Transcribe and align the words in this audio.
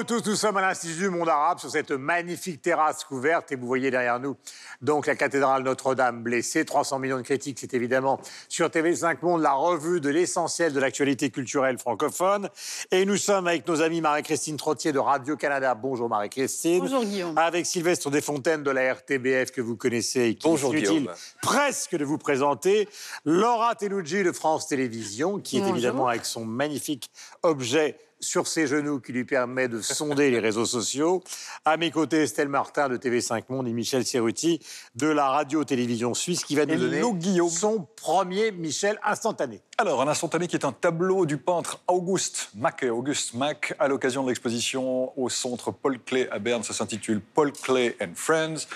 Bonjour 0.00 0.14
à 0.14 0.16
vous 0.16 0.22
tous, 0.22 0.30
nous 0.30 0.36
sommes 0.36 0.56
à 0.56 0.62
l'Institut 0.62 0.98
du 0.98 1.10
Monde 1.10 1.28
Arabe 1.28 1.58
sur 1.58 1.68
cette 1.68 1.90
magnifique 1.90 2.62
terrasse 2.62 3.04
couverte 3.04 3.52
et 3.52 3.56
vous 3.56 3.66
voyez 3.66 3.90
derrière 3.90 4.18
nous 4.18 4.34
donc 4.80 5.06
la 5.06 5.14
cathédrale 5.14 5.62
Notre-Dame 5.62 6.22
blessée. 6.22 6.64
300 6.64 7.00
millions 7.00 7.18
de 7.18 7.22
critiques, 7.22 7.58
c'est 7.58 7.74
évidemment 7.74 8.18
sur 8.48 8.68
TV5 8.68 9.18
Monde 9.20 9.42
la 9.42 9.52
revue 9.52 10.00
de 10.00 10.08
l'essentiel 10.08 10.72
de 10.72 10.80
l'actualité 10.80 11.28
culturelle 11.28 11.78
francophone. 11.78 12.48
Et 12.90 13.04
nous 13.04 13.18
sommes 13.18 13.46
avec 13.46 13.68
nos 13.68 13.82
amis 13.82 14.00
Marie-Christine 14.00 14.56
Trottier 14.56 14.92
de 14.92 14.98
Radio-Canada. 14.98 15.74
Bonjour 15.74 16.08
Marie-Christine. 16.08 16.80
Bonjour 16.80 17.04
Guillaume. 17.04 17.36
Avec 17.36 17.66
Sylvestre 17.66 18.10
Desfontaines 18.10 18.62
de 18.62 18.70
la 18.70 18.94
RTBF 18.94 19.50
que 19.50 19.60
vous 19.60 19.76
connaissez 19.76 20.28
et 20.28 20.34
qui 20.34 20.48
Bonjour, 20.48 20.74
est 20.74 20.80
Guillaume. 20.80 21.10
presque 21.42 21.94
de 21.94 22.06
vous 22.06 22.16
présenter. 22.18 22.88
Laura 23.26 23.74
Tenucci 23.74 24.22
de 24.22 24.32
France 24.32 24.66
Télévisions 24.66 25.38
qui 25.40 25.58
est 25.58 25.60
Bonjour. 25.60 25.76
évidemment 25.76 26.08
avec 26.08 26.24
son 26.24 26.46
magnifique 26.46 27.10
objet 27.42 27.98
sur 28.20 28.46
ses 28.46 28.66
genoux 28.66 29.00
qui 29.00 29.12
lui 29.12 29.24
permet 29.24 29.68
de 29.68 29.80
sonder 29.80 30.30
les 30.30 30.38
réseaux 30.38 30.66
sociaux. 30.66 31.22
À 31.64 31.76
mes 31.76 31.90
côtés, 31.90 32.22
Estelle 32.22 32.48
Martin 32.48 32.88
de 32.88 32.96
TV5 32.96 33.44
Monde 33.48 33.68
et 33.68 33.72
Michel 33.72 34.04
Cerruti 34.04 34.60
de 34.94 35.06
la 35.06 35.28
radio-télévision 35.28 36.14
suisse 36.14 36.44
qui 36.44 36.54
va 36.54 36.66
nous 36.66 36.76
donner 36.76 37.02
Guillaume. 37.14 37.48
son 37.48 37.86
premier 37.96 38.52
Michel 38.52 38.98
instantané. 39.04 39.62
Alors, 39.78 40.02
un 40.02 40.08
instantané 40.08 40.46
qui 40.46 40.56
est 40.56 40.64
un 40.66 40.72
tableau 40.72 41.24
du 41.24 41.38
peintre 41.38 41.80
Auguste 41.88 42.50
Mack, 42.54 42.84
Auguste 42.84 43.34
Mack, 43.34 43.74
à 43.78 43.88
l'occasion 43.88 44.22
de 44.22 44.28
l'exposition 44.28 45.18
au 45.18 45.28
centre 45.28 45.70
Paul 45.70 45.98
Klee 45.98 46.26
à 46.30 46.38
Berne. 46.38 46.62
Ça 46.62 46.74
s'intitule 46.74 47.20
Paul 47.20 47.52
Klee 47.52 47.94
and 48.00 48.12
Friends. 48.14 48.66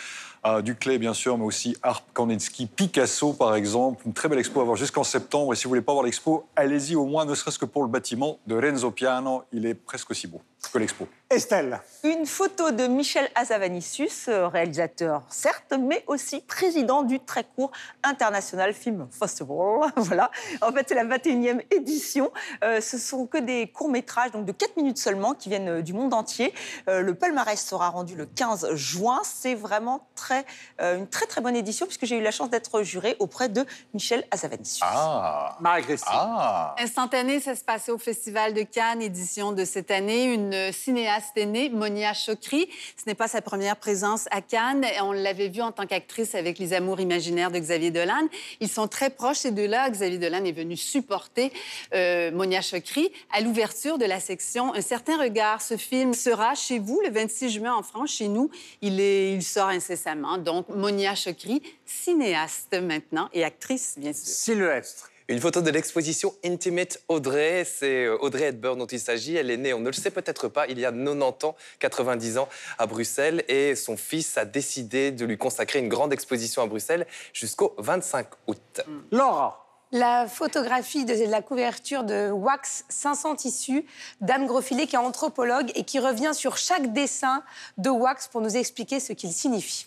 Euh, 0.47 0.61
du 0.61 0.75
Klee, 0.75 0.99
bien 0.99 1.15
sûr, 1.15 1.39
mais 1.39 1.45
aussi 1.45 1.75
Art 1.83 2.03
Kandinsky, 2.13 2.67
Picasso, 2.67 3.33
par 3.33 3.55
exemple. 3.55 4.03
Une 4.07 4.13
très 4.13 4.29
belle 4.29 4.39
expo 4.39 4.61
à 4.61 4.65
voir 4.65 4.77
jusqu'en 4.77 5.05
septembre. 5.05 5.55
Et 5.55 5.57
si 5.57 5.65
vous 5.65 5.71
voulez 5.71 5.81
pas 5.81 5.93
voir 5.93 6.05
l'expo, 6.05 6.47
allez-y 6.55 6.97
au 6.97 7.07
moins, 7.07 7.25
ne 7.25 7.35
serait-ce 7.35 7.59
que 7.59 7.65
pour 7.65 7.83
le 7.83 7.89
bâtiment 7.89 8.39
de 8.47 8.55
Renzo 8.55 8.91
Piano. 8.91 9.45
Il 9.53 9.65
est 9.65 9.75
presque 9.75 10.11
aussi 10.11 10.27
beau 10.27 10.43
que 10.69 10.79
l'expo. 10.79 11.07
Estelle, 11.31 11.81
Une 12.05 12.27
photo 12.27 12.71
de 12.71 12.87
Michel 12.87 13.29
Azavanissus, 13.35 14.29
euh, 14.29 14.47
réalisateur 14.47 15.23
certes, 15.31 15.73
mais 15.79 16.05
aussi 16.07 16.41
président 16.43 17.03
du 17.03 17.19
très 17.19 17.45
court 17.45 17.73
International 18.05 18.73
Film 18.73 19.09
Festival. 19.11 19.91
voilà. 19.97 20.31
En 20.61 20.71
fait, 20.71 20.87
c'est 20.89 20.95
la 20.95 21.05
21e 21.05 21.63
édition. 21.75 22.31
Euh, 22.63 22.81
ce 22.81 22.99
sont 22.99 23.27
que 23.27 23.39
des 23.39 23.69
courts-métrages, 23.69 24.31
donc 24.31 24.45
de 24.45 24.53
4 24.53 24.77
minutes 24.77 24.99
seulement, 24.99 25.35
qui 25.35 25.49
viennent 25.49 25.69
euh, 25.69 25.83
du 25.83 25.93
monde 25.93 26.15
entier. 26.15 26.55
Euh, 26.89 27.01
le 27.01 27.15
palmarès 27.15 27.61
sera 27.61 27.89
rendu 27.89 28.15
le 28.15 28.27
15 28.27 28.75
juin. 28.75 29.21
C'est 29.25 29.55
vraiment 29.55 30.07
très, 30.15 30.45
euh, 30.81 30.99
une 30.99 31.09
très 31.09 31.27
très 31.27 31.41
bonne 31.41 31.57
édition, 31.57 31.87
puisque 31.87 32.05
j'ai 32.05 32.19
eu 32.19 32.23
la 32.23 32.31
chance 32.31 32.51
d'être 32.51 32.83
jurée 32.83 33.17
auprès 33.19 33.49
de 33.49 33.65
Michel 33.93 34.25
Azavanissus. 34.31 34.83
Ah 34.83 35.57
Marie-Christine. 35.61 36.13
Ah 36.15 36.75
Instantané, 36.79 37.41
ça 37.41 37.57
se 37.57 37.65
passait 37.65 37.93
au 37.93 37.99
Festival 37.99 38.55
de 38.55 38.63
Cannes, 38.63 39.03
édition 39.03 39.53
de 39.53 39.65
cette 39.65 39.91
année. 39.91 40.25
Une 40.25 40.54
cinéaste 40.73 41.33
est 41.37 41.47
née, 41.47 41.69
Monia 41.69 42.13
Chokri. 42.15 42.69
Ce 42.97 43.05
n'est 43.07 43.15
pas 43.15 43.29
sa 43.29 43.43
première 43.43 43.77
présence 43.77 44.27
à 44.31 44.41
Cannes. 44.41 44.87
On 45.03 45.13
l'avait 45.13 45.49
vue 45.49 45.63
en 45.63 45.73
tant 45.73 45.87
qu'actrice 45.87 46.35
avec 46.35 46.59
Les 46.59 46.73
Amours 46.73 47.01
imaginaires 47.01 47.51
de 47.51 47.59
Xavier 47.59 47.91
Dolan. 47.91 48.29
Ils 48.61 48.69
sont 48.69 48.89
très 48.89 49.11
proches, 49.11 49.39
ces 49.39 49.51
deux-là. 49.51 49.91
Xavier 49.91 50.19
Dolan 50.19 50.45
est 50.45 50.53
venu 50.53 50.77
supporter 50.77 51.53
euh, 51.95 52.31
Monia 52.31 52.61
Chokri 52.61 53.11
à 53.33 53.41
l'ouverture 53.41 53.99
de 53.99 54.05
la 54.05 54.21
section 54.21 54.75
Un 54.75 54.81
certain 54.81 55.21
regard. 55.21 55.63
Ce 55.63 55.77
film 55.77 56.15
sera 56.15 56.55
chez 56.55 56.79
vous 56.79 57.01
le 57.05 57.11
26 57.11 57.51
juin 57.51 57.75
en 57.75 57.83
France. 57.83 58.11
Chez 58.11 58.29
nous, 58.29 58.51
il, 58.83 59.43
sort 59.43 59.69
incessamment. 59.69 60.39
Donc, 60.39 60.69
Monia 60.69 61.15
Chokri, 61.15 61.63
cinéaste 61.85 62.75
maintenant 62.75 63.29
et 63.33 63.45
actrice, 63.45 63.95
bien 63.97 64.13
sûr. 64.13 64.27
Sylvestre. 64.27 65.11
Une 65.27 65.41
photo 65.41 65.63
de 65.63 65.71
l'exposition 65.71 66.35
Intimate 66.45 67.01
Audrey. 67.09 67.65
C'est 67.65 68.05
euh, 68.05 68.19
Audrey 68.21 68.49
Hepburn 68.49 68.79
dont 68.79 68.87
il 68.87 69.01
s'agit. 69.01 69.37
Elle 69.37 69.51
est 69.51 69.57
née, 69.57 69.73
on 69.73 69.81
ne 69.81 69.87
le 69.87 69.95
sait 69.95 70.11
peut-être 70.11 70.49
pas, 70.49 70.67
il 70.67 70.79
y 70.79 70.85
a 70.85 70.93
90 70.93 71.45
ans, 71.47 71.57
90 71.79 72.37
ans 72.37 72.49
à 72.77 72.87
Bruxelles. 72.87 73.43
Et 73.49 73.75
son 73.75 73.97
fils 73.97 74.37
a 74.37 74.45
décidé 74.45 75.13
de 75.13 75.25
lui 75.25 75.39
consacrer 75.39 75.79
une 75.79 75.89
grande 75.89 76.13
exposition 76.13 76.61
à 76.61 76.67
Bruxelles 76.67 77.07
jusqu'au 77.33 77.75
25 77.79 78.27
août. 78.49 78.83
Laura. 79.11 79.63
La 79.93 80.27
photographie 80.27 81.07
de 81.07 81.31
la 81.31 81.41
couverture 81.41 82.05
de 82.05 82.31
Wax 82.31 82.85
500 82.91 83.37
tissus 83.37 83.87
d'Anne 84.21 84.47
Grosfilet, 84.47 84.87
qui 84.87 84.97
est 84.97 84.99
anthropologue 84.99 85.73
et 85.75 85.85
qui 85.85 86.01
revient 86.01 86.33
sur 86.35 86.59
chaque 86.59 86.93
dessin 86.93 87.43
de 87.79 87.89
Wax 87.89 88.29
pour 88.29 88.43
nous 88.43 88.59
expliquer 88.59 89.01
ce 89.01 89.15
qu'il 89.15 89.33
signifie. 89.33 89.87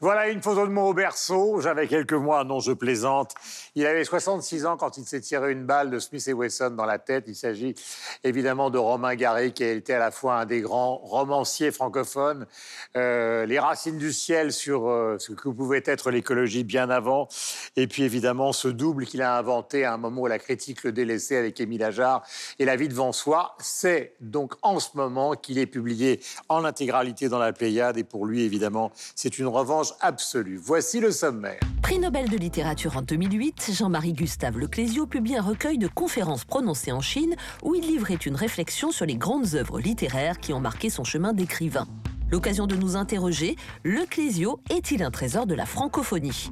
Voilà 0.00 0.28
une 0.28 0.40
photo 0.40 0.64
de 0.64 0.70
moi 0.70 0.84
au 0.84 0.94
berceau. 0.94 1.60
J'avais 1.60 1.88
quelques 1.88 2.12
mois, 2.12 2.44
non, 2.44 2.60
je 2.60 2.70
plaisante. 2.70 3.34
Il 3.78 3.86
avait 3.86 4.02
66 4.02 4.66
ans 4.66 4.76
quand 4.76 4.98
il 4.98 5.06
s'est 5.06 5.20
tiré 5.20 5.52
une 5.52 5.64
balle 5.64 5.88
de 5.88 6.00
Smith 6.00 6.26
et 6.26 6.32
Wesson 6.32 6.70
dans 6.70 6.84
la 6.84 6.98
tête. 6.98 7.26
Il 7.28 7.36
s'agit 7.36 7.76
évidemment 8.24 8.70
de 8.70 8.78
Romain 8.78 9.14
Gary, 9.14 9.52
qui 9.52 9.62
a 9.62 9.70
été 9.70 9.94
à 9.94 10.00
la 10.00 10.10
fois 10.10 10.40
un 10.40 10.46
des 10.46 10.62
grands 10.62 10.96
romanciers 10.96 11.70
francophones. 11.70 12.48
Euh, 12.96 13.46
les 13.46 13.60
racines 13.60 13.96
du 13.96 14.12
ciel 14.12 14.52
sur 14.52 14.88
euh, 14.88 15.16
ce 15.20 15.30
que 15.30 15.48
pouvait 15.48 15.84
être 15.86 16.10
l'écologie 16.10 16.64
bien 16.64 16.90
avant. 16.90 17.28
Et 17.76 17.86
puis 17.86 18.02
évidemment 18.02 18.52
ce 18.52 18.66
double 18.66 19.06
qu'il 19.06 19.22
a 19.22 19.38
inventé 19.38 19.84
à 19.84 19.94
un 19.94 19.96
moment 19.96 20.22
où 20.22 20.26
la 20.26 20.40
critique 20.40 20.82
le 20.82 20.90
délaissait 20.90 21.36
avec 21.36 21.60
Émile 21.60 21.84
Ajar 21.84 22.26
et 22.58 22.64
La 22.64 22.74
vie 22.74 22.88
devant 22.88 23.12
soi. 23.12 23.54
C'est 23.60 24.16
donc 24.20 24.54
en 24.62 24.80
ce 24.80 24.88
moment 24.96 25.36
qu'il 25.36 25.56
est 25.56 25.66
publié 25.66 26.18
en 26.48 26.64
intégralité 26.64 27.28
dans 27.28 27.38
la 27.38 27.52
Pléiade. 27.52 27.96
Et 27.96 28.02
pour 28.02 28.26
lui, 28.26 28.42
évidemment, 28.42 28.90
c'est 29.14 29.38
une 29.38 29.46
revanche 29.46 29.92
absolue. 30.00 30.58
Voici 30.60 30.98
le 30.98 31.12
sommaire. 31.12 31.60
Prix 31.80 32.00
Nobel 32.00 32.28
de 32.28 32.36
littérature 32.36 32.96
en 32.96 33.02
2008, 33.02 33.67
Jean-Marie 33.72 34.12
Gustave 34.12 34.58
Leclésio 34.58 35.06
publie 35.06 35.36
un 35.36 35.42
recueil 35.42 35.78
de 35.78 35.88
conférences 35.88 36.44
prononcées 36.44 36.92
en 36.92 37.00
Chine 37.00 37.34
où 37.62 37.74
il 37.74 37.86
livrait 37.86 38.14
une 38.14 38.36
réflexion 38.36 38.90
sur 38.90 39.06
les 39.06 39.16
grandes 39.16 39.54
œuvres 39.54 39.80
littéraires 39.80 40.38
qui 40.38 40.52
ont 40.52 40.60
marqué 40.60 40.90
son 40.90 41.04
chemin 41.04 41.32
d'écrivain. 41.32 41.86
L'occasion 42.30 42.66
de 42.66 42.76
nous 42.76 42.96
interroger, 42.96 43.56
Leclésio 43.84 44.60
est-il 44.70 45.02
un 45.02 45.10
trésor 45.10 45.46
de 45.46 45.54
la 45.54 45.66
francophonie? 45.66 46.50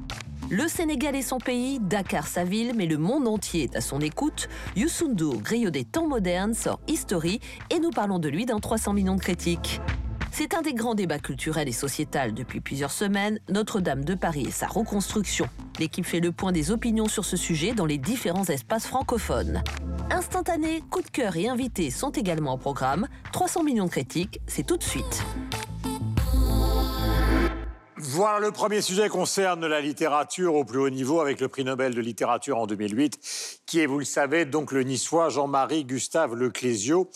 Le 0.49 0.69
Sénégal 0.69 1.17
est 1.17 1.23
son 1.23 1.39
pays, 1.39 1.81
Dakar 1.81 2.27
sa 2.27 2.45
ville, 2.45 2.73
mais 2.77 2.87
le 2.87 2.99
monde 2.99 3.27
entier 3.27 3.65
est 3.65 3.77
à 3.77 3.81
son 3.81 4.01
écoute. 4.01 4.49
Youssou 4.77 5.13
griot 5.15 5.71
des 5.71 5.85
temps 5.85 6.07
modernes, 6.07 6.55
sort 6.55 6.81
History 6.87 7.41
et 7.71 7.81
nous 7.81 7.91
parlons 7.91 8.21
de 8.21 8.29
lui 8.29 8.47
dans 8.47 8.61
300 8.61 8.93
millions 8.93 9.17
de 9.17 9.21
critiques. 9.21 9.81
C'est 10.39 10.53
un 10.53 10.61
des 10.61 10.75
grands 10.75 10.95
débats 10.95 11.19
culturels 11.19 11.67
et 11.67 11.73
sociétals 11.73 12.35
depuis 12.35 12.61
plusieurs 12.61 12.91
semaines, 12.91 13.41
Notre-Dame 13.49 14.05
de 14.05 14.15
Paris 14.15 14.45
et 14.47 14.51
sa 14.51 14.67
reconstruction. 14.67 15.49
L'équipe 15.79 16.05
fait 16.05 16.21
le 16.21 16.31
point 16.31 16.53
des 16.53 16.71
opinions 16.71 17.09
sur 17.09 17.25
ce 17.25 17.39
sujet 17.39 17.73
dans 17.73 17.87
les 17.87 17.97
différents 17.97 18.45
espaces 18.45 18.87
francophones. 18.87 19.63
Instantané, 20.11 20.83
coup 20.91 21.01
de 21.01 21.09
cœur 21.09 21.39
et 21.39 21.49
invités 21.49 21.91
sont 21.91 22.11
également 22.11 22.53
au 22.53 22.59
programme. 22.59 23.09
300 23.33 23.63
millions 23.63 23.87
de 23.87 23.91
critiques, 23.91 24.39
c'est 24.47 24.67
tout 24.67 24.77
de 24.77 24.83
suite. 24.83 25.25
Voilà, 27.99 28.41
le 28.41 28.53
premier 28.53 28.83
sujet 28.83 29.09
concerne 29.09 29.67
la 29.67 29.81
littérature 29.81 30.55
au 30.55 30.67
plus 30.67 30.79
haut 30.79 30.91
niveau 30.91 31.21
avec 31.21 31.41
le 31.41 31.49
prix 31.49 31.65
Nobel 31.65 31.95
de 31.95 32.01
littérature 32.03 32.59
en 32.59 32.67
2008, 32.67 33.61
qui 33.65 33.81
est, 33.81 33.87
vous 33.87 33.99
le 33.99 34.05
savez, 34.05 34.45
donc 34.45 34.73
le 34.73 34.83
niçois 34.83 35.31
Jean-Marie 35.31 35.87
Gustave 35.87 36.35
Leclésio. 36.35 37.11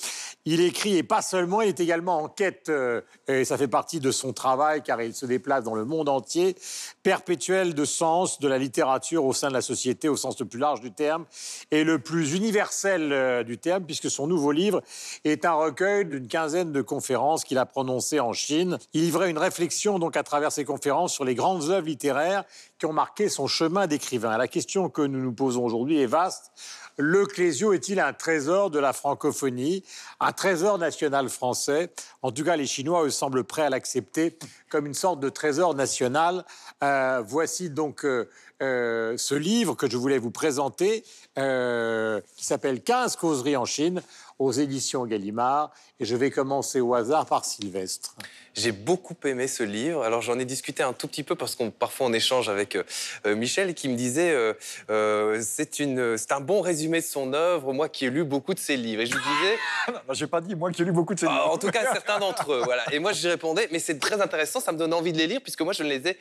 Il 0.47 0.61
écrit, 0.63 0.97
et 0.97 1.03
pas 1.03 1.21
seulement, 1.21 1.61
il 1.61 1.69
est 1.69 1.81
également 1.81 2.23
en 2.23 2.29
quête, 2.29 2.71
euh, 2.71 3.03
et 3.29 3.45
ça 3.45 3.59
fait 3.59 3.69
partie 3.69 4.01
de 4.01 4.11
son 4.11 4.33
travail, 4.33 4.83
car 4.83 5.03
il 5.03 5.15
se 5.15 5.27
déplace 5.27 5.65
dans 5.65 5.75
le 5.75 5.85
monde 5.85 6.09
entier, 6.09 6.57
perpétuel 7.03 7.75
de 7.75 7.85
sens 7.85 8.41
de 8.41 8.49
la 8.49 8.57
littérature 8.57 9.27
au 9.27 9.35
sein 9.35 9.49
de 9.49 9.53
la 9.53 9.61
société, 9.61 10.09
au 10.09 10.17
sens 10.17 10.41
le 10.41 10.47
plus 10.47 10.59
large 10.59 10.81
du 10.81 10.93
terme, 10.93 11.27
et 11.71 11.85
le 11.85 11.99
plus 11.99 12.35
universel 12.35 13.13
euh, 13.13 13.43
du 13.43 13.59
terme, 13.59 13.85
puisque 13.85 14.11
son 14.11 14.27
nouveau 14.27 14.51
livre 14.51 14.81
est 15.25 15.45
un 15.45 15.53
recueil 15.53 16.07
d'une 16.07 16.27
quinzaine 16.27 16.73
de 16.73 16.81
conférences 16.81 17.45
qu'il 17.45 17.59
a 17.59 17.67
prononcées 17.67 18.21
en 18.21 18.33
Chine. 18.33 18.79
Il 18.95 19.03
livrait 19.03 19.29
une 19.29 19.39
réflexion, 19.39 19.99
donc, 19.99 20.17
à 20.17 20.23
travers 20.23 20.53
ces 20.53 20.65
conférences 20.65 21.13
sur 21.13 21.25
les 21.25 21.35
grandes 21.35 21.65
œuvres 21.69 21.87
littéraires 21.87 22.45
qui 22.79 22.87
ont 22.87 22.95
marqué 22.95 23.29
son 23.29 23.47
chemin 23.47 23.87
d'écrivain. 23.87 24.39
La 24.39 24.49
question 24.49 24.89
que 24.89 25.03
nous 25.03 25.21
nous 25.21 25.35
posons 25.35 25.63
aujourd'hui 25.63 26.01
est 26.01 26.07
vaste. 26.07 26.51
Le 26.97 27.27
Clésio 27.27 27.73
est-il 27.73 28.01
un 28.01 28.13
trésor 28.13 28.71
de 28.71 28.79
la 28.79 28.93
francophonie, 28.93 29.85
un 30.21 30.33
trésor 30.33 30.79
national 30.79 31.29
français? 31.29 31.93
En 32.23 32.31
tout 32.33 32.45
cas, 32.45 32.57
les 32.57 32.67
Chinois, 32.67 33.05
eux, 33.05 33.11
semblent 33.11 33.45
prêts 33.45 33.63
à 33.63 33.71
l'accepter 33.71 34.39
comme 34.69 34.87
une 34.87 34.95
sorte 34.95 35.21
de 35.21 35.29
trésor 35.29 35.75
national. 35.75 36.45
Euh, 36.83 37.23
voici 37.27 37.71
donc 37.71 38.05
euh, 38.05 38.29
euh, 38.63 39.17
ce 39.17 39.35
livre 39.35 39.75
que 39.75 39.89
je 39.89 39.97
voulais 39.97 40.19
vous 40.19 40.31
présenter, 40.31 41.05
qui 41.37 42.45
s'appelle 42.45 42.83
15 42.83 43.17
causeries 43.17 43.57
en 43.57 43.65
Chine, 43.65 44.03
aux 44.41 44.51
éditions 44.53 45.05
Gallimard. 45.07 45.71
Et 46.01 46.05
je 46.07 46.17
vais 46.17 46.31
commencer 46.31 46.81
au 46.81 46.95
hasard 46.95 47.27
par 47.27 47.45
Sylvestre. 47.45 48.17
J'ai 48.55 48.73
beaucoup 48.73 49.15
aimé 49.25 49.47
ce 49.47 49.63
livre. 49.63 50.03
Alors 50.03 50.23
j'en 50.23 50.39
ai 50.39 50.45
discuté 50.45 50.83
un 50.83 50.93
tout 50.95 51.07
petit 51.07 51.23
peu 51.23 51.37
parce 51.37 51.55
qu'on 51.55 51.71
parfois 51.71 52.07
on 52.07 52.13
échange 52.13 52.49
avec 52.49 52.75
euh, 52.75 52.83
euh, 53.27 53.37
Michel 53.37 53.75
qui 53.75 53.89
me 53.89 53.95
disait 53.97 54.33
euh, 54.33 54.55
euh, 54.89 55.41
c'est 55.45 55.79
une 55.79 56.17
c'est 56.17 56.33
un 56.33 56.41
bon 56.41 56.63
résumé 56.63 57.01
de 57.01 57.05
son 57.05 57.33
œuvre. 57.35 57.73
Moi 57.75 57.89
qui 57.89 58.07
ai 58.07 58.11
lu 58.11 58.25
beaucoup 58.25 58.55
de 58.55 58.59
ses 58.59 58.77
livres 58.77 59.03
et 59.03 59.07
je 59.07 59.13
lui 59.15 59.21
disais 59.21 59.95
J'ai 60.13 60.27
pas 60.27 60.41
dit, 60.41 60.55
moi 60.55 60.73
qui 60.73 60.83
ai 60.83 60.85
lu 60.87 60.93
beaucoup 60.93 61.15
de 61.15 61.21
ces 61.21 61.27
Ah, 61.27 61.33
livres. 61.33 61.51
en 61.53 61.59
tout 61.59 61.71
cas, 61.71 61.83
certains 61.93 62.19
d'entre 62.19 62.53
eux, 62.53 62.63
voilà. 62.65 62.83
Et 62.93 62.99
moi, 62.99 63.13
je 63.13 63.29
répondais, 63.29 63.69
mais 63.71 63.79
c'est 63.79 63.99
très 63.99 64.21
intéressant, 64.21 64.61
ça 64.61 64.73
me 64.73 64.79
donne 64.79 64.93
envie 64.95 65.13
de 65.13 65.19
les 65.19 65.27
lire, 65.27 65.41
puisque 65.43 65.61
moi, 65.63 65.73
je 65.73 65.83
ne 65.83 65.89
les 65.89 66.09
ai, 66.09 66.19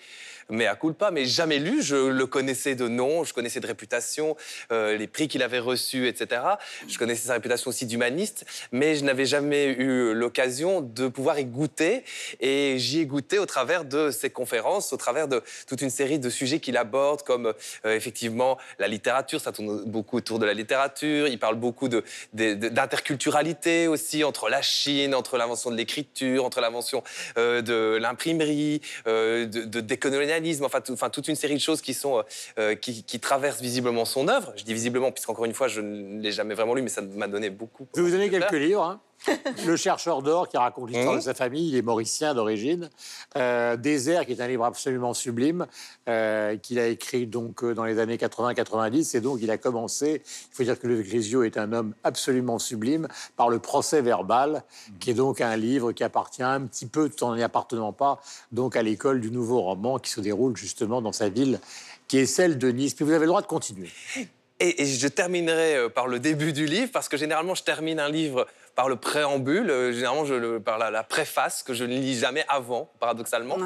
mais 0.50 0.66
à 0.68 0.76
culpa, 0.76 1.12
mais 1.12 1.26
jamais 1.26 1.60
lus. 1.60 1.82
Je 1.84 1.96
le 1.96 2.26
connaissais 2.26 2.76
de 2.76 2.88
nom, 2.88 3.24
je 3.24 3.34
connaissais 3.34 3.60
de 3.60 3.68
réputation, 3.68 4.36
les 4.72 5.08
prix 5.08 5.28
qu'il 5.28 5.44
avait 5.44 5.60
reçus, 5.60 6.08
etc. 6.08 6.42
Je 6.88 6.98
connaissais 6.98 7.28
sa 7.28 7.34
réputation 7.34 7.70
aussi 7.70 7.86
d'humaniste. 7.86 8.09
Mais 8.72 8.96
je 8.96 9.04
n'avais 9.04 9.26
jamais 9.26 9.66
eu 9.66 10.14
l'occasion 10.14 10.82
de 10.82 11.08
pouvoir 11.08 11.40
y 11.40 11.46
goûter. 11.46 12.04
Et 12.40 12.76
j'y 12.78 13.00
ai 13.00 13.06
goûté 13.06 13.40
au 13.40 13.46
travers 13.46 13.86
de 13.86 14.12
ses 14.12 14.30
conférences, 14.30 14.94
au 14.94 14.98
travers 14.98 15.28
de 15.28 15.42
toute 15.68 15.82
une 15.82 15.90
série 15.90 16.20
de 16.20 16.30
sujets 16.30 16.60
qu'il 16.60 16.78
aborde, 16.78 17.24
comme 17.24 17.54
euh, 17.86 17.96
effectivement 17.96 18.58
la 18.78 18.88
littérature, 18.88 19.42
ça 19.42 19.52
tourne 19.52 19.84
beaucoup 19.86 20.18
autour 20.18 20.40
de 20.40 20.46
la 20.46 20.54
littérature. 20.54 21.28
Il 21.28 21.40
parle 21.40 21.56
beaucoup 21.56 21.90
d'interculturalité 22.34 23.88
aussi 23.88 24.24
entre 24.24 24.50
la 24.50 24.62
Chine, 24.62 25.16
entre 25.16 25.38
l'invention 25.38 25.72
de 25.72 25.76
l'écriture, 25.76 26.46
entre 26.46 26.62
l'invention 26.62 27.04
euh, 27.38 27.62
de 27.62 27.98
l'imprimerie, 28.00 28.82
euh, 29.08 29.46
de, 29.46 29.80
décolonialisme, 29.80 30.66
enfin, 30.66 31.10
toute 31.10 31.28
une 31.28 31.36
série 31.36 31.56
de 31.56 31.60
choses 31.60 31.82
qui, 31.82 31.94
sont, 31.94 32.24
qui, 32.82 33.04
qui 33.04 33.20
traversent 33.20 33.62
visiblement 33.62 34.06
son 34.06 34.28
œuvre. 34.28 34.54
Je 34.56 34.64
dis 34.64 34.74
visiblement, 34.74 35.12
puisqu'encore 35.12 35.46
une 35.46 35.54
fois, 35.54 35.68
je 35.68 35.82
ne 35.82 36.22
l'ai 36.22 36.32
jamais 36.32 36.54
vraiment 36.54 36.74
lu, 36.74 36.82
mais 36.82 36.90
ça 36.90 37.02
m'a 37.02 37.28
donné 37.28 37.50
beaucoup. 37.50 37.88
Je 38.00 38.04
vais 38.06 38.12
vous 38.12 38.16
donner 38.16 38.30
quelques 38.30 38.54
livres. 38.54 38.82
Hein. 38.82 39.02
le 39.68 39.76
chercheur 39.76 40.22
d'or 40.22 40.48
qui 40.48 40.56
raconte 40.56 40.90
l'histoire 40.90 41.16
de 41.16 41.20
mmh. 41.20 41.24
sa 41.24 41.34
famille, 41.34 41.68
il 41.68 41.76
est 41.76 41.82
mauricien 41.82 42.34
d'origine. 42.34 42.90
Euh, 43.36 43.76
Désert, 43.76 44.26
qui 44.26 44.32
est 44.32 44.40
un 44.40 44.48
livre 44.48 44.64
absolument 44.64 45.14
sublime, 45.14 45.68
euh, 46.08 46.56
qu'il 46.56 46.80
a 46.80 46.88
écrit 46.88 47.28
donc 47.28 47.62
euh, 47.62 47.74
dans 47.74 47.84
les 47.84 48.00
années 48.00 48.16
80-90. 48.16 49.18
Et 49.18 49.20
donc, 49.20 49.40
il 49.42 49.52
a 49.52 49.58
commencé, 49.58 50.22
il 50.24 50.56
faut 50.56 50.64
dire 50.64 50.80
que 50.80 50.88
Le 50.88 51.04
Clésio 51.04 51.44
est 51.44 51.58
un 51.58 51.74
homme 51.74 51.94
absolument 52.06 52.58
sublime, 52.58 53.10
par 53.36 53.50
le 53.50 53.60
procès 53.60 54.02
verbal, 54.02 54.64
qui 55.02 55.10
est 55.10 55.16
donc 55.16 55.42
un 55.42 55.58
livre 55.58 55.92
qui 55.92 56.06
appartient 56.06 56.42
un 56.42 56.62
petit 56.62 56.86
peu, 56.86 57.10
tout 57.10 57.26
en 57.26 57.36
n'y 57.36 57.44
appartenant 57.44 57.92
pas, 57.92 58.22
donc 58.54 58.78
à 58.78 58.82
l'école 58.82 59.20
du 59.20 59.30
nouveau 59.30 59.60
roman 59.60 60.00
qui 60.00 60.10
se 60.10 60.22
déroule 60.22 60.56
justement 60.56 61.02
dans 61.02 61.12
sa 61.12 61.28
ville, 61.28 61.60
qui 62.08 62.20
est 62.20 62.26
celle 62.26 62.58
de 62.58 62.72
Nice. 62.72 62.94
Puis 62.94 63.04
vous 63.04 63.12
avez 63.12 63.26
le 63.26 63.28
droit 63.32 63.42
de 63.42 63.48
continuer. 63.48 63.90
Et, 64.60 64.86
je 64.86 65.08
terminerai 65.08 65.76
euh, 65.76 65.90
par 65.90 66.08
le 66.08 66.20
début 66.20 66.52
du 66.54 66.66
livre, 66.66 66.92
parce 66.92 67.08
que 67.08 67.18
généralement, 67.18 67.56
je 67.56 67.64
termine 67.64 68.00
un 68.00 68.10
livre 68.10 68.48
par 68.76 68.90
le 68.90 68.96
préambule, 68.96 69.70
euh, 69.70 69.92
généralement 69.92 70.26
je 70.26 70.34
le, 70.34 70.60
par 70.60 70.78
la, 70.78 71.04
préface 71.04 71.64
que 71.64 71.74
je 71.74 71.84
ne 71.84 71.94
lis 71.96 72.18
jamais 72.18 72.46
avant, 72.48 72.92
paradoxalement, 73.00 73.58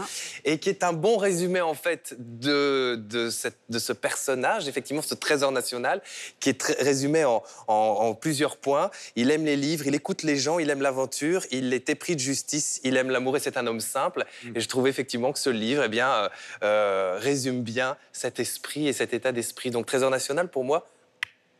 et 0.45 0.59
qui 0.59 0.69
est 0.69 0.83
un 0.83 0.93
bon 0.93 1.17
résumé 1.17 1.61
en 1.61 1.73
fait 1.73 2.15
de, 2.17 2.95
de, 2.95 3.29
cette, 3.29 3.59
de, 3.69 3.79
ce 3.79 3.93
personnage, 3.93 4.67
effectivement 4.67 5.01
ce 5.01 5.15
trésor 5.15 5.51
national, 5.51 6.01
qui 6.39 6.49
est 6.49 6.63
résumé 6.79 7.25
en, 7.25 7.43
en, 7.67 8.13
plusieurs 8.15 8.57
points. 8.57 8.91
Il 9.15 9.31
aime 9.31 9.45
les 9.45 9.55
livres, 9.55 9.87
il 9.87 9.95
écoute 9.95 10.23
les 10.23 10.37
gens, 10.37 10.59
il 10.59 10.69
aime 10.69 10.81
l'aventure, 10.81 11.45
il 11.51 11.73
est 11.73 11.89
épris 11.89 12.15
de 12.15 12.21
justice, 12.21 12.79
il 12.83 12.97
aime 12.97 13.09
l'amour 13.09 13.37
et 13.37 13.39
c'est 13.39 13.57
un 13.57 13.67
homme 13.67 13.79
simple. 13.79 14.25
Mm. 14.43 14.51
Et 14.55 14.59
je 14.59 14.67
trouve 14.67 14.87
effectivement 14.87 15.31
que 15.31 15.39
ce 15.39 15.49
livre 15.49 15.83
eh 15.85 15.89
bien, 15.89 16.09
euh, 16.09 16.29
euh, 16.63 17.17
résume 17.19 17.61
bien 17.61 17.97
cet 18.11 18.39
esprit 18.39 18.87
et 18.87 18.93
cet 18.93 19.13
état 19.13 19.31
d'esprit. 19.31 19.71
Donc 19.71 19.85
trésor 19.85 20.09
national 20.09 20.49
pour 20.49 20.63
moi, 20.63 20.87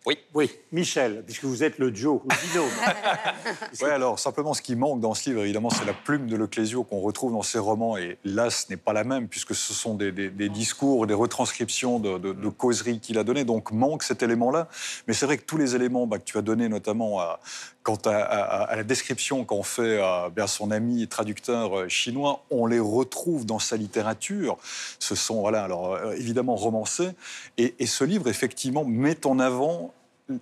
oui. 0.05 0.17
Oui, 0.33 0.51
Michel, 0.71 1.23
puisque 1.25 1.45
vous 1.45 1.63
êtes 1.63 1.77
le 1.77 1.91
duo, 1.91 2.23
le 2.25 2.50
binôme. 2.50 2.69
oui, 3.81 3.89
alors 3.89 4.17
simplement, 4.19 4.53
ce 4.53 4.61
qui 4.61 4.75
manque 4.75 5.00
dans 5.00 5.13
ce 5.13 5.29
livre, 5.29 5.44
évidemment, 5.44 5.69
c'est 5.69 5.85
la 5.85 5.94
plume 5.94 6.27
de 6.27 6.35
Leclésio 6.35 6.83
qu'on 6.83 7.00
retrouve 7.00 7.31
dans 7.31 7.44
ses 7.44 7.59
romans. 7.59 7.97
Et 7.97 8.17
là, 8.25 8.50
ce 8.50 8.65
n'est 8.69 8.77
pas 8.77 8.94
la 8.94 9.03
même, 9.03 9.27
puisque 9.27 9.53
ce 9.55 9.73
sont 9.73 9.94
des, 9.94 10.11
discours, 10.50 11.07
des 11.07 11.13
retranscriptions 11.13 12.00
de, 12.00 12.50
causeries 12.50 13.00
qu'il 13.00 13.17
a 13.17 13.23
données. 13.23 13.45
Donc, 13.45 13.71
manque 13.71 14.03
cet 14.03 14.23
élément-là. 14.23 14.67
Mais 15.07 15.13
c'est 15.13 15.25
vrai 15.25 15.38
que 15.38 15.45
tous 15.45 15.57
les 15.57 15.75
éléments 15.75 16.07
bah, 16.07 16.17
que 16.17 16.23
tu 16.23 16.38
as 16.38 16.41
donnés, 16.41 16.67
notamment 16.67 17.19
à, 17.21 17.39
quant 17.83 18.00
à, 18.05 18.75
la 18.75 18.83
description 18.83 19.45
qu'en 19.45 19.63
fait 19.63 20.00
bien 20.35 20.47
son 20.47 20.71
ami 20.71 21.07
traducteur 21.07 21.77
euh, 21.77 21.89
chinois, 21.89 22.44
on 22.50 22.65
les 22.65 22.79
retrouve 22.79 23.45
dans 23.45 23.59
sa 23.59 23.77
littérature. 23.77 24.57
Ce 25.00 25.15
sont, 25.15 25.41
voilà, 25.41 25.63
alors 25.63 25.94
euh, 25.94 26.13
évidemment 26.13 26.55
romancés. 26.55 27.09
Et, 27.57 27.75
et 27.79 27.85
ce 27.85 28.03
livre, 28.03 28.27
effectivement, 28.27 28.83
met 28.85 29.27
en 29.27 29.39
avant 29.39 29.93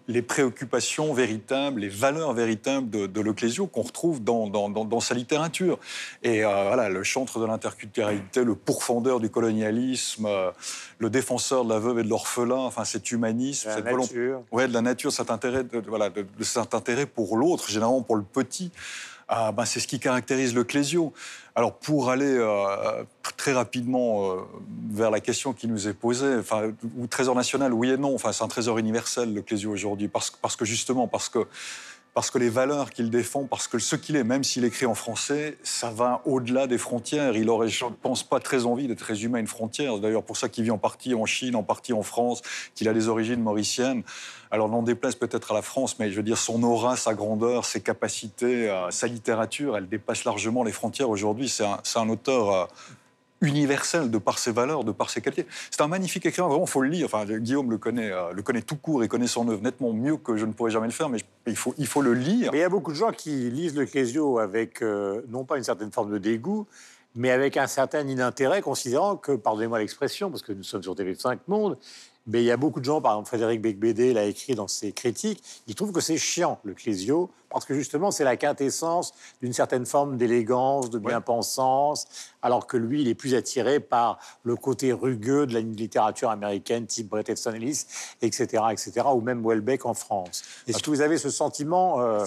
les 0.08 0.22
préoccupations 0.22 1.14
véritables, 1.14 1.82
les 1.82 1.90
valeurs 1.90 2.34
véritables 2.34 2.90
de, 2.90 3.08
de 3.08 3.66
qu'on 3.66 3.82
retrouve 3.82 4.24
dans, 4.24 4.48
dans, 4.48 5.00
sa 5.00 5.16
littérature. 5.16 5.80
Et 6.22 6.46
euh, 6.46 6.64
voilà, 6.68 6.90
le 6.90 7.04
chantre 7.04 7.40
de 7.40 7.46
l'interculturalité, 7.46 8.44
le 8.44 8.56
pourfendeur 8.56 9.20
du 9.20 9.30
colonialisme, 9.30 10.26
euh, 10.28 10.52
le 11.00 11.10
défenseur 11.10 11.66
de 11.66 11.70
la 11.70 11.80
veuve 11.80 12.00
et 12.00 12.04
de 12.04 12.10
l'orphelin, 12.10 12.56
enfin 12.56 12.86
cet 12.86 13.12
humanisme, 13.12 13.70
cette 13.74 13.88
volonté, 13.88 14.34
ouais, 14.52 14.68
de 14.68 14.74
la 14.74 14.82
nature, 14.82 15.12
cet 15.12 15.32
intérêt, 15.32 15.64
de, 15.64 15.82
voilà, 15.88 16.10
de, 16.10 16.26
cet 16.42 16.76
intérêt 16.76 17.08
pour 17.08 17.38
l'autre, 17.38 17.70
généralement 17.70 18.04
pour 18.04 18.16
le 18.16 18.24
petit. 18.24 18.72
Ben, 19.32 19.64
c'est 19.64 19.80
ce 19.80 19.88
qui 19.88 20.00
caractérise 20.00 20.54
le 20.54 20.66
Clésio. 20.66 21.14
Alors 21.56 21.74
pour 21.74 22.10
aller 22.10 22.38
euh, 22.38 23.04
très 23.38 23.54
rapidement 23.54 24.30
euh, 24.30 24.42
vers 24.92 25.10
la 25.10 25.22
question 25.22 25.54
qui 25.54 25.68
nous 25.68 25.88
est 25.88 25.94
posée, 25.94 26.40
ou 26.98 27.08
trésor 27.08 27.36
national, 27.36 27.74
oui 27.74 27.92
et 27.92 27.98
non, 27.98 28.14
enfin, 28.14 28.34
c'est 28.34 28.44
un 28.44 28.50
trésor 28.50 28.78
universel 28.78 29.34
le 29.34 29.42
Clésio 29.42 29.72
aujourd'hui, 29.72 30.10
parce 30.10 30.56
que 30.58 30.66
justement, 30.66 31.08
parce 31.08 31.30
que 31.30 31.40
parce 32.14 32.30
que 32.30 32.38
les 32.38 32.50
valeurs 32.50 32.92
qu'il 32.92 33.10
défend, 33.10 33.46
parce 33.46 33.68
que 33.68 33.80
ce 33.80 33.96
qu'il 33.96 34.18
est, 34.18 34.24
même 34.24 34.44
s'il 34.44 34.66
écrit 34.66 34.86
en 34.86 34.96
français, 34.96 35.58
ça 35.64 35.92
va 35.92 36.22
au-delà 36.26 36.68
des 36.68 36.78
frontières. 36.78 37.38
Il 37.38 37.50
aurait, 37.50 37.70
je 37.70 37.86
ne 37.86 37.92
pense 37.92 38.24
pas, 38.24 38.42
très 38.42 38.66
envie 38.66 38.88
d'être 38.88 39.02
résumé 39.02 39.38
à 39.38 39.42
une 39.42 39.48
frontière. 39.48 39.98
D'ailleurs, 40.00 40.24
pour 40.24 40.36
ça 40.36 40.50
qu'il 40.50 40.66
vit 40.66 40.72
en 40.72 40.78
partie 40.78 41.14
en 41.14 41.26
Chine, 41.26 41.56
en 41.56 41.64
partie 41.64 41.94
en 41.94 42.04
France, 42.04 42.42
qu'il 42.76 42.90
a 42.90 42.94
des 42.94 43.08
origines 43.08 43.42
mauriciennes. 43.42 44.04
Alors, 44.50 44.68
n'en 44.68 44.84
déplace 44.84 45.16
peut-être 45.16 45.52
à 45.52 45.54
la 45.54 45.62
France, 45.62 46.00
mais 46.00 46.12
je 46.12 46.18
veux 46.18 46.24
dire, 46.24 46.38
son 46.38 46.62
aura, 46.64 46.98
sa 46.98 47.14
grandeur, 47.14 47.64
ses 47.64 47.80
capacités, 47.80 48.70
euh, 48.70 48.92
sa 48.92 49.08
littérature, 49.08 49.78
elle 49.78 49.88
dépasse 49.88 50.26
largement 50.26 50.64
les 50.64 50.74
frontières 50.74 51.10
aujourd'hui. 51.10 51.48
C'est 51.48 51.64
un, 51.64 51.80
un, 51.96 52.10
auteur 52.10 52.52
euh, 52.52 52.66
universel 53.42 54.12
de 54.12 54.18
par 54.18 54.40
ses 54.40 54.52
valeurs, 54.52 54.84
de 54.84 54.92
par 54.92 55.10
ses 55.10 55.22
qualités. 55.22 55.46
C'est 55.70 55.82
un 55.82 55.88
magnifique 55.88 56.26
écrivain, 56.26 56.48
vraiment, 56.48 56.66
il 56.66 56.70
faut 56.70 56.82
le 56.82 56.90
lire. 56.90 57.06
Enfin, 57.06 57.26
Guillaume 57.26 57.72
le 57.72 57.78
connaît, 57.78 58.12
euh, 58.12 58.32
le 58.32 58.42
connaît 58.42 58.62
tout 58.62 58.76
court 58.76 59.04
et 59.04 59.08
connaît 59.08 59.28
son 59.28 59.48
œuvre 59.50 59.62
nettement 59.62 59.94
mieux 59.94 60.18
que 60.18 60.38
je 60.38 60.46
ne 60.46 60.54
pourrais 60.54 60.72
jamais 60.72 60.88
le 60.88 60.94
faire, 60.94 61.10
mais 61.10 61.20
il 61.48 61.56
faut, 61.56 61.74
il 61.78 61.88
faut 61.88 62.02
le 62.02 62.14
lire. 62.14 62.52
Mais 62.52 62.60
il 62.60 62.62
y 62.62 62.66
a 62.66 62.70
beaucoup 62.70 62.92
de 62.92 62.98
gens 62.98 63.12
qui 63.12 63.50
lisent 63.50 63.76
le 63.76 63.86
Clésio 63.86 64.40
avec, 64.40 64.82
euh, 64.82 65.22
non 65.30 65.44
pas 65.44 65.58
une 65.58 65.64
certaine 65.64 65.92
forme 65.92 66.12
de 66.12 66.18
dégoût, 66.18 66.68
mais 67.16 67.32
avec 67.32 67.58
un 67.58 67.68
certain 67.68 68.08
inintérêt, 68.08 68.62
considérant 68.62 69.18
que, 69.18 69.34
pardonnez-moi 69.34 69.80
l'expression, 69.80 70.30
parce 70.30 70.44
que 70.44 70.54
nous 70.54 70.64
sommes 70.64 70.84
sur 70.84 70.96
TV5 70.96 71.40
Monde, 71.48 71.78
mais 72.28 72.42
il 72.44 72.46
y 72.46 72.52
a 72.52 72.58
beaucoup 72.58 72.80
de 72.80 72.86
gens, 72.86 73.02
par 73.02 73.14
exemple 73.14 73.30
Frédéric 73.30 73.62
Becbédé 73.62 74.14
l'a 74.14 74.26
écrit 74.26 74.54
dans 74.54 74.68
ses 74.68 74.92
critiques, 74.92 75.44
ils 75.68 75.76
trouvent 75.76 75.92
que 75.92 76.02
c'est 76.02 76.18
chiant 76.18 76.60
le 76.64 76.74
Clésio, 76.74 77.32
parce 77.50 77.66
que 77.66 77.74
justement 77.74 78.12
c'est 78.12 78.24
la 78.24 78.38
quintessence 78.38 79.14
d'une 79.42 79.54
certaine 79.54 79.86
forme 79.86 80.18
d'élégance, 80.18 80.90
de 80.90 81.00
bien-pensance, 81.00 82.08
alors 82.42 82.68
que 82.68 82.78
lui 82.78 83.02
il 83.02 83.08
est 83.08 83.16
plus 83.16 83.34
attiré 83.34 83.80
par 83.80 84.20
le 84.44 84.56
côté 84.56 84.94
rugueux 84.94 85.48
de 85.48 85.54
la 85.54 85.62
littérature 85.62 86.30
américaine 86.30 86.86
type 86.86 87.10
Bret 87.10 87.26
Easton 87.28 87.54
Ellis, 87.54 87.86
etc., 88.22 88.64
etc., 88.72 89.08
ou 89.14 89.22
même 89.22 89.46
Welbeck 89.46 89.86
en 89.86 89.94
France. 89.94 90.44
Est-ce 90.68 90.84
que 90.84 90.90
vous 90.90 91.02
avez 91.02 91.18
ce 91.18 91.30
sentiment 91.30 92.02
euh, 92.02 92.26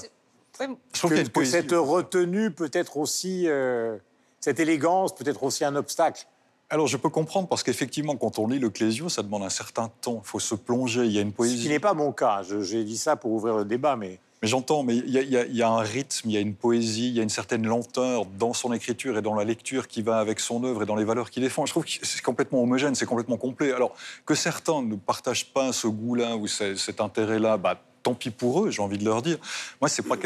que, 0.58 1.44
cette 1.44 1.72
retenue 1.72 2.50
peut 2.50 2.70
être 2.72 2.96
aussi, 2.96 3.48
euh, 3.48 3.96
cette 4.40 4.58
élégance 4.58 5.14
peut 5.14 5.28
être 5.28 5.44
aussi 5.44 5.64
un 5.64 5.76
obstacle 5.76 6.26
alors 6.70 6.86
je 6.86 6.96
peux 6.96 7.08
comprendre 7.08 7.46
parce 7.48 7.62
qu'effectivement, 7.62 8.16
quand 8.16 8.38
on 8.38 8.48
lit 8.48 8.58
le 8.58 8.70
Clésio, 8.70 9.08
ça 9.08 9.22
demande 9.22 9.42
un 9.42 9.50
certain 9.50 9.90
temps. 10.00 10.20
Il 10.24 10.28
faut 10.28 10.40
se 10.40 10.54
plonger. 10.54 11.04
Il 11.04 11.12
y 11.12 11.18
a 11.18 11.20
une 11.20 11.32
poésie. 11.32 11.58
Ce 11.58 11.62
qui 11.62 11.68
n'est 11.68 11.78
pas 11.78 11.94
mon 11.94 12.12
cas. 12.12 12.42
J'ai 12.42 12.84
dit 12.84 12.96
ça 12.96 13.16
pour 13.16 13.32
ouvrir 13.32 13.56
le 13.56 13.64
débat, 13.64 13.96
mais. 13.96 14.18
Mais 14.42 14.48
j'entends, 14.48 14.82
mais 14.82 14.96
il 14.96 15.08
y, 15.08 15.62
a 15.62 15.70
un 15.70 15.80
rythme, 15.80 16.28
il 16.28 16.32
y 16.32 16.36
a 16.36 16.40
une 16.40 16.54
poésie, 16.54 17.08
il 17.08 17.14
y 17.14 17.20
a 17.20 17.22
une 17.22 17.30
certaine 17.30 17.66
lenteur 17.66 18.26
dans 18.26 18.52
son 18.52 18.74
écriture 18.74 19.16
et 19.16 19.22
dans 19.22 19.34
la 19.34 19.42
lecture 19.42 19.88
qui 19.88 20.02
va 20.02 20.18
avec 20.18 20.38
son 20.38 20.62
œuvre 20.64 20.82
et 20.82 20.86
dans 20.86 20.96
les 20.96 21.04
valeurs 21.04 21.30
qu'il 21.30 21.42
défend. 21.42 21.64
Je 21.64 21.72
trouve 21.72 21.86
que 21.86 21.92
c'est 22.02 22.20
complètement 22.20 22.62
homogène, 22.62 22.94
c'est 22.94 23.06
complètement 23.06 23.38
complet. 23.38 23.72
Alors 23.72 23.94
que 24.26 24.34
certains 24.34 24.82
ne 24.82 24.96
partagent 24.96 25.50
pas 25.50 25.72
ce 25.72 25.86
goût-là 25.86 26.36
ou 26.36 26.46
cet 26.46 27.00
intérêt-là, 27.00 27.56
bah, 27.56 27.80
tant 28.04 28.14
pis 28.14 28.30
pour 28.30 28.64
eux, 28.64 28.70
j'ai 28.70 28.82
envie 28.82 28.98
de 28.98 29.04
leur 29.04 29.22
dire. 29.22 29.38
Moi, 29.80 29.88
c'est 29.88 30.02
pas 30.02 30.16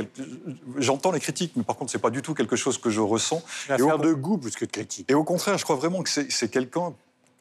j'entends 0.76 1.12
les 1.12 1.20
critiques, 1.20 1.52
mais 1.56 1.62
par 1.62 1.76
contre, 1.76 1.90
c'est 1.90 1.98
pas 1.98 2.10
du 2.10 2.20
tout 2.20 2.34
quelque 2.34 2.56
chose 2.56 2.76
que 2.76 2.90
je 2.90 3.00
ressens. 3.00 3.42
Une 3.68 3.74
affaire 3.76 3.98
de 3.98 4.12
goût 4.12 4.36
plus 4.36 4.54
que 4.54 4.66
de 4.66 4.70
critique. 4.70 5.10
Et 5.10 5.14
au 5.14 5.24
contraire, 5.24 5.56
je 5.56 5.64
crois 5.64 5.76
vraiment 5.76 6.02
que 6.02 6.10
c'est 6.10 6.50
quelqu'un 6.50 6.92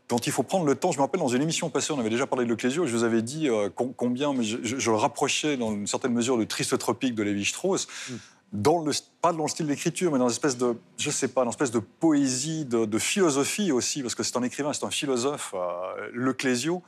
dont 0.08 0.18
il 0.18 0.32
faut 0.32 0.44
prendre 0.44 0.66
le 0.66 0.76
temps. 0.76 0.92
Je 0.92 0.98
me 0.98 1.02
rappelle 1.02 1.20
dans 1.20 1.28
une 1.28 1.42
émission 1.42 1.70
passée, 1.70 1.92
on 1.92 2.00
avait 2.00 2.10
déjà 2.10 2.28
parlé 2.28 2.46
de 2.46 2.50
Leclésio, 2.50 2.86
je 2.86 2.96
vous 2.96 3.04
avais 3.04 3.22
dit 3.22 3.50
euh, 3.50 3.70
combien 3.70 4.34
je, 4.42 4.58
je, 4.64 4.92
le 4.92 4.96
rapprochais 4.96 5.58
dans 5.58 5.74
une 5.74 5.88
certaine 5.88 6.14
mesure 6.14 6.38
de 6.38 6.46
Triste 6.46 6.78
Tropique 6.78 7.14
de 7.16 7.24
Lévi-Strauss. 7.24 7.88
Mm. 8.10 8.14
Dans 8.54 8.82
le, 8.82 8.94
pas 9.22 9.34
dans 9.34 9.44
le 9.44 9.50
style 9.50 9.68
d'écriture, 9.68 10.10
mais 10.10 10.20
dans 10.20 10.30
une 10.30 10.32
espèce 10.32 10.56
de, 10.56 10.78
je 10.98 11.10
sais 11.10 11.28
pas, 11.28 11.42
dans 11.42 11.48
une 11.48 11.56
espèce 11.56 11.72
de 11.72 11.80
poésie, 11.80 12.64
de, 12.64 12.98
philosophie 12.98 13.74
aussi, 13.74 14.02
parce 14.02 14.16
que 14.16 14.24
c'est 14.24 14.38
un 14.38 14.44
écrivain, 14.44 14.72
c'est 14.72 14.86
un 14.86 14.90
philosophe, 14.90 15.54
euh, 15.54 16.10
Leclésio. 16.14 16.82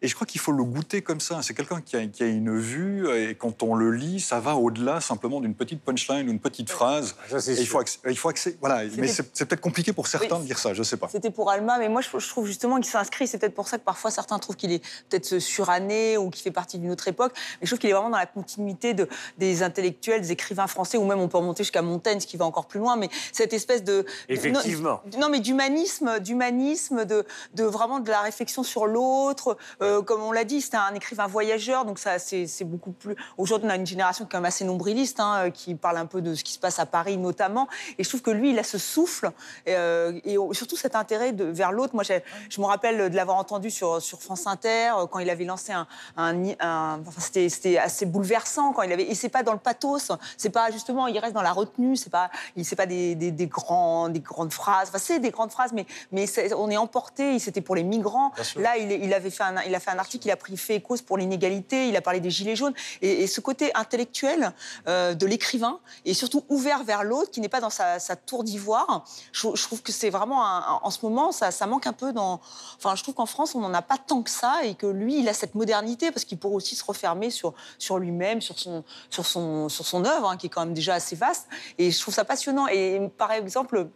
Et 0.00 0.06
je 0.06 0.14
crois 0.14 0.26
qu'il 0.26 0.40
faut 0.40 0.52
le 0.52 0.62
goûter 0.62 1.02
comme 1.02 1.18
ça. 1.18 1.40
C'est 1.42 1.54
quelqu'un 1.54 1.80
qui 1.80 1.96
a, 1.96 2.26
une 2.26 2.56
vue, 2.56 3.08
et 3.10 3.34
quand 3.34 3.64
on 3.64 3.74
le 3.74 3.90
lit, 3.90 4.20
ça 4.20 4.38
va 4.38 4.54
au-delà 4.54 5.00
simplement 5.00 5.40
d'une 5.40 5.54
petite 5.54 5.82
punchline 5.82 6.28
ou 6.28 6.30
une 6.30 6.38
petite 6.38 6.70
phrase. 6.70 7.16
Ça, 7.28 7.38
il, 7.50 7.66
faut 7.66 7.82
il 8.08 8.16
faut 8.16 8.30
Voilà. 8.60 8.84
Mais 8.96 9.08
c'est 9.08 9.46
peut-être 9.46 9.60
compliqué 9.60 9.92
pour 9.92 10.06
certains 10.06 10.38
de 10.38 10.44
dire 10.44 10.58
ça, 10.58 10.72
je 10.72 10.80
ne 10.80 10.84
sais 10.84 10.96
pas. 10.96 11.08
C'était 11.08 11.32
pour 11.32 11.50
Alma, 11.50 11.78
mais 11.78 11.88
moi 11.88 12.00
je, 12.00 12.28
trouve 12.28 12.46
justement 12.46 12.76
qu'il 12.76 12.86
s'inscrit. 12.86 13.26
C'est 13.26 13.38
peut-être 13.38 13.54
pour 13.54 13.66
ça 13.66 13.78
que 13.78 13.84
parfois 13.84 14.12
certains 14.12 14.38
trouvent 14.38 14.54
qu'il 14.54 14.72
est 14.72 14.84
peut-être 15.08 15.40
suranné 15.40 16.16
ou 16.16 16.30
qu'il 16.30 16.42
fait 16.42 16.52
partie 16.52 16.78
d'une 16.78 16.92
autre 16.92 17.08
époque. 17.08 17.32
Mais 17.60 17.66
je 17.66 17.70
trouve 17.70 17.80
qu'il 17.80 17.90
est 17.90 17.94
vraiment 17.94 18.10
dans 18.10 18.18
la 18.18 18.26
continuité 18.26 18.94
de, 18.94 19.08
des 19.38 19.64
intellectuels, 19.64 20.20
des 20.20 20.30
écrivains 20.30 20.68
français, 20.68 20.96
ou 20.96 21.04
même 21.06 21.18
on 21.18 21.26
peut 21.26 21.38
remonter 21.38 21.64
jusqu'à 21.64 21.82
Montaigne, 21.82 22.20
ce 22.20 22.26
qui 22.26 22.36
va 22.36 22.44
encore 22.44 22.66
plus 22.66 22.78
loin. 22.78 22.96
Mais 22.96 23.08
cette 23.32 23.52
espèce 23.52 23.82
de. 23.82 24.06
Effectivement. 24.28 25.00
Non, 25.18 25.28
mais 25.28 25.40
d'humanisme, 25.40 26.20
d'humanisme, 26.20 27.04
de, 27.04 27.26
de, 27.54 27.64
vraiment 27.64 27.98
de 27.98 28.10
la 28.10 28.20
réflexion 28.20 28.62
sur 28.62 28.86
l'autre. 28.86 29.56
Euh, 29.82 29.87
Euh, 29.88 30.02
comme 30.02 30.22
on 30.22 30.32
l'a 30.32 30.44
dit, 30.44 30.60
c'était 30.60 30.76
un 30.76 30.94
écrivain 30.94 31.26
voyageur, 31.26 31.84
donc 31.84 31.98
ça, 31.98 32.18
c'est 32.18 32.64
beaucoup 32.64 32.92
plus. 32.92 33.16
Aujourd'hui, 33.38 33.68
on 33.68 33.70
a 33.72 33.76
une 33.76 33.86
génération 33.86 34.24
qui 34.24 34.28
est 34.28 34.32
quand 34.32 34.38
même 34.38 34.44
assez 34.44 34.64
nombriliste, 34.64 35.20
hein, 35.20 35.50
qui 35.50 35.74
parle 35.74 35.96
un 35.96 36.06
peu 36.06 36.20
de 36.20 36.34
ce 36.34 36.44
qui 36.44 36.52
se 36.52 36.58
passe 36.58 36.78
à 36.78 36.86
Paris 36.86 37.16
notamment. 37.16 37.68
Et 37.98 38.04
je 38.04 38.08
trouve 38.08 38.22
que 38.22 38.30
lui, 38.30 38.50
il 38.50 38.58
a 38.58 38.62
ce 38.62 38.78
souffle 38.78 39.30
euh, 39.68 40.20
et 40.24 40.36
surtout 40.52 40.76
cet 40.76 40.94
intérêt 40.94 41.32
de, 41.32 41.44
vers 41.44 41.72
l'autre. 41.72 41.94
Moi, 41.94 42.04
je 42.04 42.60
me 42.60 42.66
rappelle 42.66 43.10
de 43.10 43.16
l'avoir 43.16 43.38
entendu 43.38 43.70
sur, 43.70 44.02
sur 44.02 44.20
France 44.20 44.46
Inter 44.46 44.90
euh, 44.96 45.06
quand 45.06 45.18
il 45.20 45.30
avait 45.30 45.44
lancé 45.44 45.72
un. 45.72 45.86
un, 46.16 46.34
un- 46.60 47.00
enfin, 47.06 47.20
c'était, 47.20 47.78
assez 47.78 48.06
bouleversant 48.06 48.72
quand 48.72 48.82
il 48.82 48.92
avait. 48.92 49.04
Et 49.04 49.14
c'est 49.14 49.28
pas 49.28 49.42
dans 49.42 49.52
le 49.52 49.58
pathos, 49.58 50.12
c'est 50.36 50.50
pas 50.50 50.70
justement, 50.70 51.06
il 51.06 51.18
reste 51.18 51.34
dans 51.34 51.42
la 51.42 51.52
retenue, 51.52 51.96
c'est 51.96 52.10
pas, 52.10 52.30
il 52.56 52.64
c'est 52.64 52.76
pas 52.76 52.86
des, 52.86 53.14
des, 53.14 53.30
des 53.30 53.46
grands, 53.46 54.08
des 54.08 54.20
grandes 54.20 54.52
phrases. 54.52 54.88
Enfin, 54.88 54.98
c'est 54.98 55.18
des 55.18 55.30
grandes 55.30 55.50
phrases, 55.50 55.72
mais, 55.72 55.86
mais 56.12 56.26
on 56.56 56.70
est 56.70 56.76
emporté. 56.76 57.38
C'était 57.38 57.60
pour 57.60 57.74
les 57.74 57.84
migrants. 57.84 58.32
Là, 58.56 58.76
il, 58.76 59.14
avait 59.14 59.30
fait 59.30 59.42
un, 59.42 59.62
il 59.66 59.74
a 59.74 59.77
fait 59.80 59.90
un 59.90 59.98
article, 59.98 60.26
il 60.26 60.30
a 60.30 60.36
pris 60.36 60.56
fait 60.56 60.80
cause 60.80 61.02
pour 61.02 61.18
l'inégalité. 61.18 61.88
Il 61.88 61.96
a 61.96 62.00
parlé 62.00 62.20
des 62.20 62.30
gilets 62.30 62.56
jaunes 62.56 62.74
et, 63.02 63.22
et 63.22 63.26
ce 63.26 63.40
côté 63.40 63.74
intellectuel 63.74 64.52
euh, 64.86 65.14
de 65.14 65.26
l'écrivain 65.26 65.80
et 66.04 66.14
surtout 66.14 66.44
ouvert 66.48 66.84
vers 66.84 67.04
l'autre, 67.04 67.30
qui 67.30 67.40
n'est 67.40 67.48
pas 67.48 67.60
dans 67.60 67.70
sa, 67.70 67.98
tour 68.26 68.44
d'ivoire. 68.44 69.04
Je, 69.32 69.62
trouve 69.62 69.82
que 69.82 69.92
c'est 69.92 70.10
vraiment 70.10 70.42
en 70.82 70.90
ce 70.90 70.98
moment, 71.02 71.32
ça, 71.32 71.66
manque 71.66 71.86
un 71.86 71.92
peu 71.92 72.12
dans. 72.12 72.40
Enfin, 72.76 72.94
je 72.94 73.02
trouve 73.02 73.14
qu'en 73.14 73.26
France, 73.26 73.54
on 73.54 73.60
n'en 73.60 73.74
a 73.74 73.82
pas 73.82 73.98
tant 73.98 74.22
que 74.22 74.30
ça 74.30 74.60
et 74.64 74.74
que 74.74 74.86
lui, 74.86 75.20
il 75.20 75.28
a 75.28 75.34
cette 75.34 75.54
modernité 75.54 76.10
parce 76.10 76.24
qu'il 76.24 76.38
pourrait 76.38 76.56
aussi 76.56 76.76
se 76.76 76.84
refermer 76.84 77.30
sur 77.30 77.98
lui-même, 77.98 78.40
sur 78.40 78.58
son 78.58 80.04
œuvre, 80.04 80.30
hein, 80.30 80.36
qui 80.36 80.46
est 80.46 80.50
quand 80.50 80.64
même 80.64 80.74
déjà 80.74 80.94
assez 80.94 81.16
vaste. 81.16 81.48
Et 81.78 81.90
je 81.90 82.00
trouve 82.00 82.14
ça 82.14 82.24
passionnant. 82.24 82.66
Et 82.68 83.00
par 83.16 83.32
exemple. 83.32 83.88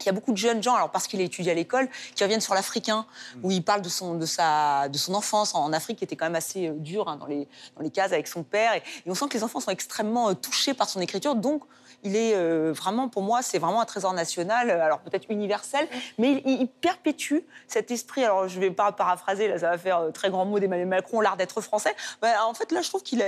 Il 0.00 0.06
y 0.06 0.08
a 0.08 0.12
beaucoup 0.12 0.32
de 0.32 0.36
jeunes 0.36 0.62
gens, 0.62 0.74
alors 0.74 0.90
parce 0.90 1.06
qu'il 1.06 1.20
a 1.20 1.24
étudié 1.24 1.52
à 1.52 1.54
l'école, 1.54 1.88
qui 2.14 2.22
reviennent 2.22 2.40
sur 2.40 2.54
l'africain, 2.54 3.06
où 3.42 3.50
il 3.50 3.62
parle 3.62 3.80
de 3.80 3.88
son, 3.88 4.16
de, 4.16 4.26
sa, 4.26 4.88
de 4.88 4.98
son 4.98 5.14
enfance 5.14 5.54
en 5.54 5.72
Afrique, 5.72 5.98
qui 5.98 6.04
était 6.04 6.16
quand 6.16 6.26
même 6.26 6.34
assez 6.34 6.68
euh, 6.68 6.74
dur 6.74 7.08
hein, 7.08 7.16
dans, 7.16 7.26
les, 7.26 7.48
dans 7.76 7.82
les 7.82 7.90
cases 7.90 8.12
avec 8.12 8.28
son 8.28 8.42
père. 8.42 8.74
Et, 8.74 8.82
on 9.06 9.14
sent 9.14 9.26
que 9.28 9.34
les 9.34 9.44
enfants 9.44 9.60
sont 9.60 9.70
extrêmement 9.70 10.30
euh, 10.30 10.34
touchés 10.34 10.74
par 10.74 10.88
son 10.88 11.00
écriture. 11.00 11.34
Donc, 11.34 11.62
il 12.02 12.16
est 12.16 12.34
euh, 12.34 12.72
vraiment, 12.74 13.08
pour 13.08 13.22
moi, 13.22 13.40
c'est 13.40 13.58
vraiment 13.58 13.80
un 13.80 13.86
trésor 13.86 14.12
national, 14.12 14.70
alors 14.70 15.00
peut-être 15.00 15.24
universel, 15.30 15.88
mais 16.18 16.42
il, 16.44 16.68
perpétue 16.68 17.38
cet 17.66 17.90
esprit. 17.90 18.24
Alors, 18.24 18.46
je 18.46 18.56
ne 18.56 18.64
vais 18.64 18.70
pas 18.70 18.92
paraphraser, 18.92 19.48
là, 19.48 19.58
ça 19.58 19.70
va 19.70 19.78
faire 19.78 20.12
très 20.12 20.28
grand 20.28 20.44
mot 20.44 20.58
d'Emmanuel 20.58 20.86
Macron, 20.86 21.22
l'art 21.22 21.38
d'être 21.38 21.62
français. 21.62 21.96
Bah, 22.20 22.46
en 22.46 22.52
fait, 22.52 22.72
là, 22.72 22.82
je 22.82 22.90
trouve 22.90 23.02
qu'il 23.02 23.22
a. 23.22 23.26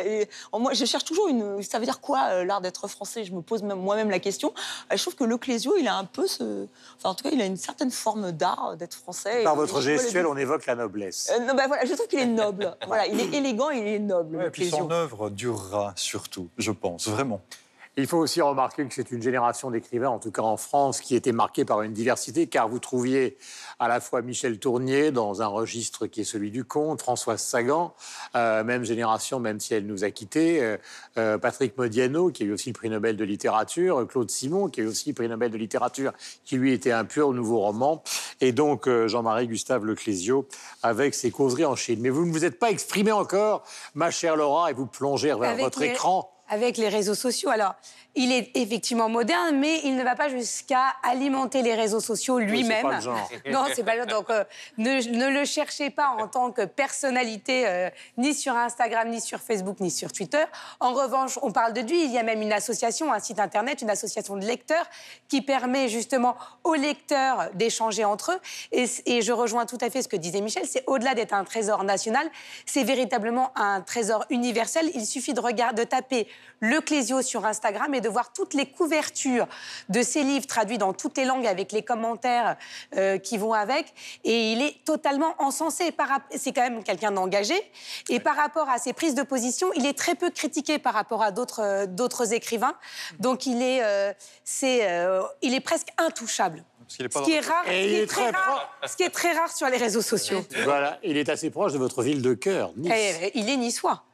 moi, 0.59 0.75
je 0.75 0.85
cherche 0.85 1.05
toujours 1.05 1.29
une. 1.29 1.63
Ça 1.63 1.79
veut 1.79 1.87
dire 1.87 2.01
quoi, 2.01 2.45
l'art 2.45 2.61
d'être 2.61 2.87
français? 2.87 3.25
Je 3.25 3.33
me 3.33 3.41
pose 3.41 3.63
même- 3.63 3.81
moi-même 3.81 4.11
la 4.11 4.19
question. 4.19 4.53
Je 4.91 5.01
trouve 5.01 5.15
que 5.15 5.25
le 5.25 5.39
Clésio, 5.39 5.75
il 5.79 5.89
a 5.89 5.97
un 5.97 6.05
peu 6.05 6.27
ce. 6.27 6.66
Enfin, 6.97 7.11
en 7.11 7.15
tout 7.15 7.25
cas, 7.25 7.31
il 7.33 7.41
a 7.41 7.47
une 7.47 7.57
certaine 7.57 7.91
forme 7.91 8.33
d'art 8.33 8.77
d'être 8.77 8.95
français. 8.95 9.43
Par 9.45 9.55
Et- 9.55 9.57
votre 9.57 9.79
et 9.81 9.83
gestuelle, 9.99 10.27
on 10.27 10.37
évoque 10.37 10.67
la 10.67 10.75
noblesse. 10.75 11.31
Euh, 11.35 11.45
non, 11.45 11.55
bah, 11.55 11.65
voilà, 11.67 11.85
je 11.85 11.93
trouve 11.95 12.07
qu'il 12.09 12.19
est 12.21 12.27
noble. 12.27 12.77
voilà, 12.87 13.07
il 13.07 13.19
est 13.21 13.35
élégant, 13.37 13.71
il 13.71 13.87
est 13.87 13.99
noble, 13.99 14.37
Ouais, 14.37 14.47
et 14.47 14.51
puis 14.51 14.69
son 14.71 14.91
œuvre 14.91 15.31
durera 15.31 15.93
surtout, 15.97 16.49
je 16.59 16.71
pense, 16.73 17.09
vraiment. 17.09 17.41
Il 17.99 18.07
faut 18.07 18.19
aussi 18.19 18.43
remarquer 18.43 18.85
que 18.87 18.93
c'est 18.93 19.11
une 19.11 19.23
génération 19.23 19.71
d'écrivains, 19.71 20.11
en 20.11 20.19
tout 20.19 20.31
cas 20.31 20.43
en 20.43 20.59
France, 20.59 21.01
qui 21.01 21.17
était 21.17 21.33
marquée 21.33 21.65
par 21.65 21.81
une 21.81 21.95
diversité, 21.95 22.47
car 22.47 22.69
vous 22.69 22.79
trouviez 22.79 23.39
à 23.79 23.89
la 23.89 24.01
fois 24.01 24.21
Michel 24.21 24.59
Tournier 24.59 25.13
dans 25.13 25.41
un 25.41 25.47
registre 25.47 26.07
qui 26.07 26.21
est 26.21 26.25
celui 26.25 26.51
du 26.51 26.65
conte, 26.65 27.01
Françoise 27.01 27.41
Sagan, 27.43 27.95
euh, 28.35 28.65
même 28.65 28.85
génération, 28.85 29.41
même 29.41 29.61
si 29.61 29.73
elle 29.73 29.87
nous 29.87 30.05
a 30.05 30.11
quittés, 30.11 30.63
euh, 30.63 30.77
euh, 31.17 31.39
Patrick 31.39 31.79
Modiano, 31.79 32.31
qui 32.31 32.43
a 32.43 32.47
eu 32.47 32.53
aussi 32.53 32.69
le 32.69 32.75
prix 32.75 32.91
Nobel 32.91 33.17
de 33.17 33.25
littérature, 33.25 34.07
Claude 34.07 34.31
Simon, 34.31 34.69
qui 34.69 34.83
a 34.83 34.85
eu 34.85 34.89
aussi 34.89 35.09
le 35.09 35.15
prix 35.15 35.29
Nobel 35.29 35.51
de 35.51 35.57
littérature, 35.57 36.13
qui 36.45 36.57
lui 36.59 36.75
était 36.75 36.93
un 36.93 37.07
pur 37.07 37.33
nouveau 37.33 37.61
roman, 37.61 38.03
et 38.43 38.53
donc 38.53 38.89
euh, 38.89 39.09
Jean-Marie 39.09 39.49
Gustave 39.49 39.87
Leclésio 39.87 40.47
avec 40.83 41.15
ses 41.15 41.31
causeries 41.31 41.65
en 41.65 41.77
Chine. 41.77 42.01
Mais 42.03 42.11
vous 42.11 42.27
ne 42.27 42.31
vous 42.33 42.45
êtes 42.45 42.59
pas 42.59 42.71
exprimé 42.71 43.11
encore, 43.11 43.63
ma 43.95 44.11
chère 44.11 44.37
Laura, 44.37 44.71
et 44.71 44.75
vous 44.75 44.87
plongez 44.87 45.29
vers 45.29 45.43
Avec 45.45 45.65
votre 45.65 45.81
les- 45.81 45.87
écran. 45.89 46.31
Avec 46.49 46.77
les 46.77 46.89
réseaux 46.89 47.15
sociaux. 47.15 47.51
Alors, 47.51 47.75
il 48.17 48.33
est 48.33 48.57
effectivement 48.57 49.09
moderne, 49.09 49.57
mais 49.59 49.81
il 49.85 49.95
ne 49.95 50.03
va 50.03 50.15
pas 50.15 50.29
jusqu'à 50.29 50.95
alimenter 51.03 51.63
les 51.63 51.75
réseaux 51.75 52.01
sociaux 52.01 52.39
lui-même. 52.39 52.87
non, 53.51 53.65
c'est 53.75 53.85
pas 53.85 53.95
le 53.95 54.09
genre. 54.09 54.21
Donc, 54.21 54.31
euh, 54.31 54.45
ne, 54.79 55.01
ne 55.17 55.29
le 55.29 55.45
cherchez 55.45 55.91
pas 55.91 56.09
en 56.19 56.27
tant 56.27 56.51
que 56.51 56.65
personnalité, 56.65 57.67
euh, 57.67 57.91
ni 58.17 58.35
sur 58.35 58.57
Instagram, 58.57 59.11
ni 59.11 59.21
sur 59.21 59.41
Facebook, 59.41 59.81
ni 59.81 59.91
sur 59.91 60.13
Twitter. 60.13 60.45
En 60.81 60.93
revanche, 60.93 61.39
on 61.43 61.53
parle 61.53 61.75
de 61.75 61.83
lui. 61.83 62.05
Il 62.05 62.11
y 62.11 62.19
a 62.19 62.23
même 62.23 62.41
une 62.41 62.53
association, 62.53 63.13
un 63.13 63.19
site 63.19 63.39
internet, 63.39 63.83
une 63.83 63.91
association 63.91 64.37
de 64.37 64.47
lecteurs 64.47 64.89
qui 65.29 65.43
permet 65.43 65.89
justement 65.89 66.37
aux 66.65 66.75
lecteurs 66.75 67.51
d'échanger 67.55 68.05
entre 68.05 68.33
eux. 68.33 68.41
Et, 68.73 68.87
et 69.05 69.23
je 69.23 69.33
rejoins 69.33 69.67
tout 69.67 69.79
à 69.81 69.91
fait 69.91 70.03
ce 70.03 70.09
que 70.09 70.17
disait 70.17 70.41
Michel. 70.41 70.65
C'est 70.67 70.85
au-delà 70.87 71.15
d'être 71.15 71.35
un 71.35 71.45
trésor 71.45 71.85
national, 71.85 72.27
c'est 72.65 72.85
véritablement 72.85 73.53
un 73.57 73.83
trésor 73.83 74.25
universel. 74.31 74.91
Il 74.95 75.05
suffit 75.05 75.35
de 75.35 75.41
regarder, 75.41 75.67
de 75.77 75.85
taper 75.85 76.27
le 76.61 76.81
Clésio 76.81 77.21
sur 77.23 77.45
Instagram 77.45 77.93
et 77.95 78.01
de 78.01 78.06
voir 78.09 78.33
toutes 78.33 78.55
les 78.55 78.67
couvertures 78.67 79.47
de 79.89 80.03
ses 80.03 80.23
livres 80.23 80.47
traduits 80.47 80.79
dans 80.79 80.93
toutes 80.93 81.17
les 81.17 81.25
langues 81.25 81.47
avec 81.47 81.73
les 81.73 81.83
commentaires 81.83 82.57
euh, 82.97 83.19
qui 83.19 83.39
vont 83.39 83.53
avec. 83.53 83.93
Et 84.25 84.53
il 84.53 84.63
est 84.63 84.85
totalement 84.85 85.35
encensé. 85.39 85.95
C'est 86.37 86.53
quand 86.53 86.63
même 86.63 86.83
quelqu'un 86.83 87.13
d'engagé. 87.13 87.55
Et 88.09 88.21
par 88.21 88.37
rapport 88.37 88.69
à 88.69 88.79
ses 88.79 88.93
prises 88.93 89.15
de 89.15 89.23
position, 89.23 89.71
il 89.75 89.87
est 89.87 89.97
très 89.97 90.15
peu 90.15 90.31
critiqué 90.31 90.79
par 90.79 90.95
rapport 90.95 91.23
à 91.23 91.31
d'autres 91.31 91.61
euh, 91.61 92.25
écrivains. 92.33 92.75
Donc 93.19 93.47
il 93.47 93.63
est, 93.63 93.83
euh, 93.83 94.13
c'est, 94.45 94.89
euh, 94.89 95.23
il 95.43 95.55
est 95.55 95.61
presque 95.61 95.89
intouchable. 95.99 96.65
Parce 96.81 96.97
qu'il 96.97 97.07
est 97.07 97.09
pas 97.09 97.21
Ce 97.21 97.25
qui 97.25 97.33
est 97.33 97.41
rare, 97.41 97.69
Et 97.69 97.71
ce 97.71 97.73
qui 97.73 97.89
il 97.89 97.95
est 97.95 98.03
est 98.03 98.07
très 98.07 98.33
très 98.33 98.41
rare, 98.41 98.79
ce 98.87 98.97
qui 98.97 99.03
est 99.03 99.11
très 99.11 99.33
rare 99.33 99.57
sur 99.57 99.69
les 99.69 99.77
réseaux 99.77 100.03
sociaux. 100.03 100.45
Voilà, 100.65 100.99
il 101.03 101.17
est 101.17 101.29
assez 101.29 101.51
proche 101.51 101.73
de 101.73 101.79
votre 101.79 102.03
ville 102.03 102.23
de 102.23 102.35
cœur, 102.35 102.73
Nice. 102.77 102.93
Et, 102.93 103.33
il 103.35 103.49
est 103.51 103.57
niçois. 103.57 104.05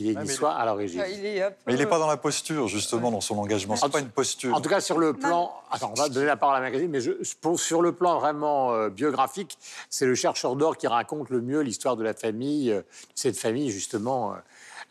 Il 0.00 0.10
est 0.10 0.14
mais 0.14 0.22
niçois 0.24 0.52
à 0.54 0.64
l'origine. 0.64 1.04
Il 1.12 1.24
est 1.26 1.40
peu- 1.50 1.54
Mais 1.66 1.74
il 1.74 1.78
n'est 1.78 1.86
pas 1.86 1.98
dans 1.98 2.06
la 2.06 2.16
posture, 2.16 2.66
justement, 2.68 3.10
dans 3.10 3.20
son 3.20 3.38
engagement. 3.38 3.76
C'est 3.76 3.84
En 3.84 3.90
pas 3.90 4.00
une 4.00 4.08
posture. 4.08 4.54
En 4.54 4.60
tout 4.60 4.70
cas, 4.70 4.80
sur 4.80 4.98
le 4.98 5.12
plan. 5.12 5.52
Attends, 5.70 5.92
on 5.96 6.00
va 6.00 6.08
donner 6.08 6.26
la 6.26 6.36
parole 6.36 6.56
à 6.56 6.60
Magazine, 6.60 6.88
mais 6.90 7.00
je, 7.00 7.12
pour- 7.40 7.60
sur 7.60 7.82
le 7.82 7.92
plan 7.92 8.18
vraiment 8.18 8.72
euh, 8.72 8.88
biographique, 8.88 9.58
c'est 9.90 10.06
le 10.06 10.14
chercheur 10.14 10.56
d'or 10.56 10.76
qui 10.78 10.86
raconte 10.86 11.28
le 11.30 11.40
mieux 11.42 11.60
l'histoire 11.60 11.96
de 11.96 12.02
la 12.02 12.14
famille, 12.14 12.70
euh, 12.72 12.82
cette 13.14 13.36
famille, 13.36 13.70
justement, 13.70 14.32
euh, 14.32 14.36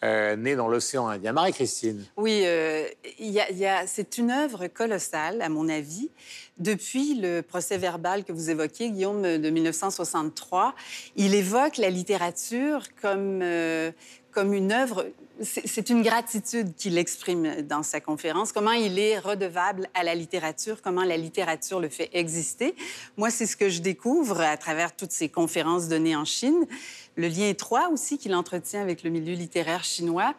euh, 0.04 0.36
née 0.38 0.56
dans 0.56 0.68
l'océan 0.70 1.08
Indien. 1.08 1.34
Marie-Christine. 1.34 2.06
Oui, 2.16 2.44
euh, 2.46 2.86
il 3.18 3.32
y 3.32 3.40
a- 3.42 3.50
il 3.50 3.58
y 3.58 3.66
a- 3.66 3.86
c'est 3.88 4.18
une 4.18 4.32
œuvre 4.32 4.68
colossale, 4.68 5.42
à 5.42 5.50
mon 5.50 5.68
avis. 5.68 6.10
Depuis 6.58 7.16
le 7.16 7.42
procès 7.42 7.78
verbal 7.78 8.24
que 8.26 8.32
vous 8.34 8.50
évoquiez, 8.50 8.92
Guillaume, 8.92 9.22
de 9.24 9.50
1963, 9.50 10.74
il 11.16 11.34
évoque 11.36 11.78
la 11.78 11.90
littérature 11.90 12.84
comme, 13.02 13.40
euh, 13.42 13.92
comme 14.32 14.54
une 14.54 14.72
œuvre. 14.72 15.08
C'est 15.42 15.90
une 15.90 16.02
gratitude 16.02 16.76
qu'il 16.76 16.98
exprime 16.98 17.62
dans 17.62 17.82
sa 17.82 18.02
conférence, 18.02 18.52
comment 18.52 18.74
il 18.74 19.00
est 19.00 19.20
redevable 19.20 19.88
à 19.94 20.04
la 20.04 20.14
littérature, 20.14 20.82
comment 20.82 21.04
la 21.06 21.16
littérature 21.16 21.80
le 21.80 21.88
fait 21.88 22.10
exister. 22.12 22.76
Moi, 23.16 23.30
c'est 23.30 23.46
ce 23.46 23.56
que 23.56 23.70
je 23.70 23.80
découvre 23.80 24.42
à 24.42 24.58
travers 24.58 24.94
toutes 24.94 25.14
ces 25.14 25.30
conférences 25.30 25.88
données 25.88 26.16
en 26.18 26.26
Chine, 26.26 26.68
le 27.16 27.30
lien 27.30 27.48
étroit 27.48 27.90
aussi 27.90 28.18
qu'il 28.18 28.36
entretient 28.36 28.82
avec 28.82 29.02
le 29.04 29.10
milieu 29.12 29.34
littéraire 29.34 29.86
chinois. 29.86 30.34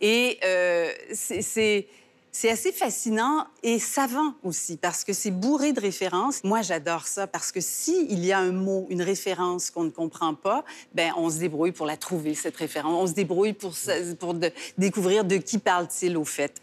Et 0.00 0.40
euh, 0.44 0.90
c'est- 1.14 1.86
c'est 2.34 2.48
assez 2.48 2.72
fascinant 2.72 3.46
et 3.62 3.78
savant 3.78 4.32
aussi 4.42 4.78
parce 4.78 5.04
que 5.04 5.12
c'est 5.12 5.30
bourré 5.30 5.74
de 5.74 5.80
références. 5.80 6.42
Moi, 6.44 6.62
j'adore 6.62 7.06
ça 7.06 7.26
parce 7.26 7.52
que 7.52 7.60
si 7.60 8.06
il 8.08 8.24
y 8.24 8.32
a 8.32 8.38
un 8.38 8.52
mot, 8.52 8.86
une 8.88 9.02
référence 9.02 9.70
qu'on 9.70 9.84
ne 9.84 9.90
comprend 9.90 10.34
pas, 10.34 10.64
ben 10.94 11.12
on 11.18 11.28
se 11.28 11.36
débrouille 11.36 11.72
pour 11.72 11.84
la 11.84 11.98
trouver 11.98 12.34
cette 12.34 12.56
référence. 12.56 12.94
On 13.02 13.06
se 13.06 13.12
débrouille 13.12 13.52
pour 13.52 13.76
sa- 13.76 14.00
pour 14.18 14.32
de- 14.32 14.50
découvrir 14.78 15.24
de 15.26 15.36
qui 15.36 15.58
parle-t-il 15.58 16.16
au 16.16 16.24
fait. 16.24 16.54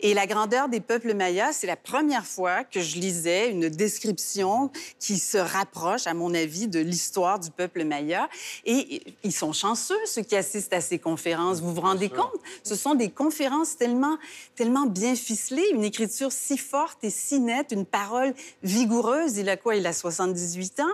Et 0.00 0.14
la 0.14 0.26
grandeur 0.26 0.70
des 0.70 0.80
peuples 0.80 1.12
mayas, 1.12 1.52
c'est 1.52 1.66
la 1.66 1.76
première 1.76 2.24
fois 2.26 2.64
que 2.64 2.80
je 2.80 2.98
lisais 2.98 3.50
une 3.50 3.68
description 3.68 4.70
qui 4.98 5.18
se 5.18 5.36
rapproche, 5.36 6.06
à 6.06 6.14
mon 6.14 6.32
avis, 6.32 6.66
de 6.66 6.80
l'histoire 6.80 7.38
du 7.38 7.50
peuple 7.50 7.84
maya. 7.84 8.26
Et 8.64 9.02
ils 9.22 9.32
sont 9.32 9.52
chanceux 9.52 9.98
ceux 10.06 10.22
qui 10.22 10.34
assistent 10.34 10.72
à 10.72 10.80
ces 10.80 10.98
conférences. 10.98 11.60
Vous 11.60 11.74
vous 11.74 11.80
rendez 11.82 12.08
compte? 12.08 12.40
Ce 12.64 12.74
sont 12.74 12.94
des 12.94 13.10
conférences 13.10 13.76
tellement 13.76 14.16
tellement 14.56 14.86
bien 14.86 15.09
ficelées, 15.16 15.68
une 15.72 15.84
écriture 15.84 16.32
si 16.32 16.56
forte 16.56 17.04
et 17.04 17.10
si 17.10 17.40
nette, 17.40 17.72
une 17.72 17.86
parole 17.86 18.34
vigoureuse. 18.62 19.36
Il 19.36 19.48
a 19.48 19.56
quoi 19.56 19.76
Il 19.76 19.86
a 19.86 19.92
78 19.92 20.80
ans. 20.80 20.84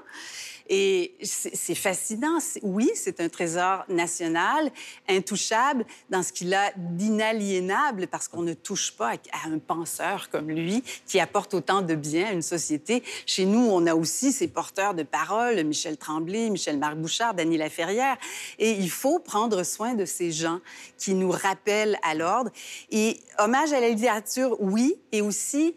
Et 0.69 1.15
c'est 1.23 1.75
fascinant. 1.75 2.39
Oui, 2.63 2.91
c'est 2.95 3.21
un 3.21 3.29
trésor 3.29 3.85
national, 3.89 4.71
intouchable, 5.09 5.85
dans 6.11 6.23
ce 6.23 6.33
qu'il 6.33 6.53
a 6.55 6.73
d'inaliénable, 6.77 8.09
parce 8.09 8.29
qu'on 8.29 8.43
ne 8.43 8.55
touche 8.55 8.93
pas 8.93 9.13
à 9.33 9.49
un 9.49 9.59
penseur 9.59 10.29
comme 10.31 10.51
lui, 10.51 10.83
qui 11.07 11.21
apporte 11.21 11.55
autant 11.55 11.83
de 11.83 11.95
bien 11.95 12.29
à 12.29 12.33
une 12.33 12.43
société. 12.43 13.03
Chez 13.27 13.45
nous, 13.45 13.69
on 13.71 13.87
a 13.87 13.95
aussi 13.95 14.33
ces 14.33 14.49
porteurs 14.49 14.95
de 14.95 15.03
parole, 15.03 15.63
Michel 15.65 15.97
Tremblay, 15.97 16.51
Michel-Marc 16.51 16.97
Bouchard, 16.97 17.35
Dany 17.35 17.57
Laferrière. 17.57 18.17
Et 18.59 18.73
il 18.73 18.91
faut 18.91 19.19
prendre 19.19 19.63
soin 19.63 19.95
de 19.95 20.05
ces 20.05 20.33
gens 20.33 20.61
qui 20.99 21.15
nous 21.15 21.31
rappellent 21.31 21.99
à 22.03 22.15
l'ordre. 22.15 22.51
Et 22.91 23.21
hommage 23.39 23.73
à 23.73 23.81
la 23.81 23.89
littérature, 23.89 24.57
oui, 24.61 24.97
et 25.13 25.23
aussi 25.23 25.75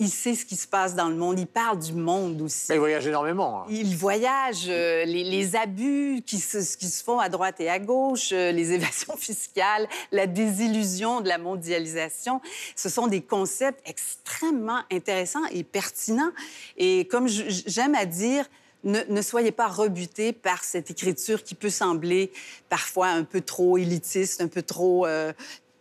il 0.00 0.08
sait 0.08 0.34
ce 0.34 0.44
qui 0.46 0.56
se 0.56 0.66
passe 0.66 0.94
dans 0.96 1.08
le 1.08 1.14
monde. 1.14 1.38
Il 1.38 1.46
parle 1.46 1.78
du 1.78 1.92
monde 1.92 2.40
aussi. 2.40 2.72
Il 2.72 2.78
voyage 2.78 3.06
énormément. 3.06 3.60
hein. 3.60 3.66
Il 3.68 3.94
voyage, 3.96 4.64
euh, 4.68 5.04
les, 5.04 5.22
les 5.22 5.54
abus 5.54 6.22
qui 6.26 6.38
se, 6.38 6.76
qui 6.76 6.88
se 6.88 7.04
font 7.04 7.18
à 7.20 7.28
droite 7.28 7.60
et 7.60 7.68
à 7.68 7.78
gauche, 7.78 8.30
euh, 8.32 8.50
les 8.50 8.72
évasions 8.76 9.16
fiscales, 9.16 9.86
la 10.10 10.26
désillusion 10.26 11.20
de 11.20 11.28
la 11.28 11.36
mondialisation. 11.38 12.40
Ce 12.74 12.88
sont 12.88 13.06
des 13.06 13.20
concepts 13.20 13.80
extrêmement 13.88 14.80
intéressants 14.90 15.44
et 15.52 15.62
pertinents. 15.64 16.32
Et 16.78 17.06
comme 17.08 17.28
j'aime 17.28 17.94
à 17.94 18.06
dire, 18.06 18.46
ne, 18.82 19.00
ne 19.10 19.20
soyez 19.20 19.52
pas 19.52 19.68
rebutés 19.68 20.32
par 20.32 20.64
cette 20.64 20.90
écriture 20.90 21.44
qui 21.44 21.54
peut 21.54 21.68
sembler 21.68 22.32
parfois 22.70 23.08
un 23.08 23.24
peu 23.24 23.42
trop 23.42 23.76
élitiste, 23.76 24.40
un 24.40 24.48
peu 24.48 24.62
trop 24.62 25.06
euh, 25.06 25.34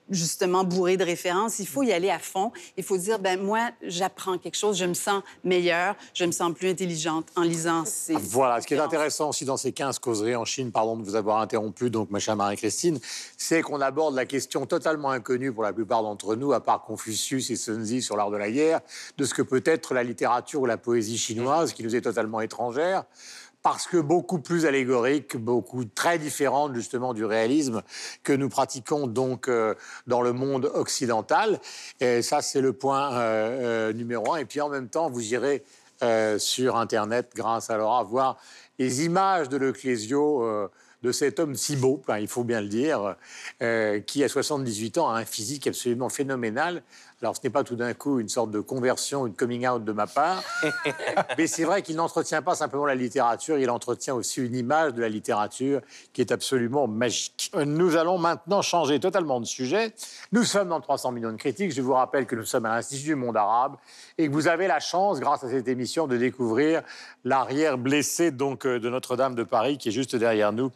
justement 0.10 0.63
bourrée 0.63 0.98
de 0.98 1.04
références. 1.04 1.60
Il 1.60 1.68
faut 1.68 1.84
y 1.84 1.92
aller 1.92 2.10
à 2.10 2.20
fond. 2.20 2.51
Il 2.78 2.84
faut 2.84 2.98
dire, 2.98 3.20
ben 3.20 3.39
moi, 3.42 3.70
j'apprends 3.82 4.38
quelque 4.38 4.58
chose, 4.58 4.78
je 4.78 4.86
me 4.86 4.94
sens 4.94 5.24
meilleure, 5.44 5.96
je 6.13 6.25
me 6.25 6.32
sens 6.32 6.54
plus 6.54 6.70
intelligente 6.70 7.28
en 7.36 7.44
lisant 7.44 7.86
ces 7.86 8.16
Voilà, 8.16 8.62
ce 8.62 8.68
qui 8.68 8.74
est 8.74 8.80
intéressant 8.80 9.30
aussi 9.30 9.46
dans 9.46 9.58
ces 9.58 9.72
15 9.72 10.00
causeries 10.00 10.36
en 10.36 10.46
Chine, 10.46 10.72
pardon 10.72 10.98
de 10.98 11.04
vous 11.04 11.16
avoir 11.16 11.39
interrompu, 11.39 11.89
donc 11.89 12.10
ma 12.10 12.20
chère 12.20 12.36
Marie-Christine, 12.36 13.00
c'est 13.38 13.62
qu'on 13.62 13.82
aborde 13.82 14.16
la 14.16 14.25
question 14.25 14.66
totalement 14.66 15.10
inconnue 15.12 15.51
pour 15.51 15.63
la 15.63 15.74
plupart 15.74 16.04
d'entre 16.04 16.36
nous, 16.36 16.54
à 16.54 16.63
part 16.63 16.84
Confucius 16.84 17.50
et 17.50 17.56
Sun 17.56 17.86
Tzu 17.86 18.01
sur 18.01 18.18
l'art 18.18 18.32
de 18.32 18.38
la 18.38 18.51
guerre, 18.51 18.82
de 19.18 19.25
ce 19.25 19.34
que 19.34 19.42
peut 19.42 19.63
être 19.66 19.94
la 19.94 20.04
littérature 20.04 20.62
ou 20.62 20.66
la 20.66 20.78
poésie 20.78 21.18
chinoise, 21.18 21.74
qui 21.74 21.84
nous 21.84 21.96
est 21.96 22.01
totalement 22.01 22.42
étrangère. 22.42 23.04
Parce 23.62 23.88
que 23.88 23.98
beaucoup 23.98 24.39
plus 24.39 24.66
allégorique, 24.66 25.36
beaucoup 25.36 25.84
très 25.84 26.18
différente 26.18 26.74
justement 26.75 27.13
du 27.13 27.25
réalisme 27.25 27.82
que 28.24 28.32
nous 28.32 28.48
pratiquons 28.48 29.06
donc 29.06 29.50
euh, 29.50 29.75
dans 30.08 30.22
le 30.22 30.32
monde 30.32 30.72
occidental. 30.74 31.60
Et 32.00 32.22
ça, 32.22 32.42
c'est 32.42 32.62
le 32.62 32.74
point 32.74 33.13
euh, 33.13 33.89
euh, 33.89 33.94
numéro 33.94 34.34
un. 34.34 34.38
Et 34.38 34.46
puis 34.46 34.62
en 34.62 34.70
même 34.70 34.88
temps, 34.89 35.10
vous 35.10 35.34
irez 35.34 35.63
sur 36.38 36.78
Internet, 36.78 37.34
grâce 37.36 37.70
à 37.70 37.75
Laura, 37.75 38.04
voir 38.04 38.38
les 38.80 39.04
images 39.04 39.50
de 39.50 39.58
euh, 39.62 40.68
de 41.01 41.12
cet 41.12 41.39
homme 41.39 41.56
si 41.56 41.75
beau, 41.75 42.00
enfin, 42.01 42.20
il 42.20 42.28
faut 42.28 42.44
bien 42.44 42.62
le 42.62 42.68
dire, 42.68 43.16
qui 44.06 44.24
à 44.24 44.30
78 44.30 44.98
ans 44.98 45.10
a 45.10 45.20
un 45.20 45.25
physique 45.25 45.68
absolument 45.68 46.10
phénoménal. 46.10 46.84
Alors 47.21 47.35
ce 47.35 47.41
n'est 47.43 47.49
pas 47.49 47.65
tout 47.65 47.75
d'un 47.75 47.93
coup 47.93 48.19
une 48.21 48.29
sorte 48.29 48.49
de 48.49 48.61
conversion, 48.61 49.27
une 49.27 49.33
coming 49.33 49.67
out 49.67 49.83
de 49.83 49.91
ma 49.91 50.07
part, 50.07 50.41
mais 51.38 51.47
c'est 51.47 51.65
vrai 51.65 51.81
qu'il 51.81 51.97
n'entretient 51.97 52.41
pas 52.41 52.55
simplement 52.55 52.85
la 52.85 52.95
littérature, 52.95 53.57
il 53.57 53.69
entretient 53.69 54.15
aussi 54.15 54.41
une 54.41 54.55
image 54.55 54.93
de 54.93 55.01
la 55.01 55.09
littérature 55.09 55.81
qui 56.13 56.21
est 56.21 56.31
absolument 56.31 56.88
magique. 56.88 57.51
Nous 57.65 57.97
allons 57.97 58.17
maintenant 58.17 58.61
changer 58.61 59.01
totalement 59.01 59.41
de 59.41 59.45
sujet. 59.45 59.93
Nous 60.31 60.45
sommes 60.45 60.69
dans 60.69 60.79
300 60.79 61.11
millions 61.11 61.31
de 61.31 61.38
critiques. 61.38 61.73
Je 61.73 61.81
vous 61.81 61.93
rappelle 61.93 62.25
que 62.25 62.38
nous 62.38 62.45
sommes 62.45 62.65
à 62.65 62.75
l'Institut 62.75 63.07
du 63.07 63.15
monde 63.15 63.35
arabe 63.35 63.75
et 64.17 64.27
que 64.27 64.33
vous 64.33 64.47
avez 64.47 64.67
la 64.67 64.79
chance, 64.79 65.19
grâce 65.19 65.43
à 65.43 65.49
cette 65.49 65.67
émission, 65.67 66.07
de 66.07 66.15
découvrir 66.15 66.83
l'arrière 67.25 67.77
blessé 67.77 68.31
donc 68.31 68.65
euh, 68.65 68.79
de 68.79 68.89
Notre-Dame 68.89 69.35
de 69.35 69.43
Paris 69.43 69.77
qui 69.77 69.89
est 69.89 69.91
juste 69.91 70.15
derrière 70.15 70.53
nous 70.53 70.71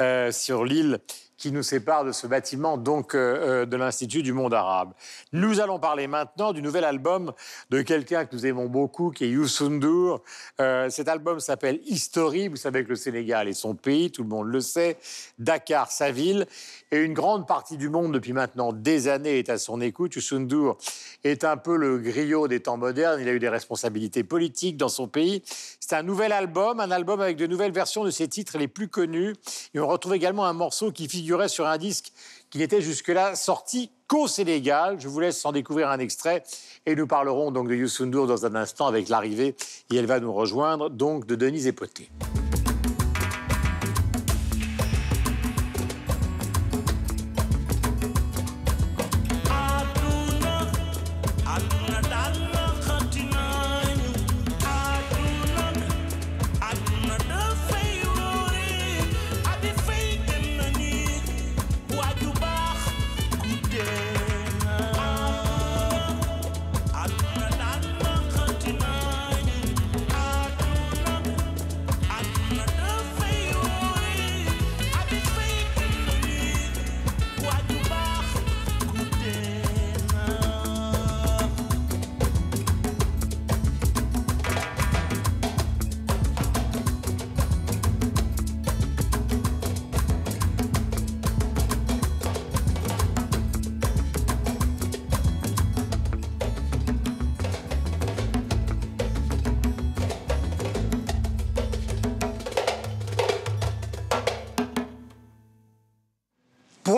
euh, 0.00 0.32
sur 0.32 0.64
l'île 0.64 0.98
qui 1.44 1.52
nous 1.52 1.62
sépare 1.62 2.06
de 2.06 2.12
ce 2.12 2.26
bâtiment 2.26 2.78
donc 2.78 3.14
euh, 3.14 3.64
euh, 3.64 3.66
de 3.66 3.76
l'Institut 3.76 4.22
du 4.22 4.32
monde 4.32 4.54
arabe. 4.54 4.94
Nous 5.34 5.60
allons 5.60 5.78
parler 5.78 6.06
maintenant 6.06 6.54
du 6.54 6.62
nouvel 6.62 6.84
album 6.84 7.34
de 7.68 7.82
quelqu'un 7.82 8.24
que 8.24 8.34
nous 8.34 8.46
aimons 8.46 8.64
beaucoup, 8.64 9.10
qui 9.10 9.24
est 9.24 9.28
Youssou 9.28 9.68
N'Dour. 9.68 10.22
Euh, 10.58 10.88
cet 10.88 11.06
album 11.06 11.40
s'appelle 11.40 11.80
History. 11.84 12.48
Vous 12.48 12.56
savez 12.56 12.82
que 12.82 12.88
le 12.88 12.96
Sénégal 12.96 13.46
est 13.46 13.52
son 13.52 13.74
pays, 13.74 14.10
tout 14.10 14.22
le 14.22 14.28
monde 14.30 14.46
le 14.46 14.60
sait. 14.60 14.96
Dakar, 15.38 15.90
sa 15.90 16.10
ville. 16.10 16.46
Et 16.90 16.96
une 16.96 17.12
grande 17.12 17.46
partie 17.46 17.76
du 17.76 17.90
monde, 17.90 18.14
depuis 18.14 18.32
maintenant 18.32 18.72
des 18.72 19.08
années, 19.08 19.38
est 19.38 19.50
à 19.50 19.58
son 19.58 19.82
écoute. 19.82 20.14
Youssou 20.14 20.38
N'Dour 20.38 20.78
est 21.24 21.44
un 21.44 21.58
peu 21.58 21.76
le 21.76 21.98
griot 21.98 22.48
des 22.48 22.60
temps 22.60 22.78
modernes. 22.78 23.20
Il 23.20 23.28
a 23.28 23.32
eu 23.32 23.38
des 23.38 23.50
responsabilités 23.50 24.24
politiques 24.24 24.78
dans 24.78 24.88
son 24.88 25.08
pays. 25.08 25.42
C'est 25.78 25.94
un 25.94 26.02
nouvel 26.02 26.32
album, 26.32 26.80
un 26.80 26.90
album 26.90 27.20
avec 27.20 27.36
de 27.36 27.46
nouvelles 27.46 27.72
versions 27.72 28.02
de 28.02 28.10
ses 28.10 28.28
titres 28.28 28.56
les 28.56 28.68
plus 28.68 28.88
connus. 28.88 29.34
Et 29.74 29.80
on 29.80 29.86
retrouve 29.86 30.14
également 30.14 30.46
un 30.46 30.54
morceau 30.54 30.90
qui 30.90 31.06
sur 31.48 31.66
un 31.66 31.78
disque 31.78 32.12
qui 32.50 32.58
n'était 32.58 32.80
jusque-là 32.80 33.34
sorti 33.34 33.90
qu'au 34.06 34.28
Sénégal. 34.28 34.96
Je 35.00 35.08
vous 35.08 35.20
laisse 35.20 35.44
en 35.44 35.52
découvrir 35.52 35.90
un 35.90 35.98
extrait 35.98 36.44
et 36.86 36.94
nous 36.94 37.06
parlerons 37.06 37.50
donc 37.50 37.68
de 37.68 37.74
Youssou 37.74 38.06
N'Dour 38.06 38.26
dans 38.26 38.46
un 38.46 38.54
instant 38.54 38.86
avec 38.86 39.08
l'arrivée 39.08 39.56
et 39.92 39.96
elle 39.96 40.06
va 40.06 40.20
nous 40.20 40.32
rejoindre 40.32 40.88
donc 40.90 41.26
de 41.26 41.34
Denise 41.34 41.66
Epoté. 41.66 42.10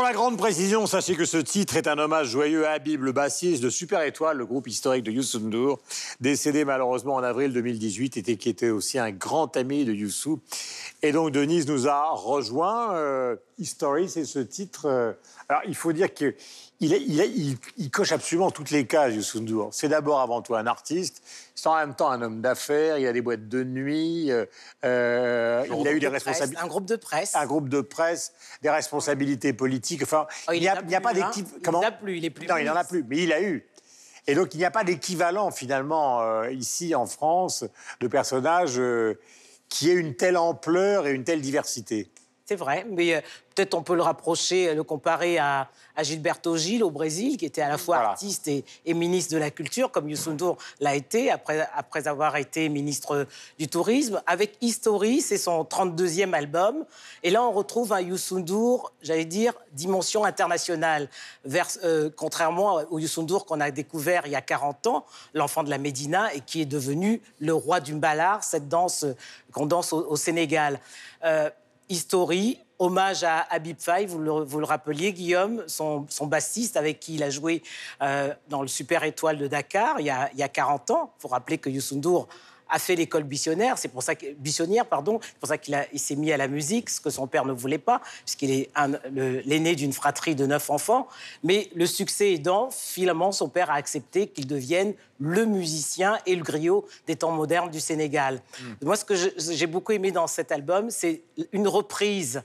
La 0.06 0.12
grande 0.12 0.38
précision, 0.38 0.86
sachez 0.86 1.16
que 1.16 1.24
ce 1.24 1.36
titre 1.36 1.76
est 1.76 1.88
un 1.88 1.98
hommage 1.98 2.28
joyeux 2.28 2.64
à 2.64 2.72
Habib, 2.72 3.02
le 3.02 3.10
bassiste 3.10 3.60
de 3.60 3.68
Super 3.68 4.02
Étoile, 4.02 4.36
le 4.36 4.46
groupe 4.46 4.68
historique 4.68 5.02
de 5.02 5.10
Youssou 5.10 5.40
N'Dour, 5.40 5.80
décédé 6.20 6.64
malheureusement 6.64 7.14
en 7.14 7.24
avril 7.24 7.52
2018 7.52 8.16
et 8.28 8.36
qui 8.36 8.48
était 8.48 8.70
aussi 8.70 9.00
un 9.00 9.10
grand 9.10 9.56
ami 9.56 9.84
de 9.84 9.92
Youssou. 9.92 10.38
Et 11.02 11.10
donc 11.10 11.32
Denise 11.32 11.66
nous 11.66 11.88
a 11.88 12.10
rejoint. 12.10 12.94
Euh, 12.94 13.34
History, 13.58 14.08
c'est 14.08 14.24
ce 14.26 14.38
titre. 14.38 14.86
euh, 14.86 15.12
alors 15.48 15.62
il 15.66 15.74
faut 15.74 15.92
dire 15.92 16.14
que 16.14 16.36
il, 16.80 16.92
est- 16.92 17.02
il, 17.06 17.20
est- 17.20 17.28
il- 17.30 17.56
il 17.78 17.90
coche 17.90 18.12
absolument 18.12 18.50
toutes 18.50 18.70
les 18.70 18.86
cases, 18.86 19.14
Youssou 19.14 19.40
N'Dour. 19.40 19.68
C'est 19.72 19.88
d'abord 19.88 20.20
avant 20.20 20.42
tout 20.42 20.54
un 20.54 20.66
artiste, 20.66 21.22
c'est 21.54 21.68
en 21.68 21.76
même 21.76 21.94
temps 21.94 22.10
un 22.10 22.20
homme 22.22 22.40
d'affaires, 22.40 22.98
il 22.98 23.06
a 23.06 23.12
des 23.12 23.22
boîtes 23.22 23.48
de 23.48 23.64
nuit, 23.64 24.30
euh, 24.30 24.44
euh, 24.84 25.64
il 25.80 25.88
a 25.88 25.92
eu 25.92 26.00
des 26.00 26.08
responsabilités 26.08 26.62
Un 26.62 26.66
groupe 26.66 26.86
de 26.86 26.96
presse. 26.96 27.34
un 27.34 27.46
groupe 27.46 27.68
de 27.68 27.80
presse, 27.80 28.32
des 28.62 28.70
responsabilités 28.70 29.52
politiques. 29.52 30.02
Enfin, 30.02 30.26
Oh, 30.48 30.52
il 30.52 30.60
n'y 30.60 30.68
a, 30.68 30.72
a 30.74 31.00
pas 31.00 31.10
hein. 31.10 31.12
d'équipe. 31.14 31.48
Il 31.64 31.70
n'en 31.70 31.80
a 31.82 31.90
plus, 31.92 32.18
il 32.18 32.24
est 32.24 32.30
plus 32.30 32.46
Non, 32.46 32.56
il 32.58 32.66
n'en 32.66 32.76
a 32.76 32.84
plus, 32.84 33.04
mais 33.08 33.18
il 33.22 33.32
a 33.32 33.40
eu. 33.42 33.66
Et 34.28 34.34
donc, 34.34 34.54
il 34.54 34.58
n'y 34.58 34.64
a 34.64 34.70
pas 34.72 34.82
d'équivalent, 34.84 35.50
finalement, 35.52 36.20
euh, 36.20 36.50
ici 36.50 36.94
en 36.96 37.06
France, 37.06 37.64
de 38.00 38.08
personnages 38.08 38.78
euh, 38.78 39.18
qui 39.68 39.88
aient 39.88 39.94
une 39.94 40.14
telle 40.16 40.36
ampleur 40.36 41.06
et 41.06 41.12
une 41.12 41.22
telle 41.24 41.40
diversité. 41.40 42.10
C'est 42.48 42.54
vrai, 42.54 42.86
mais 42.88 43.12
euh, 43.12 43.20
peut-être 43.56 43.74
on 43.74 43.82
peut 43.82 43.96
le 43.96 44.02
rapprocher, 44.02 44.68
euh, 44.68 44.74
le 44.74 44.84
comparer 44.84 45.36
à, 45.36 45.68
à 45.96 46.02
Gilberto 46.04 46.56
Gil 46.56 46.84
au 46.84 46.90
Brésil, 46.90 47.36
qui 47.36 47.44
était 47.44 47.60
à 47.60 47.68
la 47.68 47.76
fois 47.76 47.96
Voilà. 47.96 48.10
artiste 48.10 48.46
et, 48.46 48.64
et 48.84 48.94
ministre 48.94 49.32
de 49.32 49.38
la 49.38 49.50
Culture, 49.50 49.90
comme 49.90 50.08
Youssou 50.08 50.36
l'a 50.78 50.94
été 50.94 51.32
après, 51.32 51.68
après 51.74 52.06
avoir 52.06 52.36
été 52.36 52.68
ministre 52.68 53.26
du 53.58 53.66
Tourisme. 53.66 54.22
Avec 54.28 54.58
History, 54.60 55.22
c'est 55.22 55.38
son 55.38 55.64
32e 55.64 56.34
album. 56.34 56.84
Et 57.24 57.30
là, 57.30 57.42
on 57.42 57.50
retrouve 57.50 57.92
un 57.92 58.00
Youssou 58.00 58.44
j'allais 59.02 59.24
dire, 59.24 59.52
dimension 59.72 60.24
internationale. 60.24 61.08
Vers, 61.44 61.66
euh, 61.82 62.10
contrairement 62.14 62.82
au 62.90 63.00
Youssou 63.00 63.26
qu'on 63.26 63.60
a 63.60 63.72
découvert 63.72 64.22
il 64.26 64.32
y 64.32 64.36
a 64.36 64.40
40 64.40 64.86
ans, 64.86 65.04
l'enfant 65.34 65.64
de 65.64 65.70
la 65.70 65.78
Médina, 65.78 66.32
et 66.32 66.42
qui 66.42 66.60
est 66.60 66.66
devenu 66.66 67.20
le 67.40 67.54
roi 67.54 67.80
du 67.80 67.94
mbalar, 67.94 68.44
cette 68.44 68.68
danse 68.68 69.02
euh, 69.02 69.16
qu'on 69.52 69.66
danse 69.66 69.92
au, 69.92 70.06
au 70.08 70.16
Sénégal. 70.16 70.78
Euh, 71.24 71.50
History, 71.88 72.58
hommage 72.78 73.24
à 73.24 73.40
Habib 73.50 73.76
Faye, 73.78 74.06
vous 74.06 74.18
le, 74.18 74.30
vous 74.30 74.58
le 74.58 74.66
rappeliez, 74.66 75.12
Guillaume, 75.12 75.64
son, 75.66 76.06
son 76.08 76.26
bassiste 76.26 76.76
avec 76.76 77.00
qui 77.00 77.14
il 77.14 77.22
a 77.22 77.30
joué 77.30 77.62
euh, 78.02 78.32
dans 78.48 78.62
le 78.62 78.68
Super 78.68 79.04
Étoile 79.04 79.38
de 79.38 79.46
Dakar 79.46 80.00
il 80.00 80.06
y 80.06 80.10
a, 80.10 80.30
il 80.32 80.38
y 80.38 80.42
a 80.42 80.48
40 80.48 80.90
ans. 80.90 81.12
Il 81.18 81.22
faut 81.22 81.28
rappeler 81.28 81.58
que 81.58 81.70
Youssou 81.70 81.96
a 82.68 82.78
fait 82.78 82.96
l'école 82.96 83.22
buissonnière, 83.22 83.78
c'est 83.78 83.88
pour 83.88 84.02
ça 84.02 84.14
que, 84.14 84.32
buissonnière, 84.34 84.86
pardon, 84.86 85.18
c'est 85.22 85.38
pour 85.38 85.48
ça 85.48 85.56
qu'il 85.58 85.78
il 85.92 85.98
s'est 86.00 86.16
mis 86.16 86.32
à 86.32 86.36
la 86.36 86.48
musique, 86.48 86.90
ce 86.90 87.00
que 87.00 87.10
son 87.10 87.26
père 87.26 87.44
ne 87.44 87.52
voulait 87.52 87.78
pas, 87.78 88.00
puisqu'il 88.24 88.50
est 88.50 88.70
l'aîné 89.14 89.74
d'une 89.76 89.92
fratrie 89.92 90.34
de 90.34 90.46
neuf 90.46 90.68
enfants. 90.70 91.06
Mais 91.44 91.70
le 91.74 91.86
succès 91.86 92.32
aidant, 92.32 92.70
finalement, 92.70 93.30
son 93.32 93.48
père 93.48 93.70
a 93.70 93.74
accepté 93.74 94.26
qu'il 94.28 94.46
devienne 94.46 94.94
le 95.20 95.46
musicien 95.46 96.18
et 96.26 96.34
le 96.34 96.42
griot 96.42 96.86
des 97.06 97.16
temps 97.16 97.30
modernes 97.32 97.70
du 97.70 97.80
Sénégal. 97.80 98.40
Moi, 98.82 98.96
ce 98.96 99.04
que 99.04 99.14
j'ai 99.14 99.66
beaucoup 99.66 99.92
aimé 99.92 100.10
dans 100.10 100.26
cet 100.26 100.50
album, 100.52 100.90
c'est 100.90 101.22
une 101.52 101.68
reprise 101.68 102.42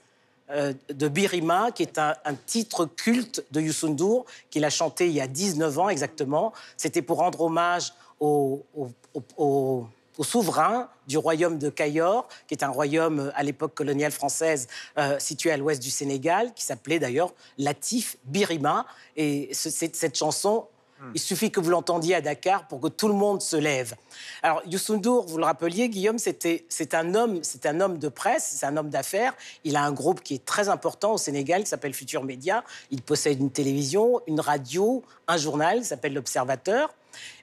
euh, 0.52 0.74
de 0.94 1.08
Birima, 1.08 1.72
qui 1.72 1.84
est 1.84 1.98
un, 1.98 2.14
un 2.26 2.34
titre 2.36 2.86
culte 2.86 3.44
de 3.52 3.62
Youssou 3.62 3.88
N'Dour, 3.90 4.26
qu'il 4.50 4.66
a 4.66 4.70
chanté 4.70 5.08
il 5.08 5.14
y 5.14 5.22
a 5.22 5.28
19 5.28 5.80
ans 5.80 5.90
exactement. 5.90 6.52
C'était 6.78 7.02
pour 7.02 7.18
rendre 7.18 7.42
hommage 7.42 7.94
au, 8.20 8.64
au- 8.78 8.92
au- 9.14 9.24
au- 9.38 9.88
au 10.22 10.24
souverain 10.24 10.88
du 11.08 11.18
royaume 11.18 11.58
de 11.58 11.72
Cayor, 11.72 12.28
qui 12.48 12.54
est 12.54 12.64
un 12.64 12.70
royaume 12.70 13.20
euh, 13.20 13.32
à 13.34 13.42
l'époque 13.42 13.74
coloniale 13.74 14.12
française 14.12 14.68
euh, 15.00 15.18
situé 15.18 15.50
à 15.50 15.58
l'ouest 15.58 15.82
du 15.82 15.90
Sénégal, 15.90 16.54
qui 16.54 16.64
s'appelait 16.64 17.00
d'ailleurs 17.00 17.34
Latif 17.58 18.18
Birima. 18.26 18.86
Et 19.18 19.50
ce- 19.52 19.72
cette, 19.72 20.16
chanson, 20.16 20.68
il 21.16 21.20
suffit 21.20 21.50
que 21.50 21.60
vous 21.60 21.72
l'entendiez 21.72 22.14
à 22.14 22.22
Dakar 22.22 22.68
pour 22.68 22.80
que 22.80 22.88
tout 22.88 23.08
le 23.08 23.16
monde 23.16 23.42
se 23.42 23.56
lève. 23.56 23.96
Alors, 24.44 24.62
Youssou 24.68 24.98
N'Dour, 24.98 25.26
vous 25.26 25.40
le 25.40 25.46
rappeliez, 25.46 25.90
Guillaume, 25.90 26.20
c'était, 26.20 26.66
c'est 26.70 26.94
un 26.94 27.16
homme, 27.16 27.40
c'est 27.42 27.66
un 27.66 27.82
homme 27.82 27.98
de 27.98 28.08
presse, 28.08 28.58
c'est 28.60 28.68
un 28.68 28.78
homme 28.78 28.92
d'affaires. 28.92 29.34
Il 29.64 29.76
a 29.76 29.82
un 29.84 29.92
groupe 29.92 30.22
qui 30.22 30.36
est 30.36 30.46
très 30.46 30.70
important 30.70 31.14
au 31.14 31.18
Sénégal, 31.18 31.64
qui 31.64 31.70
s'appelle 31.70 31.96
Futur 31.96 32.24
Média. 32.24 32.64
Il 32.92 33.02
possède 33.02 33.40
une 33.40 33.50
télévision, 33.50 34.22
une 34.28 34.40
radio, 34.40 35.02
un 35.28 35.38
journal, 35.38 35.80
qui 35.80 35.86
s'appelle 35.86 36.14
L'Observateur. 36.14 36.94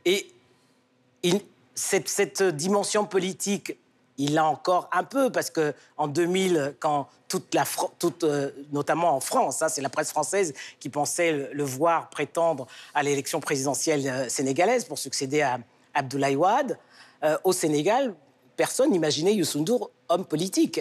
Et 0.05 0.29
il- 1.25 1.41
cette, 1.79 2.09
cette 2.09 2.43
dimension 2.43 3.05
politique, 3.05 3.79
il 4.19 4.35
l'a 4.35 4.45
encore 4.45 4.89
un 4.93 5.05
peu, 5.05 5.31
parce 5.31 5.51
que 5.51 5.75
en 5.97 6.09
2000, 6.09 6.75
quand 6.81 7.09
toute 7.29 7.55
la, 7.55 7.65
toute, 7.99 8.25
euh, 8.25 8.51
notamment 8.73 9.15
en 9.15 9.21
France, 9.21 9.63
hein, 9.63 9.69
c'est 9.69 9.81
la 9.81 9.89
presse 9.89 10.11
française 10.11 10.55
qui 10.81 10.89
pensait 10.89 11.33
le, 11.33 11.51
le 11.53 11.65
voir 11.65 12.11
prétendre 12.11 12.67
à 12.95 13.03
l'élection 13.03 13.41
présidentielle 13.41 14.09
euh, 14.09 14.29
sénégalaise 14.29 14.85
pour 14.85 14.99
succéder 14.99 15.43
à 15.43 15.61
Abdoulaye 15.95 16.37
Wade, 16.37 16.79
euh, 17.23 17.37
au 17.45 17.53
Sénégal, 17.53 18.15
personne 18.57 18.91
n'imaginait 18.91 19.35
N'Dour 19.35 19.91
homme 20.09 20.25
politique. 20.25 20.81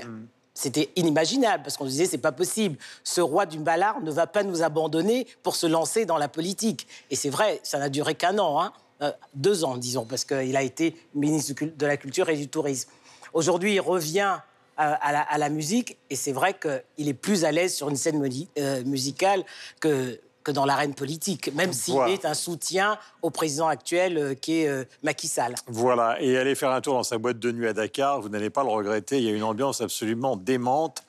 C'était 0.54 0.90
inimaginable 0.96 1.62
parce 1.64 1.78
qu'on 1.78 1.86
se 1.86 1.92
disait 1.92 2.08
c'est 2.08 2.18
pas 2.18 2.32
possible. 2.32 2.78
Ce 3.04 3.22
roi 3.22 3.46
du 3.46 3.60
ballard 3.60 4.02
ne 4.02 4.12
va 4.12 4.26
pas 4.26 4.42
nous 4.42 4.64
abandonner 4.64 5.28
pour 5.44 5.56
se 5.56 5.68
lancer 5.68 6.06
dans 6.06 6.18
la 6.18 6.28
politique. 6.28 6.88
Et 7.12 7.16
c'est 7.16 7.30
vrai, 7.30 7.60
ça 7.62 7.78
n'a 7.78 7.90
duré 7.90 8.16
qu'un 8.16 8.40
an, 8.40 8.62
hein. 8.62 8.74
Euh, 9.02 9.12
deux 9.36 9.64
ans 9.64 9.78
disons, 9.78 10.06
parce 10.06 10.26
qu'il 10.26 10.56
a 10.58 10.64
été 10.64 10.96
ministre 11.14 11.54
de 11.66 11.86
la 11.86 11.98
Culture 11.98 12.30
et 12.30 12.38
du 12.38 12.48
Tourisme. 12.48 12.90
Aujourd'hui, 13.34 13.76
il 13.76 13.80
revient 13.80 14.40
à, 14.78 14.94
à 14.94 15.38
la, 15.38 15.50
musique 15.50 15.98
et 16.10 16.16
c'est 16.16 16.32
vrai 16.32 16.56
qu'il 16.58 17.08
est 17.08 17.14
plus 17.14 17.46
à 17.46 17.52
l'aise 17.52 17.74
sur 17.74 17.90
une 17.90 17.96
scène 17.96 18.24
euh, 18.58 18.84
musicale 18.84 19.44
que, 19.80 20.20
que 20.48 20.52
dans 20.54 20.64
l'arène 20.66 20.94
politique, 20.94 21.54
même 21.56 21.74
s'il 21.74 21.94
Voilà. 21.96 22.14
est 22.14 22.24
un 22.24 22.34
soutien 22.34 22.98
au 23.22 23.30
président 23.30 23.68
actuel 23.68 24.18
euh, 24.18 24.34
qui 24.34 24.62
est 24.62 24.70
euh, 24.70 24.86
Macky 25.04 25.28
Sall. 25.28 25.56
Voilà, 25.68 26.22
et 26.22 26.38
aller 26.38 26.56
faire 26.56 26.72
un 26.72 26.80
tour 26.80 26.94
dans 26.94 27.04
sa 27.04 27.18
boîte 27.18 27.38
de 27.38 27.52
nuit 27.52 27.68
à 27.68 27.74
Dakar, 27.74 28.22
vous 28.22 28.30
n'allez 28.30 28.50
pas 28.50 28.64
le 28.64 28.70
regretter, 28.70 29.18
il 29.18 29.24
y 29.26 29.30
a 29.30 29.34
une 29.34 29.44
ambiance 29.44 29.82
absolument 29.82 30.38
démente. 30.38 31.04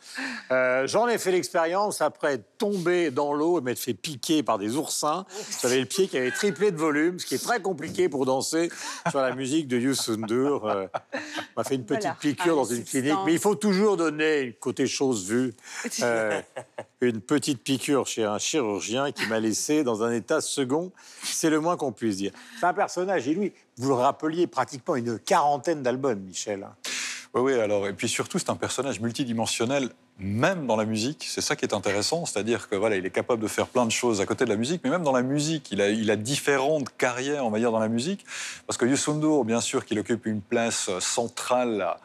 Euh, 0.51 0.89
J'en 0.89 1.07
ai 1.07 1.19
fait 1.19 1.31
l'expérience 1.31 2.01
après 2.01 2.35
être 2.35 2.59
tombé 2.59 3.13
dans 3.13 3.33
l'eau 3.33 3.61
et 3.61 3.63
m'être 3.63 3.79
fait 3.79 3.95
piquer 3.95 4.43
par 4.43 4.59
des 4.59 4.75
oursins. 4.75 5.25
J'avais 5.63 5.79
le 5.79 5.87
pied 5.87 6.09
qui 6.09 6.19
avait 6.19 6.33
triplé 6.33 6.73
de 6.73 6.77
volume, 6.77 7.21
ce 7.21 7.27
qui 7.27 7.37
est 7.37 7.43
très 7.45 7.63
compliqué 7.63 8.09
pour 8.09 8.27
danser 8.27 8.71
sur 9.09 9.21
la 9.21 9.33
musique 9.37 9.69
de 9.69 9.79
Youssou 9.79 10.17
N'Dour. 10.17 10.67
Euh, 10.69 10.87
on 11.15 11.19
m'a 11.59 11.63
fait 11.63 11.77
une 11.77 11.85
petite 11.85 12.03
Voilà. 12.03 12.17
piqûre 12.21 12.55
Ah, 12.55 12.57
dans 12.57 12.65
une 12.65 12.83
clinique, 12.83 13.15
mais 13.25 13.35
il 13.35 13.39
faut 13.39 13.55
toujours 13.55 13.97
donner 13.97 14.57
côté 14.59 14.89
chose 14.89 15.25
vue. 15.31 15.55
Une 17.01 17.21
petite 17.21 17.63
piqûre 17.63 18.09
chez 18.09 18.25
un 18.25 18.39
chirurgien 18.39 19.13
qui 19.13 19.25
m'a 19.27 19.39
laissé 19.39 19.85
dans 19.85 20.03
un 20.03 20.11
état 20.11 20.41
second, 20.41 20.91
c'est 21.23 21.49
le 21.49 21.61
moins 21.61 21.77
qu'on 21.77 21.93
puisse 21.93 22.17
dire. 22.17 22.33
C'est 22.59 22.67
un 22.67 22.75
personnage, 22.75 23.29
et 23.29 23.35
lui, 23.35 23.53
vous 23.77 23.91
le 23.91 23.95
rappeliez 23.95 24.49
pratiquement 24.49 24.97
une 24.97 25.17
quarantaine 25.21 25.85
d'albums, 25.85 26.19
Michel. 26.19 26.67
Oui, 27.35 27.43
oui, 27.43 27.61
alors, 27.61 27.87
et 27.87 27.93
puis 27.93 28.09
surtout, 28.09 28.41
c'est 28.41 28.51
un 28.51 28.57
personnage 28.57 29.01
multidimensionnel, 29.01 29.91
même 30.19 30.67
dans 30.67 30.75
la 30.75 30.87
musique. 30.87 31.25
C'est 31.29 31.41
ça 31.41 31.55
qui 31.55 31.65
est 31.65 31.73
intéressant, 31.73 32.27
c'est-à-dire 32.27 32.69
que 32.69 32.75
voilà, 32.75 32.97
il 32.97 33.07
est 33.07 33.11
capable 33.11 33.43
de 33.43 33.49
faire 33.49 33.69
plein 33.69 33.87
de 33.87 33.93
choses 33.93 34.21
à 34.21 34.27
côté 34.27 34.45
de 34.45 34.51
la 34.51 34.57
musique, 34.57 34.81
mais 34.83 34.91
même 34.91 35.05
dans 35.05 35.13
la 35.13 35.23
musique, 35.23 35.71
il 35.71 36.11
a, 36.11 36.17
différentes 36.17 36.89
carrières, 36.97 37.47
on 37.47 37.51
va 37.51 37.61
dire, 37.61 37.71
dans 37.71 37.79
la 37.79 37.89
musique. 37.89 38.25
Parce 38.67 38.77
que 38.77 38.87
Youssou 38.87 39.15
N'Dour, 39.15 39.45
bien 39.45 39.61
sûr, 39.61 39.85
qu'il 39.85 40.01
occupe 40.01 40.27
une 40.27 40.41
place 40.41 40.91
centrale. 40.99 41.97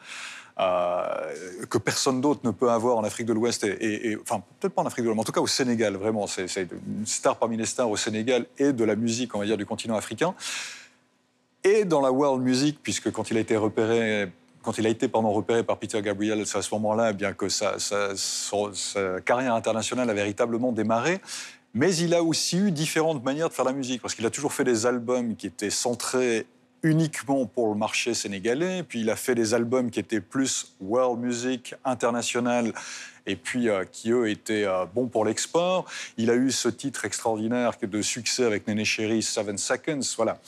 Que 0.56 1.78
personne 1.78 2.20
d'autre 2.20 2.40
ne 2.44 2.50
peut 2.50 2.70
avoir 2.70 2.96
en 2.96 3.04
Afrique 3.04 3.26
de 3.26 3.32
l'Ouest, 3.32 3.64
et, 3.64 4.16
enfin 4.22 4.42
peut-être 4.60 4.74
pas 4.74 4.82
en 4.82 4.86
Afrique 4.86 5.04
de 5.04 5.10
l'Ouest, 5.10 5.20
en 5.20 5.24
tout 5.24 5.32
cas 5.32 5.40
au 5.40 5.46
Sénégal, 5.46 5.96
vraiment, 5.96 6.26
c'est 6.26 6.46
une 6.70 7.06
star 7.06 7.36
parmi 7.36 7.56
les 7.56 7.66
stars 7.66 7.90
au 7.90 7.96
Sénégal 7.96 8.46
et 8.58 8.72
de 8.72 8.84
la 8.84 8.96
musique, 8.96 9.34
on 9.34 9.40
va 9.40 9.46
dire, 9.46 9.56
du 9.56 9.66
continent 9.66 9.96
africain 9.96 10.34
et 11.64 11.84
dans 11.84 12.00
la 12.00 12.12
world 12.12 12.42
music, 12.42 12.78
puisque 12.82 13.10
quand 13.10 13.30
il 13.30 13.38
a 13.38 13.40
été 13.40 13.56
repéré, 13.56 14.30
quand 14.62 14.78
il 14.78 14.86
a 14.86 14.90
été 14.90 15.08
pardon, 15.08 15.32
repéré 15.32 15.64
par 15.64 15.78
Peter 15.78 16.00
Gabriel, 16.02 16.46
c'est 16.46 16.58
à 16.58 16.62
ce 16.62 16.72
moment-là, 16.74 17.12
bien 17.14 17.32
que 17.32 17.48
sa, 17.48 17.78
sa 17.78 19.20
carrière 19.24 19.54
internationale 19.54 20.08
a 20.08 20.14
véritablement 20.14 20.72
démarré. 20.72 21.20
Mais 21.72 21.96
il 21.96 22.14
a 22.14 22.22
aussi 22.22 22.58
eu 22.58 22.70
différentes 22.70 23.24
manières 23.24 23.48
de 23.48 23.54
faire 23.54 23.64
la 23.64 23.72
musique, 23.72 24.00
parce 24.02 24.14
qu'il 24.14 24.24
a 24.26 24.30
toujours 24.30 24.52
fait 24.52 24.62
des 24.62 24.86
albums 24.86 25.34
qui 25.34 25.46
étaient 25.46 25.70
centrés 25.70 26.46
uniquement 26.84 27.46
pour 27.46 27.70
le 27.70 27.74
marché 27.74 28.14
sénégalais, 28.14 28.84
puis 28.84 29.00
il 29.00 29.10
a 29.10 29.16
fait 29.16 29.34
des 29.34 29.54
albums 29.54 29.90
qui 29.90 29.98
étaient 29.98 30.20
plus 30.20 30.76
world 30.80 31.18
music, 31.18 31.74
international, 31.84 32.72
et 33.26 33.36
puis 33.36 33.70
euh, 33.70 33.84
qui, 33.90 34.12
eux, 34.12 34.28
étaient 34.28 34.66
euh, 34.66 34.84
bons 34.84 35.08
pour 35.08 35.24
l'export. 35.24 35.86
Il 36.18 36.30
a 36.30 36.34
eu 36.34 36.52
ce 36.52 36.68
titre 36.68 37.06
extraordinaire 37.06 37.72
de 37.82 38.02
succès 38.02 38.44
avec 38.44 38.68
Néné 38.68 38.84
Chéri, 38.84 39.22
Seven 39.22 39.56
Seconds, 39.56 40.00
voilà. 40.16 40.38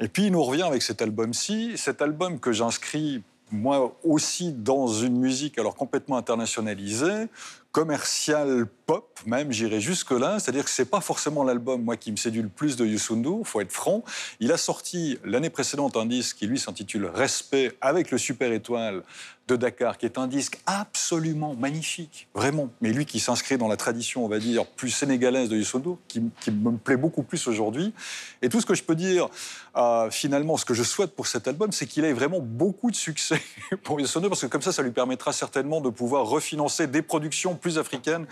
Et 0.00 0.08
puis 0.08 0.26
il 0.26 0.32
nous 0.32 0.42
revient 0.42 0.64
avec 0.64 0.82
cet 0.82 1.00
album-ci, 1.00 1.78
cet 1.78 2.02
album 2.02 2.40
que 2.40 2.52
j'inscris 2.52 3.22
moi 3.52 3.96
aussi 4.02 4.52
dans 4.52 4.88
une 4.88 5.18
musique 5.18 5.58
alors 5.58 5.76
complètement 5.76 6.16
internationalisée, 6.16 7.28
commerciale 7.72 8.66
pop 8.86 9.14
même, 9.26 9.52
j'irai 9.52 9.80
jusque-là, 9.80 10.38
c'est-à-dire 10.38 10.64
que 10.64 10.70
c'est 10.70 10.84
pas 10.84 11.00
forcément 11.00 11.44
l'album 11.44 11.82
moi 11.82 11.96
qui 11.96 12.12
me 12.12 12.16
séduit 12.16 12.42
le 12.42 12.48
plus 12.48 12.76
de 12.76 12.84
Youssou 12.84 13.42
faut 13.44 13.60
être 13.60 13.72
franc. 13.72 14.04
Il 14.40 14.52
a 14.52 14.56
sorti 14.56 15.18
l'année 15.24 15.50
précédente 15.50 15.96
un 15.96 16.06
disque 16.06 16.36
qui 16.36 16.46
lui 16.46 16.58
s'intitule 16.58 17.06
Respect 17.06 17.76
avec 17.80 18.10
le 18.10 18.18
Super 18.18 18.52
Étoile 18.52 19.02
de 19.46 19.56
Dakar, 19.56 19.98
qui 19.98 20.06
est 20.06 20.16
un 20.16 20.26
disque 20.26 20.58
absolument 20.64 21.54
magnifique, 21.54 22.28
vraiment. 22.34 22.70
Mais 22.80 22.92
lui 22.92 23.04
qui 23.04 23.20
s'inscrit 23.20 23.58
dans 23.58 23.68
la 23.68 23.76
tradition, 23.76 24.24
on 24.24 24.28
va 24.28 24.38
dire, 24.38 24.64
plus 24.64 24.88
sénégalaise 24.88 25.50
de 25.50 25.56
Youssou 25.56 25.98
qui, 26.08 26.22
me 26.50 26.76
plaît 26.78 26.96
beaucoup 26.96 27.22
plus 27.22 27.46
aujourd'hui. 27.46 27.92
Et 28.40 28.48
tout 28.48 28.60
ce 28.60 28.66
que 28.66 28.74
je 28.74 28.82
peux 28.82 28.94
dire, 28.94 29.28
euh, 29.76 30.10
finalement, 30.10 30.56
ce 30.56 30.64
que 30.64 30.72
je 30.72 30.82
souhaite 30.82 31.14
pour 31.14 31.26
cet 31.26 31.46
album, 31.46 31.72
c'est 31.72 31.86
qu'il 31.86 32.06
ait 32.06 32.14
vraiment 32.14 32.40
beaucoup 32.40 32.90
de 32.90 32.96
succès 32.96 33.40
pour 33.82 34.00
Youssou 34.00 34.22
parce 34.22 34.40
que 34.40 34.46
comme 34.46 34.62
ça, 34.62 34.72
ça 34.72 34.82
lui 34.82 34.92
permettra 34.92 35.32
certainement 35.32 35.82
de 35.82 35.90
pouvoir 35.90 36.24
refinancer 36.24 36.86
des 36.86 37.02
productions 37.02 37.54
plus 37.54 37.78
africaines 37.78 38.26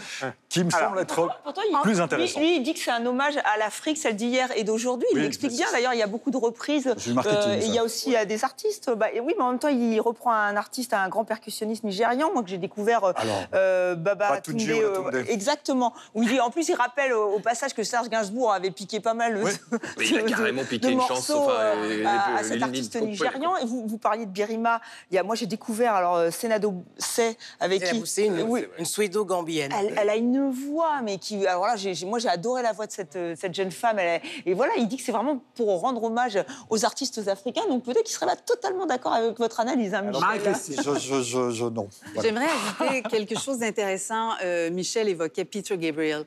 qui 0.53 0.65
me 0.65 0.71
semblent 0.71 0.99
être 1.01 1.29
Pourtant, 1.43 1.61
il, 1.71 1.77
plus 1.83 1.95
lui- 1.95 2.01
intéressantes. 2.01 2.43
Lui, 2.43 2.57
il 2.57 2.63
dit 2.63 2.75
que 2.75 2.81
c'est 2.81 2.91
un 2.91 3.05
hommage 3.07 3.37
à 3.39 3.59
l'Afrique, 3.59 3.97
celle 3.97 4.17
d'hier 4.17 4.49
et 4.57 4.65
d'aujourd'hui. 4.65 5.09
Il 5.13 5.17
Oui, 5.19 5.23
l'explique 5.23 5.53
bien. 5.53 5.67
c'est- 5.67 5.73
D'ailleurs, 5.73 5.95
il 5.95 5.99
y 5.99 6.03
a 6.03 6.07
beaucoup 6.07 6.31
de 6.31 6.37
reprises. 6.37 6.95
C'est 6.99 7.13
marketing, 7.13 7.53
et 7.61 7.65
il 7.67 7.75
y 7.75 7.79
a 7.79 7.85
aussi 7.85 8.15
euh, 8.17 8.25
des 8.25 8.45
artistes. 8.45 8.91
Bah, 8.95 9.07
et 9.13 9.21
oui, 9.21 9.35
mais 9.37 9.43
en 9.45 9.51
même 9.51 9.59
temps, 9.59 9.69
il 9.69 9.99
reprend 10.01 10.33
un 10.33 10.57
artiste, 10.57 10.93
un 10.95 11.09
grand 11.09 11.25
percussionniste 11.25 11.85
nigérian, 11.85 12.31
moi 12.33 12.43
que 12.43 12.49
j'ai 12.51 12.59
découvert, 12.59 13.05
euh, 13.05 13.13
Alors, 13.17 13.43
euh, 13.55 13.95
Baba 13.95 14.41
Tunde, 14.41 14.61
euh, 14.69 14.99
Olatunde. 14.99 15.27
exactement. 15.29 15.95
Où 16.15 16.23
il 16.23 16.29
dit, 16.29 16.41
en 16.41 16.51
plus, 16.51 16.69
il 16.69 16.75
rappelle 16.75 17.13
au, 17.13 17.39
passage 17.41 17.75
que 17.75 17.83
Serge 17.83 18.09
Gainsbourg 18.09 18.53
avait 18.53 18.71
piqué 18.71 19.01
pas 19.01 19.15
mal 19.15 19.39
Oui. 19.43 19.51
de, 19.73 19.79
Mais 19.99 20.07
il 20.07 20.19
a 20.19 20.23
carrément 20.23 20.63
de 20.63 20.67
piqué 20.69 20.89
une 20.91 20.99
morceaux, 20.99 21.15
chanson, 21.15 21.43
enfin, 21.47 21.53
euh, 21.61 21.89
les- 21.89 22.05
à, 22.05 22.43
cet 22.43 22.57
les- 22.57 22.63
artiste 22.63 22.97
nigérian. 23.01 23.57
Et 23.57 23.65
vous, 23.65 23.85
vous 23.87 23.99
parliez 23.99 24.27
de 24.27 24.31
Birima. 24.31 24.81
Il 25.11 25.15
y 25.15 25.19
a, 25.19 25.23
moi, 25.23 25.35
j'ai 25.35 25.47
découvert 25.47 25.95
alors 25.95 26.17
euh, 26.17 26.31
Senado 26.31 26.75
C 26.99 27.37
avec 27.59 27.83
qui 27.85 28.03
C'est 28.07 28.27
une, 28.27 28.43
Oui. 28.43 28.67
une 28.79 28.85
suédo-gambienne. 28.85 29.73
Elle, 29.79 29.95
elle 29.99 30.11
a 30.11 30.17
une 30.17 30.33
voix, 30.51 31.01
mais 31.03 31.19
qui. 31.19 31.47
Alors 31.47 31.67
là, 31.67 31.75
moi, 32.07 32.19
j'ai 32.19 32.29
adoré 32.29 32.63
la 32.63 32.73
voix 32.73 32.87
de 32.87 32.93
cette, 32.93 33.17
euh, 33.17 33.35
cette 33.39 33.55
jeune 33.55 33.71
femme. 33.71 33.99
Elle 33.99 34.21
et 34.47 34.55
voilà, 34.55 34.73
il 34.77 34.89
dit 34.89 34.97
que 34.97 35.03
c'est 35.03 35.13
vraiment 35.13 35.41
pour 35.55 35.81
rendre 35.81 36.03
hommage 36.03 36.39
aux 36.71 36.85
artistes 36.85 37.27
africains. 37.29 37.67
Donc 37.69 37.85
peut-être 37.85 38.03
qu'il 38.05 38.15
serait 38.15 38.27
pas 38.27 38.37
totalement 38.37 38.87
d'accord 38.87 39.13
avec 39.13 39.39
votre 39.39 39.61
analyse, 39.61 39.95
hein, 39.95 40.03
Michel. 40.03 40.21
Marie-Christine. 40.21 40.83
je, 40.85 40.99
je, 40.99 41.23
je, 41.23 41.51
je- 41.51 41.65
non. 41.67 41.89
Voilà. 42.15 42.23
J'aimerais 42.29 42.47
ajouter 42.81 43.03
quelque 43.03 43.39
chose 43.39 43.59
d'intéressant. 43.59 44.31
Euh, 44.45 44.71
Michel 44.71 45.09
évoquait 45.09 45.45
Peter 45.45 45.77
Gabriel. 45.79 46.25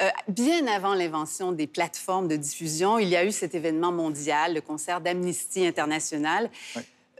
Euh, 0.00 0.08
bien 0.28 0.66
avant 0.66 0.94
l'invention 0.94 1.52
des 1.52 1.66
plateformes 1.66 2.28
de 2.28 2.36
diffusion, 2.36 2.98
il 2.98 3.08
y 3.08 3.16
a 3.16 3.24
eu 3.24 3.30
cet 3.32 3.54
événement 3.54 3.92
mondial, 3.92 4.54
le 4.54 4.60
concert 4.60 5.00
d'Amnesty 5.00 5.66
International. 5.66 6.50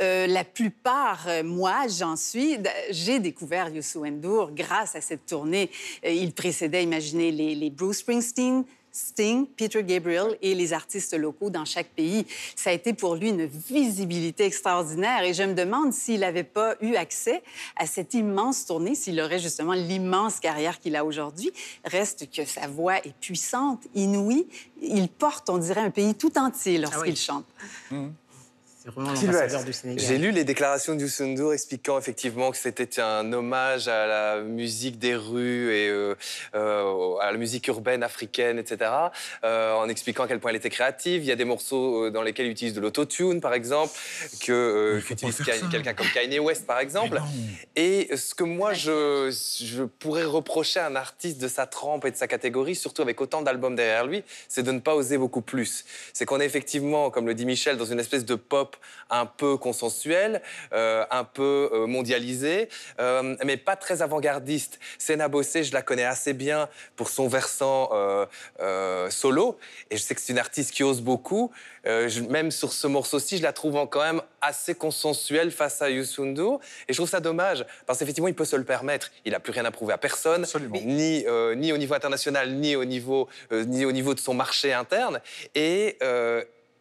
Euh, 0.02 0.26
la 0.26 0.44
plupart, 0.44 1.28
euh, 1.28 1.44
moi, 1.44 1.86
j'en 1.86 2.16
suis, 2.16 2.58
j'ai 2.90 3.20
découvert 3.20 3.68
Youssou 3.68 4.04
N'Dour 4.04 4.50
grâce 4.52 4.96
à 4.96 5.00
cette 5.00 5.26
tournée. 5.26 5.70
Euh, 6.04 6.10
il 6.10 6.32
précédait, 6.32 6.82
imaginez, 6.82 7.30
les, 7.30 7.54
les 7.54 7.70
Bruce 7.70 7.98
Springsteen, 7.98 8.64
Sting, 8.90 9.46
Peter 9.46 9.82
Gabriel 9.82 10.36
et 10.42 10.54
les 10.54 10.72
artistes 10.72 11.16
locaux 11.16 11.50
dans 11.50 11.64
chaque 11.64 11.88
pays. 11.88 12.26
Ça 12.56 12.70
a 12.70 12.72
été 12.72 12.92
pour 12.92 13.14
lui 13.14 13.30
une 13.30 13.46
visibilité 13.46 14.44
extraordinaire 14.44 15.22
et 15.22 15.32
je 15.32 15.44
me 15.44 15.54
demande 15.54 15.92
s'il 15.92 16.20
n'avait 16.20 16.44
pas 16.44 16.74
eu 16.82 16.94
accès 16.94 17.42
à 17.76 17.86
cette 17.86 18.12
immense 18.12 18.66
tournée, 18.66 18.94
s'il 18.94 19.18
aurait 19.20 19.38
justement 19.38 19.72
l'immense 19.72 20.40
carrière 20.40 20.78
qu'il 20.78 20.96
a 20.96 21.04
aujourd'hui. 21.04 21.52
Reste 21.84 22.30
que 22.30 22.44
sa 22.44 22.66
voix 22.66 22.98
est 22.98 23.14
puissante, 23.20 23.82
inouïe. 23.94 24.46
Il 24.82 25.08
porte, 25.08 25.48
on 25.48 25.58
dirait, 25.58 25.80
un 25.80 25.90
pays 25.90 26.14
tout 26.14 26.36
entier 26.36 26.76
lorsqu'il 26.76 27.16
chante. 27.16 27.46
C'est 28.82 28.90
vraiment 28.90 29.14
Sylvestre. 29.14 29.42
l'ambassadeur 29.42 29.64
du 29.64 29.72
Sénégal. 29.72 30.04
J'ai 30.04 30.18
lu 30.18 30.30
les 30.32 30.44
déclarations 30.44 30.94
du 30.96 31.08
expliquant 31.52 31.98
effectivement 31.98 32.50
que 32.50 32.56
c'était 32.56 33.00
un 33.00 33.32
hommage 33.32 33.86
à 33.86 34.06
la 34.06 34.40
musique 34.40 34.98
des 34.98 35.14
rues 35.14 35.72
et 35.72 35.88
euh, 35.88 36.14
euh, 36.54 37.16
à 37.18 37.30
la 37.30 37.38
musique 37.38 37.68
urbaine 37.68 38.02
africaine, 38.02 38.58
etc. 38.58 38.90
euh, 39.44 39.74
en 39.74 39.88
expliquant 39.88 40.24
à 40.24 40.28
quel 40.28 40.40
point 40.40 40.50
elle 40.50 40.56
était 40.56 40.70
créative. 40.70 41.22
Il 41.22 41.26
y 41.26 41.32
a 41.32 41.36
des 41.36 41.44
morceaux 41.44 42.10
dans 42.10 42.22
lesquels 42.22 42.46
il 42.46 42.52
utilise 42.52 42.74
de 42.74 42.80
l'autotune, 42.80 43.40
par 43.40 43.54
exemple, 43.54 43.92
que 44.40 44.52
euh, 44.52 45.00
qu'utilise 45.00 45.38
quelqu'un 45.70 45.94
comme 45.94 46.08
Kanye 46.12 46.40
West, 46.40 46.66
par 46.66 46.80
exemple. 46.80 47.20
Et 47.76 48.16
ce 48.16 48.34
que 48.34 48.44
moi, 48.44 48.72
je, 48.72 49.30
je 49.60 49.84
pourrais 49.84 50.24
reprocher 50.24 50.80
à 50.80 50.86
un 50.86 50.96
artiste 50.96 51.40
de 51.40 51.48
sa 51.48 51.66
trempe 51.66 52.04
et 52.06 52.10
de 52.10 52.16
sa 52.16 52.26
catégorie, 52.26 52.74
surtout 52.74 53.02
avec 53.02 53.20
autant 53.20 53.42
d'albums 53.42 53.76
derrière 53.76 54.06
lui, 54.06 54.24
c'est 54.48 54.62
de 54.62 54.72
ne 54.72 54.80
pas 54.80 54.94
oser 54.94 55.18
beaucoup 55.18 55.42
plus. 55.42 55.84
C'est 56.12 56.24
qu'on 56.24 56.40
est 56.40 56.46
effectivement, 56.46 57.10
comme 57.10 57.26
le 57.26 57.34
dit 57.34 57.46
Michel, 57.46 57.76
dans 57.76 57.84
une 57.84 58.00
espèce 58.00 58.24
de 58.24 58.34
pop 58.34 58.71
un 59.10 59.26
peu 59.26 59.56
consensuel, 59.56 60.40
euh, 60.72 61.04
un 61.10 61.24
peu 61.24 61.68
euh, 61.72 61.86
mondialisé, 61.86 62.68
euh, 63.00 63.36
mais 63.44 63.56
pas 63.56 63.76
très 63.76 64.00
avant-gardiste. 64.02 64.78
Sena 64.98 65.28
Bossé, 65.28 65.64
je 65.64 65.72
la 65.72 65.82
connais 65.82 66.04
assez 66.04 66.32
bien 66.32 66.68
pour 66.96 67.08
son 67.10 67.28
versant 67.28 67.90
euh, 67.92 69.10
solo, 69.10 69.58
et 69.90 69.96
je 69.96 70.02
sais 70.02 70.14
que 70.14 70.20
c'est 70.20 70.32
une 70.32 70.38
artiste 70.38 70.70
qui 70.72 70.82
ose 70.82 71.00
beaucoup. 71.00 71.50
Je- 71.84 72.22
même 72.28 72.50
sur 72.52 72.72
ce 72.72 72.86
morceau-ci, 72.86 73.38
je 73.38 73.42
la 73.42 73.52
trouve 73.52 73.86
quand 73.90 74.02
même 74.02 74.22
assez 74.40 74.74
consensuelle 74.74 75.50
face 75.50 75.82
à 75.82 75.90
Youssou 75.90 76.24
N'Dour. 76.24 76.60
Et 76.88 76.92
je 76.92 76.98
trouve 76.98 77.08
ça 77.08 77.20
dommage, 77.20 77.64
parce 77.86 77.98
qu'effectivement, 77.98 78.28
il 78.28 78.34
peut 78.34 78.44
se 78.44 78.56
le 78.56 78.64
permettre. 78.64 79.10
Il 79.24 79.32
n'a 79.32 79.40
plus 79.40 79.52
rien 79.52 79.64
à 79.64 79.70
prouver 79.70 79.92
à 79.92 79.98
personne, 79.98 80.44
Absolument. 80.44 80.78
ni, 80.82 81.24
ni 81.56 81.72
au 81.72 81.76
niveau 81.76 81.94
international, 81.94 82.52
ni 82.54 82.76
au 82.76 82.84
niveau, 82.84 83.28
ni 83.50 83.84
au 83.84 83.92
niveau 83.92 84.14
de 84.14 84.20
son 84.20 84.34
marché 84.34 84.72
interne. 84.72 85.20
Et, 85.54 85.98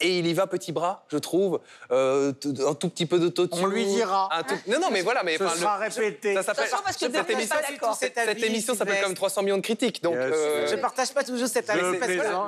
et 0.01 0.19
il 0.19 0.27
y 0.27 0.33
va 0.33 0.47
petit 0.47 0.71
bras, 0.71 1.05
je 1.09 1.17
trouve. 1.17 1.59
Euh, 1.91 2.33
un 2.67 2.73
tout 2.73 2.89
petit 2.89 3.05
peu 3.05 3.19
d'autotune. 3.19 3.59
On 3.63 3.67
lui 3.67 3.85
dira. 3.85 4.29
Un 4.35 4.43
tout- 4.43 4.55
Non, 4.67 4.79
non, 4.79 4.87
mais 4.91 5.01
voilà. 5.01 5.23
Mais, 5.23 5.37
Ce 5.37 5.43
enfin, 5.43 5.53
le- 5.55 5.59
sera 5.61 5.77
répété. 5.77 6.33
Ça 6.33 6.43
s'appelle. 6.43 6.69
Parce 6.71 6.97
que 6.97 7.11
cette 7.11 7.29
émission, 7.29 7.55
cette, 7.99 8.15
Cet 8.15 8.25
cette 8.27 8.43
émission 8.43 8.75
s'appelle 8.75 9.03
comme 9.03 9.13
300 9.13 9.43
millions 9.43 9.57
de 9.57 9.61
critiques. 9.61 10.01
Donc, 10.03 10.13
Bien 10.13 10.21
euh, 10.23 10.67
Je 10.67 10.75
partage 10.75 11.13
pas 11.13 11.23
toujours 11.23 11.47
cet 11.47 11.69
avis. 11.69 11.81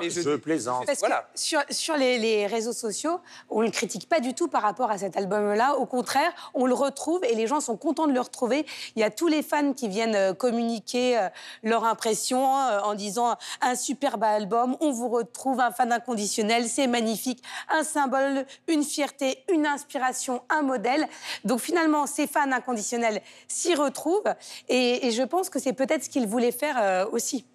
Mais 0.00 0.10
je 0.10 0.20
je 0.20 0.36
plaisante. 0.36 0.86
Parce 0.86 0.98
Voilà. 1.00 1.28
sur, 1.34 1.60
sur 1.70 1.96
les, 1.96 2.18
les 2.18 2.46
réseaux 2.46 2.72
sociaux, 2.72 3.20
on 3.50 3.60
ne 3.60 3.66
le 3.66 3.70
critique 3.70 4.08
pas 4.08 4.20
du 4.20 4.34
tout 4.34 4.48
par 4.48 4.62
rapport 4.62 4.90
à 4.90 4.98
cet 4.98 5.16
album-là. 5.16 5.76
Au 5.76 5.86
contraire, 5.86 6.32
on 6.54 6.66
le 6.66 6.74
retrouve 6.74 7.24
et 7.24 7.34
les 7.34 7.46
gens 7.46 7.60
sont 7.60 7.76
contents 7.76 8.06
de 8.06 8.12
le 8.12 8.20
retrouver. 8.20 8.66
Il 8.96 9.00
y 9.00 9.04
a 9.04 9.10
tous 9.10 9.28
les 9.28 9.42
fans 9.42 9.72
qui 9.72 9.88
viennent 9.88 10.14
euh, 10.16 10.32
communiquer 10.34 11.18
euh, 11.18 11.28
leur 11.62 11.84
impression 11.84 12.42
en 12.44 12.94
disant 12.94 13.36
un 13.60 13.74
superbe 13.76 14.24
album, 14.24 14.76
on 14.80 14.90
vous 14.90 15.08
retrouve, 15.08 15.60
un 15.60 15.70
fan 15.72 15.92
inconditionnel, 15.92 16.66
c'est 16.68 16.86
magnifique, 16.86 17.42
un 17.68 17.82
symbole, 17.82 18.46
une 18.68 18.84
fierté, 18.84 19.38
une 19.52 19.66
inspiration, 19.66 20.42
un 20.50 20.62
modèle. 20.62 21.06
Donc 21.44 21.60
finalement, 21.60 22.06
ces 22.06 22.26
fans 22.26 22.50
inconditionnels 22.52 23.20
s'y 23.48 23.74
retrouvent 23.74 24.34
et, 24.68 25.10
je 25.10 25.22
pense 25.22 25.48
que 25.50 25.58
c'est 25.58 25.72
peut-être 25.72 26.04
ce 26.04 26.08
qu'ils 26.08 26.26
voulaient 26.26 26.52
faire 26.52 26.76
euh, 26.80 27.06
aussi. 27.12 27.46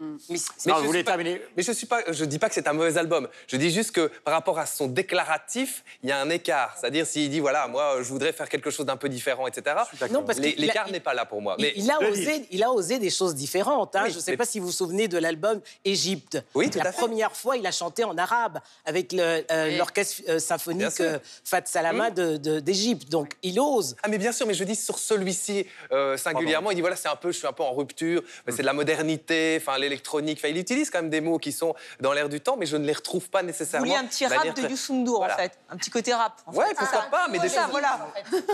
Mais 0.00 0.06
Mais 0.06 0.16
Non, 0.16 0.16
je 0.26 0.70
vous 0.72 0.78
suis 0.78 0.86
voulez 0.86 1.04
pas- 1.04 1.10
terminer 1.12 1.42
Mais 1.56 1.62
je 1.62 1.72
suis 1.72 1.86
pas, 1.86 2.00
je 2.10 2.24
dis 2.24 2.38
pas 2.38 2.48
que 2.48 2.54
c'est 2.54 2.68
un 2.68 2.72
mauvais 2.72 2.96
album. 2.98 3.28
Je 3.46 3.56
dis 3.56 3.70
juste 3.70 3.92
que 3.92 4.06
par 4.24 4.34
rapport 4.34 4.58
à 4.58 4.66
son 4.66 4.86
déclaratif, 4.86 5.82
il 6.02 6.08
y 6.08 6.12
a 6.12 6.20
un 6.20 6.30
écart. 6.30 6.76
C'est-à-dire 6.78 7.06
s'il 7.06 7.30
dit 7.30 7.40
voilà, 7.40 7.66
moi 7.68 7.96
je 8.02 8.08
voudrais 8.08 8.32
faire 8.32 8.48
quelque 8.48 8.70
chose 8.70 8.86
d'un 8.86 8.96
peu 8.96 9.08
différent, 9.08 9.46
etc. 9.46 9.76
Non, 10.10 10.22
parce 10.22 10.38
L'écart 10.38 10.90
n'est 10.90 11.00
pas 11.00 11.14
là 11.14 11.24
pour 11.26 11.42
moi. 11.42 11.56
Il, 11.58 11.62
Mais 11.62 11.72
il 11.76 11.90
a 11.90 11.98
osé, 12.00 12.46
il 12.50 12.62
a 12.62 12.70
osé 12.70 12.98
des 12.98 13.10
choses 13.10 13.34
différentes. 13.34 13.96
hein. 13.96 14.02
Oui, 14.04 14.10
je 14.12 14.16
ne 14.16 14.20
sais 14.22 14.30
mais- 14.32 14.36
pas 14.36 14.44
si 14.44 14.58
vous 14.60 14.66
vous 14.66 14.72
souvenez 14.72 15.08
de 15.08 15.18
l'album 15.18 15.60
Égypte. 15.84 16.38
Oui, 16.54 16.70
tout 16.70 16.78
La 16.78 16.86
à 16.88 16.92
fait. 16.92 16.98
première 17.00 17.34
fois, 17.34 17.56
il 17.56 17.66
a 17.66 17.72
chanté 17.72 18.04
en 18.04 18.16
arabe 18.16 18.58
avec 18.84 19.12
euh, 19.14 19.42
l'orchestre 19.76 20.22
euh, 20.28 20.38
symphonique 20.38 21.00
euh, 21.00 21.18
Fat 21.44 21.62
Salama 21.64 22.10
de- 22.10 22.36
de- 22.36 22.60
d'Égypte. 22.60 23.08
Donc, 23.08 23.32
il 23.42 23.58
ose. 23.60 23.96
Ah 24.02 24.08
mais 24.08 24.18
bien 24.18 24.32
sûr, 24.32 24.46
mais 24.46 24.54
je 24.54 24.64
dis 24.64 24.76
sur 24.76 24.98
celui-ci 24.98 25.66
euh, 25.92 26.16
singulièrement, 26.16 26.70
il 26.70 26.74
dit 26.76 26.80
voilà 26.80 26.96
c'est 26.96 27.08
un 27.08 27.16
peu, 27.16 27.32
je 27.32 27.38
suis 27.38 27.46
un 27.46 27.52
peu 27.52 27.62
en 27.62 27.72
rupture, 27.74 28.22
c'est 28.48 28.58
de 28.58 28.62
la 28.66 28.72
modernité, 28.72 29.58
enfin 29.60 29.78
l'électronique, 29.88 30.38
enfin 30.38 30.48
il 30.48 30.56
utilise 30.58 30.90
quand 30.90 30.98
même 30.98 31.10
des 31.10 31.20
mots 31.20 31.38
qui 31.38 31.52
sont 31.52 31.74
dans 32.00 32.12
l'air 32.12 32.28
du 32.28 32.40
temps, 32.40 32.56
mais 32.56 32.66
je 32.66 32.76
ne 32.76 32.84
les 32.86 32.92
retrouve 32.92 33.28
pas 33.30 33.40
Vous 33.40 33.46
nécessairement. 33.46 33.86
vouliez 33.86 33.98
un 33.98 34.04
petit 34.06 34.26
rap 34.26 34.54
de 34.54 34.68
Youssou 34.68 35.04
Voilà. 35.06 35.34
en 35.34 35.36
fait. 35.36 35.58
Un 35.70 35.76
petit 35.76 35.90
côté 35.90 36.12
rap. 36.14 36.32
en 36.46 36.52
Ouais, 36.54 36.66
fait. 36.68 36.74
pourquoi 36.74 37.04
Ah, 37.06 37.10
pas, 37.10 37.28
mais 37.30 37.38
des 37.38 37.48
ça, 37.48 37.62
choses- 37.62 37.70
voilà. 37.70 38.06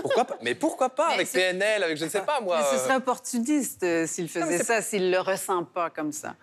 Pourquoi 0.02 0.24
pas 0.24 0.38
Mais 0.42 0.54
pourquoi 0.54 0.90
pas 0.90 1.08
Mais 1.08 1.14
avec 1.14 1.32
PNL, 1.32 1.82
avec 1.82 1.96
je 1.96 2.04
ne 2.04 2.10
sais 2.10 2.20
pas 2.22 2.40
moi. 2.40 2.58
Mais 2.58 2.76
ce 2.78 2.82
euh, 2.82 2.84
serait 2.86 2.96
opportuniste 2.96 3.82
euh, 3.82 4.06
s'il 4.06 4.24
mais 4.24 4.28
faisait 4.28 4.62
ça, 4.64 4.82
s'il 4.82 5.10
le 5.10 5.18
ressent 5.20 5.64
pas 5.64 5.90
comme 5.90 6.12
ça. 6.12 6.34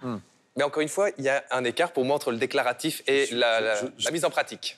Mais 0.57 0.63
encore 0.63 0.81
une 0.81 0.89
fois, 0.89 1.09
il 1.17 1.23
y 1.23 1.29
a 1.29 1.43
un 1.51 1.63
écart 1.63 1.93
pour 1.93 2.03
moi 2.03 2.15
entre 2.17 2.31
le 2.31 2.37
déclaratif 2.37 3.01
et 3.07 3.25
Je- 3.27 3.35
la, 3.37 3.59
je- 3.59 3.63
la- 3.63 3.75
je- 3.97 4.05
la 4.05 4.11
mise 4.11 4.25
en 4.25 4.29
pratique. 4.29 4.77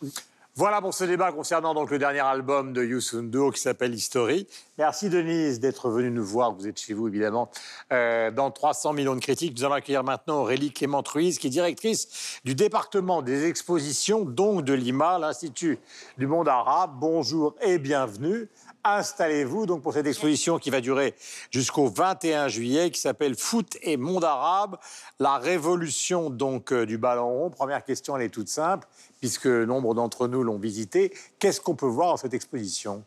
Voilà 0.56 0.82
pour 0.82 0.94
ce 0.94 1.04
débat 1.04 1.32
concernant 1.32 1.74
donc 1.74 1.90
le 1.90 1.98
dernier 1.98 2.20
album 2.20 2.74
de 2.74 2.84
Youssou 2.84 3.24
N'Dour 3.24 3.54
qui 3.54 3.60
s'appelle 3.60 3.92
History. 3.96 4.46
Merci 4.78 5.10
Denise 5.10 5.60
d'être 5.60 5.90
venue 5.90 6.12
nous 6.12 6.24
voir. 6.24 6.54
Vous 6.54 6.68
êtes 6.68 6.80
chez 6.80 6.94
vous 6.94 7.08
évidemment 7.08 7.50
euh, 7.92 8.30
dans 8.30 8.52
300 8.52 8.94
millions 8.94 9.16
de 9.16 9.20
critiques. 9.20 9.58
Nous 9.58 9.64
allons 9.64 9.74
accueillir 9.74 10.04
maintenant 10.04 10.42
Aurélie 10.42 10.72
Clément 10.72 11.02
Truise 11.02 11.40
qui 11.40 11.48
est 11.48 11.50
directrice 11.50 12.40
du 12.46 12.54
département 12.54 13.24
des 13.24 13.48
expositions 13.48 14.26
donc 14.26 14.64
de 14.64 14.74
Lima, 14.74 15.18
l'Institut 15.18 15.80
du 16.20 16.28
monde 16.28 16.48
arabe. 16.48 16.92
Bonjour 17.00 17.56
et 17.64 17.80
bienvenue. 17.80 18.48
Installez-vous 18.84 19.66
donc 19.66 19.82
pour 19.82 19.94
cette 19.94 20.06
exposition 20.06 20.60
qui 20.60 20.70
va 20.70 20.82
durer 20.82 21.16
jusqu'au 21.52 21.88
21 21.88 22.50
juillet, 22.50 22.92
qui 22.92 23.00
s'appelle 23.00 23.36
Foot 23.36 23.78
et 23.82 23.96
monde 23.96 24.26
arabe, 24.26 24.78
la 25.20 25.38
révolution 25.38 26.30
donc 26.30 26.74
euh, 26.74 26.86
du 26.86 26.98
ballon 26.98 27.30
rond. 27.30 27.50
Première 27.50 27.86
question, 27.86 28.18
elle 28.18 28.24
est 28.24 28.30
toute 28.30 28.50
simple, 28.50 28.86
puisque 29.24 29.46
nombre 29.46 29.96
d'entre 29.96 30.28
nous 30.28 30.44
l'ont 30.44 30.58
visité. 30.58 31.14
Qu'est-ce 31.40 31.62
qu'on 31.62 31.76
peut 31.76 31.86
voir 31.86 32.10
dans 32.10 32.18
cette 32.18 32.34
exposition? 32.34 33.06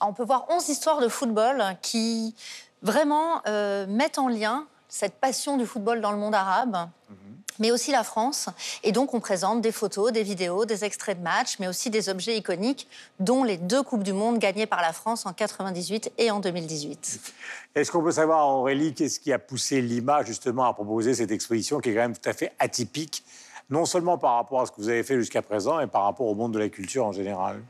On 0.00 0.12
peut 0.12 0.22
voir 0.22 0.46
11 0.50 0.68
histoires 0.68 1.00
de 1.00 1.08
football 1.08 1.76
qui 1.82 2.36
vraiment 2.82 3.42
euh, 3.48 3.84
mettent 3.88 4.20
en 4.20 4.28
lien 4.28 4.68
cette 4.88 5.14
passion 5.14 5.56
du 5.56 5.66
football 5.66 6.00
dans 6.00 6.12
le 6.12 6.16
monde 6.16 6.36
arabe, 6.36 6.88
mais 7.58 7.72
aussi 7.72 7.90
la 7.90 8.04
France. 8.04 8.48
Et 8.84 8.92
donc, 8.92 9.14
on 9.14 9.18
présente 9.18 9.60
des 9.60 9.72
photos, 9.72 10.12
des 10.12 10.22
vidéos, 10.22 10.64
des 10.64 10.84
extraits 10.84 11.18
de 11.18 11.24
matchs, 11.24 11.56
mais 11.58 11.66
aussi 11.66 11.90
des 11.90 12.08
objets 12.08 12.36
iconiques, 12.36 12.86
dont 13.18 13.42
les 13.42 13.56
deux 13.56 13.82
Coupes 13.82 14.04
du 14.04 14.12
Monde 14.12 14.38
gagnées 14.38 14.66
par 14.66 14.80
la 14.80 14.92
France 14.92 15.26
en 15.26 15.32
98 15.32 16.12
et 16.18 16.30
en 16.30 16.38
2018. 16.38 17.32
Est-ce 17.74 17.90
qu'on 17.90 18.04
peut 18.04 18.12
savoir, 18.12 18.46
Aurélie, 18.46 18.94
qu'est-ce 18.94 19.18
qui 19.18 19.32
a 19.32 19.40
poussé 19.40 19.80
Lima 19.80 20.22
justement 20.22 20.66
à 20.66 20.72
proposer 20.72 21.14
cette 21.14 21.32
exposition 21.32 21.80
qui 21.80 21.90
est 21.90 21.94
quand 21.94 22.02
même 22.02 22.16
tout 22.16 22.28
à 22.28 22.32
fait 22.32 22.52
atypique, 22.60 23.24
non 23.70 23.84
seulement 23.84 24.18
par 24.18 24.34
rapport 24.34 24.60
à 24.60 24.66
ce 24.66 24.72
que 24.72 24.76
vous 24.78 24.88
avez 24.88 25.02
fait 25.02 25.16
jusqu'à 25.16 25.42
présent, 25.42 25.78
mais 25.78 25.86
par 25.86 26.04
rapport 26.04 26.26
au 26.26 26.34
monde 26.34 26.52
de 26.52 26.58
la 26.58 26.68
culture 26.68 27.04
en 27.04 27.12
général 27.12 27.62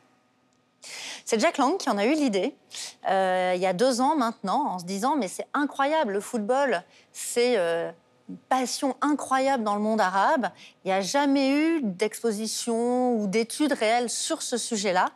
C'est 1.25 1.41
Jack 1.41 1.59
Lang 1.59 1.77
qui 1.77 1.91
en 1.91 1.99
a 1.99 2.07
eu 2.07 2.15
l'idée 2.15 2.55
euh, 3.09 3.53
il 3.55 3.61
y 3.61 3.67
a 3.67 3.73
deux 3.73 4.01
ans 4.01 4.17
maintenant, 4.17 4.67
en 4.69 4.79
se 4.79 4.85
disant 4.85 5.17
mais 5.17 5.29
c'est 5.29 5.47
incroyable, 5.55 6.13
le 6.13 6.21
football, 6.21 6.83
c'est 7.13 7.57
euh, 7.57 7.91
une 8.29 8.37
passion 8.37 8.97
incroyable 9.01 9.65
dans 9.65 9.75
le 9.75 9.81
monde 9.81 10.01
arabe. 10.01 10.51
Il 10.85 10.89
n'y 10.89 10.93
a 10.93 11.01
jamais 11.01 11.51
eu 11.51 11.81
d'exposition 11.83 13.15
ou 13.15 13.27
d'études 13.27 13.73
réelles 13.73 14.11
sur 14.11 14.43
ce 14.43 14.57
sujet-là. 14.57 15.11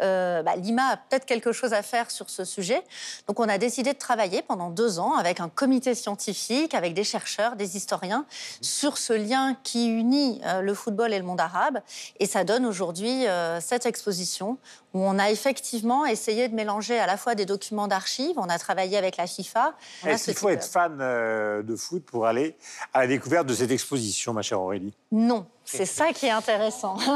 Euh, 0.00 0.42
bah, 0.42 0.56
Lima 0.56 0.92
a 0.92 0.96
peut-être 0.96 1.26
quelque 1.26 1.52
chose 1.52 1.72
à 1.72 1.82
faire 1.82 2.10
sur 2.10 2.30
ce 2.30 2.44
sujet. 2.44 2.82
Donc 3.28 3.40
on 3.40 3.48
a 3.48 3.58
décidé 3.58 3.92
de 3.92 3.98
travailler 3.98 4.42
pendant 4.42 4.70
deux 4.70 4.98
ans 4.98 5.14
avec 5.14 5.40
un 5.40 5.48
comité 5.48 5.94
scientifique, 5.94 6.74
avec 6.74 6.94
des 6.94 7.04
chercheurs, 7.04 7.56
des 7.56 7.76
historiens, 7.76 8.24
sur 8.60 8.98
ce 8.98 9.12
lien 9.12 9.56
qui 9.62 9.88
unit 9.88 10.40
euh, 10.44 10.60
le 10.60 10.74
football 10.74 11.12
et 11.12 11.18
le 11.18 11.24
monde 11.24 11.40
arabe. 11.40 11.80
Et 12.18 12.26
ça 12.26 12.44
donne 12.44 12.66
aujourd'hui 12.66 13.26
euh, 13.26 13.60
cette 13.60 13.86
exposition 13.86 14.58
où 14.92 15.00
on 15.00 15.18
a 15.18 15.30
effectivement 15.30 16.04
essayé 16.04 16.48
de 16.48 16.54
mélanger 16.54 16.98
à 16.98 17.06
la 17.06 17.16
fois 17.16 17.36
des 17.36 17.46
documents 17.46 17.86
d'archives, 17.86 18.36
on 18.36 18.48
a 18.48 18.58
travaillé 18.58 18.98
avec 18.98 19.16
la 19.16 19.28
FIFA. 19.28 19.74
Est-ce 20.04 20.18
ce 20.18 20.24
qu'il 20.30 20.34
faut 20.34 20.48
être 20.48 20.64
fan 20.64 20.98
de 20.98 21.76
foot 21.76 22.04
pour 22.04 22.26
aller 22.26 22.56
à 22.92 23.02
la 23.02 23.06
découverte 23.06 23.46
de 23.46 23.54
cette 23.54 23.70
exposition, 23.70 24.32
ma 24.32 24.42
chère 24.42 24.60
Aurélie? 24.60 24.92
Non, 25.12 25.46
c'est 25.70 25.86
ça 25.86 26.12
qui 26.12 26.26
est 26.26 26.30
intéressant. 26.30 26.96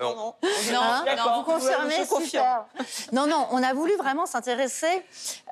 Non. 0.00 0.34
Hein 0.74 1.02
D'accord. 1.04 1.44
Vous 1.44 1.52
confirmez 1.52 1.94
Je 2.02 2.08
confirme. 2.08 2.24
super. 2.24 2.64
Non, 3.12 3.26
non, 3.26 3.46
on 3.50 3.62
a 3.62 3.72
voulu 3.74 3.94
vraiment 3.96 4.26
s'intéresser 4.26 5.04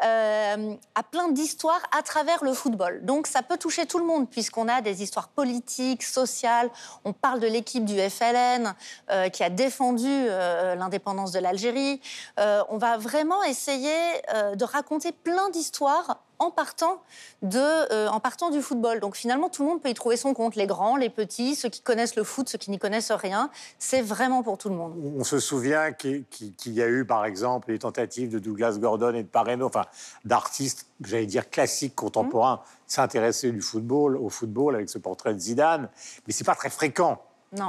euh, 0.04 0.74
à 0.94 1.02
plein 1.02 1.28
d'histoires 1.28 1.80
à 1.96 2.02
travers 2.02 2.42
le 2.42 2.52
football. 2.52 3.04
Donc 3.04 3.26
ça 3.26 3.42
peut 3.42 3.56
toucher 3.56 3.86
tout 3.86 3.98
le 3.98 4.04
monde 4.04 4.28
puisqu'on 4.28 4.68
a 4.68 4.80
des 4.80 5.02
histoires 5.02 5.28
politiques, 5.28 6.02
sociales. 6.02 6.70
On 7.04 7.12
parle 7.12 7.40
de 7.40 7.46
l'équipe 7.46 7.84
du 7.84 7.98
FLN 7.98 8.74
euh, 9.10 9.28
qui 9.28 9.42
a 9.42 9.50
défendu 9.50 10.06
euh, 10.08 10.74
l'indépendance 10.74 11.32
de 11.32 11.38
l'Algérie. 11.38 12.00
Euh, 12.38 12.62
on 12.68 12.78
va 12.78 12.96
vraiment 12.96 13.42
essayer 13.44 13.90
euh, 14.34 14.54
de 14.54 14.64
raconter 14.64 15.12
plein 15.12 15.50
d'histoires 15.50 16.18
en 16.40 16.50
partant, 16.50 17.02
de, 17.42 17.58
euh, 17.58 18.08
en 18.08 18.18
partant 18.18 18.50
du 18.50 18.62
football. 18.62 18.98
Donc 18.98 19.14
finalement, 19.14 19.50
tout 19.50 19.62
le 19.62 19.68
monde 19.68 19.82
peut 19.82 19.90
y 19.90 19.94
trouver 19.94 20.16
son 20.16 20.32
compte, 20.34 20.56
les 20.56 20.66
grands, 20.66 20.96
les 20.96 21.10
petits, 21.10 21.54
ceux 21.54 21.68
qui 21.68 21.82
connaissent 21.82 22.16
le 22.16 22.24
foot, 22.24 22.48
ceux 22.48 22.58
qui 22.58 22.70
n'y 22.70 22.78
connaissent 22.78 23.12
rien. 23.12 23.50
C'est 23.78 24.00
vraiment 24.00 24.42
pour 24.42 24.56
tout 24.56 24.70
le 24.70 24.74
monde. 24.74 24.94
On 25.18 25.22
se 25.22 25.38
souvient 25.38 25.92
qu'il 25.92 26.24
y 26.66 26.82
a 26.82 26.88
eu, 26.88 27.04
par 27.04 27.26
exemple, 27.26 27.70
les 27.70 27.78
tentatives 27.78 28.30
de 28.30 28.38
Douglas 28.38 28.78
Gordon 28.78 29.14
et 29.14 29.22
de 29.22 29.28
Pareno, 29.28 29.66
enfin, 29.66 29.84
d'artistes, 30.24 30.86
j'allais 31.02 31.26
dire 31.26 31.50
classiques, 31.50 31.94
contemporains, 31.94 32.60
s'intéresser 32.86 33.52
du 33.52 33.60
football, 33.60 34.16
au 34.16 34.30
football, 34.30 34.74
avec 34.74 34.88
ce 34.88 34.98
portrait 34.98 35.34
de 35.34 35.38
Zidane. 35.38 35.90
Mais 36.26 36.32
c'est 36.32 36.44
pas 36.44 36.54
très 36.54 36.70
fréquent 36.70 37.20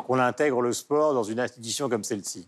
qu'on 0.08 0.20
intègre 0.20 0.62
le 0.62 0.74
sport 0.74 1.14
dans 1.14 1.24
une 1.24 1.40
institution 1.40 1.90
comme 1.90 2.04
celle-ci. 2.04 2.48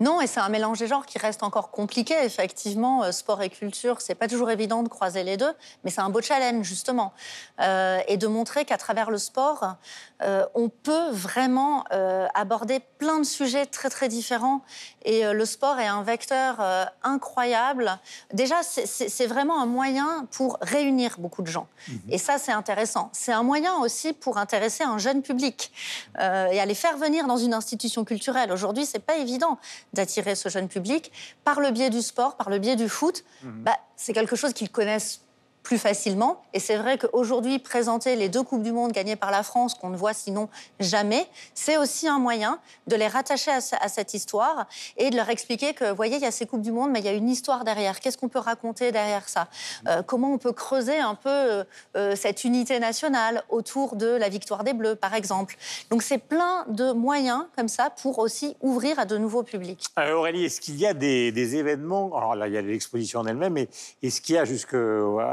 Non, 0.00 0.20
et 0.20 0.26
c'est 0.26 0.40
un 0.40 0.48
mélange 0.48 0.78
des 0.78 0.86
genres 0.86 1.06
qui 1.06 1.18
reste 1.18 1.42
encore 1.42 1.70
compliqué. 1.70 2.14
Effectivement, 2.24 3.04
euh, 3.04 3.12
sport 3.12 3.42
et 3.42 3.50
culture, 3.50 4.00
c'est 4.00 4.14
pas 4.14 4.28
toujours 4.28 4.50
évident 4.50 4.82
de 4.82 4.88
croiser 4.88 5.22
les 5.24 5.36
deux, 5.36 5.52
mais 5.84 5.90
c'est 5.90 6.00
un 6.00 6.10
beau 6.10 6.20
challenge 6.20 6.66
justement, 6.66 7.12
Euh, 7.60 8.00
et 8.08 8.16
de 8.16 8.26
montrer 8.26 8.64
qu'à 8.64 8.76
travers 8.78 9.10
le 9.10 9.18
sport, 9.18 9.76
euh, 10.22 10.44
on 10.54 10.68
peut 10.68 11.10
vraiment 11.10 11.84
euh, 11.92 12.26
aborder 12.34 12.80
plein 12.98 13.18
de 13.20 13.24
sujets 13.24 13.66
très 13.66 13.90
très 13.90 14.08
différents. 14.08 14.62
Et 15.04 15.22
le 15.24 15.44
sport 15.44 15.78
est 15.78 15.86
un 15.86 16.02
vecteur 16.02 16.56
incroyable. 17.02 17.98
Déjà, 18.32 18.62
c'est- 18.62 19.26
vraiment 19.26 19.60
un 19.60 19.66
moyen 19.66 20.26
pour 20.32 20.58
réunir 20.60 21.16
beaucoup 21.18 21.42
de 21.42 21.46
gens. 21.46 21.66
Et 22.08 22.18
ça, 22.18 22.38
c'est 22.38 22.52
intéressant. 22.52 23.10
C'est 23.12 23.32
un 23.32 23.42
moyen 23.42 23.74
aussi 23.76 24.12
pour 24.14 24.38
intéresser 24.38 24.82
un 24.82 24.98
jeune 24.98 25.20
public 25.22 25.72
et 26.18 26.60
à 26.60 26.66
les 26.66 26.74
faire 26.74 26.96
venir 26.96 27.26
dans 27.26 27.36
une 27.36 27.52
institution 27.54 28.04
culturelle. 28.04 28.50
Aujourd'hui, 28.50 28.86
c'est 28.86 28.98
pas 28.98 29.16
évident 29.16 29.53
d'attirer 29.92 30.34
ce 30.34 30.48
jeune 30.48 30.68
public 30.68 31.12
par 31.44 31.60
le 31.60 31.70
biais 31.70 31.90
du 31.90 32.02
sport, 32.02 32.36
par 32.36 32.50
le 32.50 32.58
biais 32.58 32.76
du 32.76 32.88
foot. 32.88 33.24
Bah, 33.42 33.76
c'est 33.96 34.12
quelque 34.12 34.36
chose 34.36 34.52
qu'ils 34.52 34.70
connaissent 34.70 35.23
plus 35.64 35.78
facilement. 35.78 36.42
Et 36.52 36.60
c'est 36.60 36.76
vrai 36.76 36.98
qu'aujourd'hui, 36.98 37.58
présenter 37.58 38.14
les 38.14 38.28
deux 38.28 38.42
Coupes 38.44 38.62
du 38.62 38.70
Monde 38.70 38.92
gagnées 38.92 39.16
par 39.16 39.32
la 39.32 39.42
France, 39.42 39.74
qu'on 39.74 39.88
ne 39.88 39.96
voit 39.96 40.12
sinon 40.12 40.48
jamais, 40.78 41.26
c'est 41.54 41.76
aussi 41.78 42.06
un 42.06 42.18
moyen 42.20 42.60
de 42.86 42.94
les 42.94 43.08
rattacher 43.08 43.50
à, 43.50 43.60
ce- 43.60 43.74
à 43.80 43.88
cette 43.88 44.14
histoire 44.14 44.66
et 44.98 45.10
de 45.10 45.16
leur 45.16 45.30
expliquer 45.30 45.72
que, 45.74 45.88
vous 45.88 45.96
voyez, 45.96 46.16
il 46.16 46.22
y 46.22 46.26
a 46.26 46.30
ces 46.30 46.46
Coupes 46.46 46.60
du 46.62 46.70
Monde, 46.70 46.90
mais 46.92 47.00
il 47.00 47.06
y 47.06 47.08
a 47.08 47.12
une 47.14 47.30
histoire 47.30 47.64
derrière. 47.64 47.98
Qu'est-ce 47.98 48.18
qu'on 48.18 48.28
peut 48.28 48.38
raconter 48.38 48.92
derrière 48.92 49.28
ça? 49.28 49.48
Euh, 49.88 50.02
Comment 50.02 50.32
on 50.32 50.38
peut 50.38 50.52
creuser 50.52 50.98
un 50.98 51.14
peu 51.14 51.30
euh, 51.30 51.64
euh, 51.96 52.14
cette 52.14 52.44
unité 52.44 52.78
nationale 52.78 53.42
autour 53.48 53.96
de 53.96 54.06
la 54.06 54.28
victoire 54.28 54.64
des 54.64 54.74
Bleus, 54.74 54.96
par 54.96 55.14
exemple? 55.14 55.56
Donc 55.90 56.02
c'est 56.02 56.18
plein 56.18 56.66
de 56.68 56.92
moyens 56.92 57.46
comme 57.56 57.68
ça 57.68 57.88
pour 57.88 58.18
aussi 58.18 58.54
ouvrir 58.60 58.98
à 58.98 59.06
de 59.06 59.16
nouveaux 59.16 59.42
publics. 59.42 59.86
Aurélie, 59.96 60.44
est-ce 60.44 60.60
qu'il 60.60 60.76
y 60.78 60.86
a 60.86 60.92
des, 60.92 61.32
des 61.32 61.56
événements, 61.56 62.14
alors 62.16 62.34
là, 62.34 62.48
il 62.48 62.52
y 62.52 62.58
a 62.58 62.62
l'exposition 62.62 63.20
en 63.20 63.26
elle-même, 63.26 63.54
mais 63.54 63.68
est-ce 64.02 64.20
qu'il 64.20 64.34
y 64.34 64.38
a 64.38 64.44
jusqu'à 64.44 64.76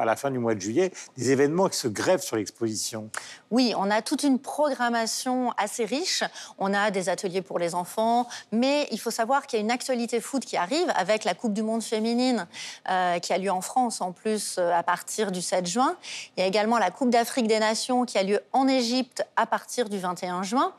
la 0.05 0.15
fin 0.21 0.29
du 0.29 0.37
mois 0.37 0.53
de 0.53 0.61
juillet 0.61 0.91
des 1.17 1.31
événements 1.31 1.67
qui 1.67 1.77
se 1.77 1.87
greffent 1.87 2.23
sur 2.23 2.35
l'exposition 2.35 3.09
Oui, 3.49 3.73
on 3.75 3.89
a 3.89 4.03
toute 4.03 4.21
une 4.21 4.37
programmation 4.37 5.51
assez 5.57 5.83
riche. 5.83 6.23
On 6.59 6.73
a 6.73 6.91
des 6.91 7.09
ateliers 7.09 7.41
pour 7.41 7.57
les 7.57 7.73
enfants, 7.73 8.27
mais 8.51 8.87
il 8.91 8.99
faut 8.99 9.09
savoir 9.09 9.47
qu'il 9.47 9.57
y 9.57 9.61
a 9.61 9.65
une 9.65 9.71
actualité 9.71 10.21
foot 10.21 10.45
qui 10.45 10.57
arrive 10.57 10.91
avec 10.95 11.23
la 11.23 11.33
Coupe 11.33 11.53
du 11.53 11.63
Monde 11.63 11.81
féminine 11.81 12.47
euh, 12.89 13.17
qui 13.17 13.33
a 13.33 13.39
lieu 13.39 13.51
en 13.51 13.61
France 13.61 13.99
en 13.99 14.11
plus 14.11 14.57
euh, 14.59 14.71
à 14.71 14.83
partir 14.83 15.31
du 15.31 15.41
7 15.41 15.65
juin. 15.65 15.95
Il 16.37 16.41
y 16.41 16.43
a 16.43 16.47
également 16.47 16.77
la 16.77 16.91
Coupe 16.91 17.09
d'Afrique 17.09 17.47
des 17.47 17.59
Nations 17.59 18.05
qui 18.05 18.19
a 18.19 18.23
lieu 18.23 18.39
en 18.53 18.67
Égypte 18.67 19.25
à 19.35 19.47
partir 19.47 19.89
du 19.89 19.97
21 19.97 20.43
juin. 20.43 20.73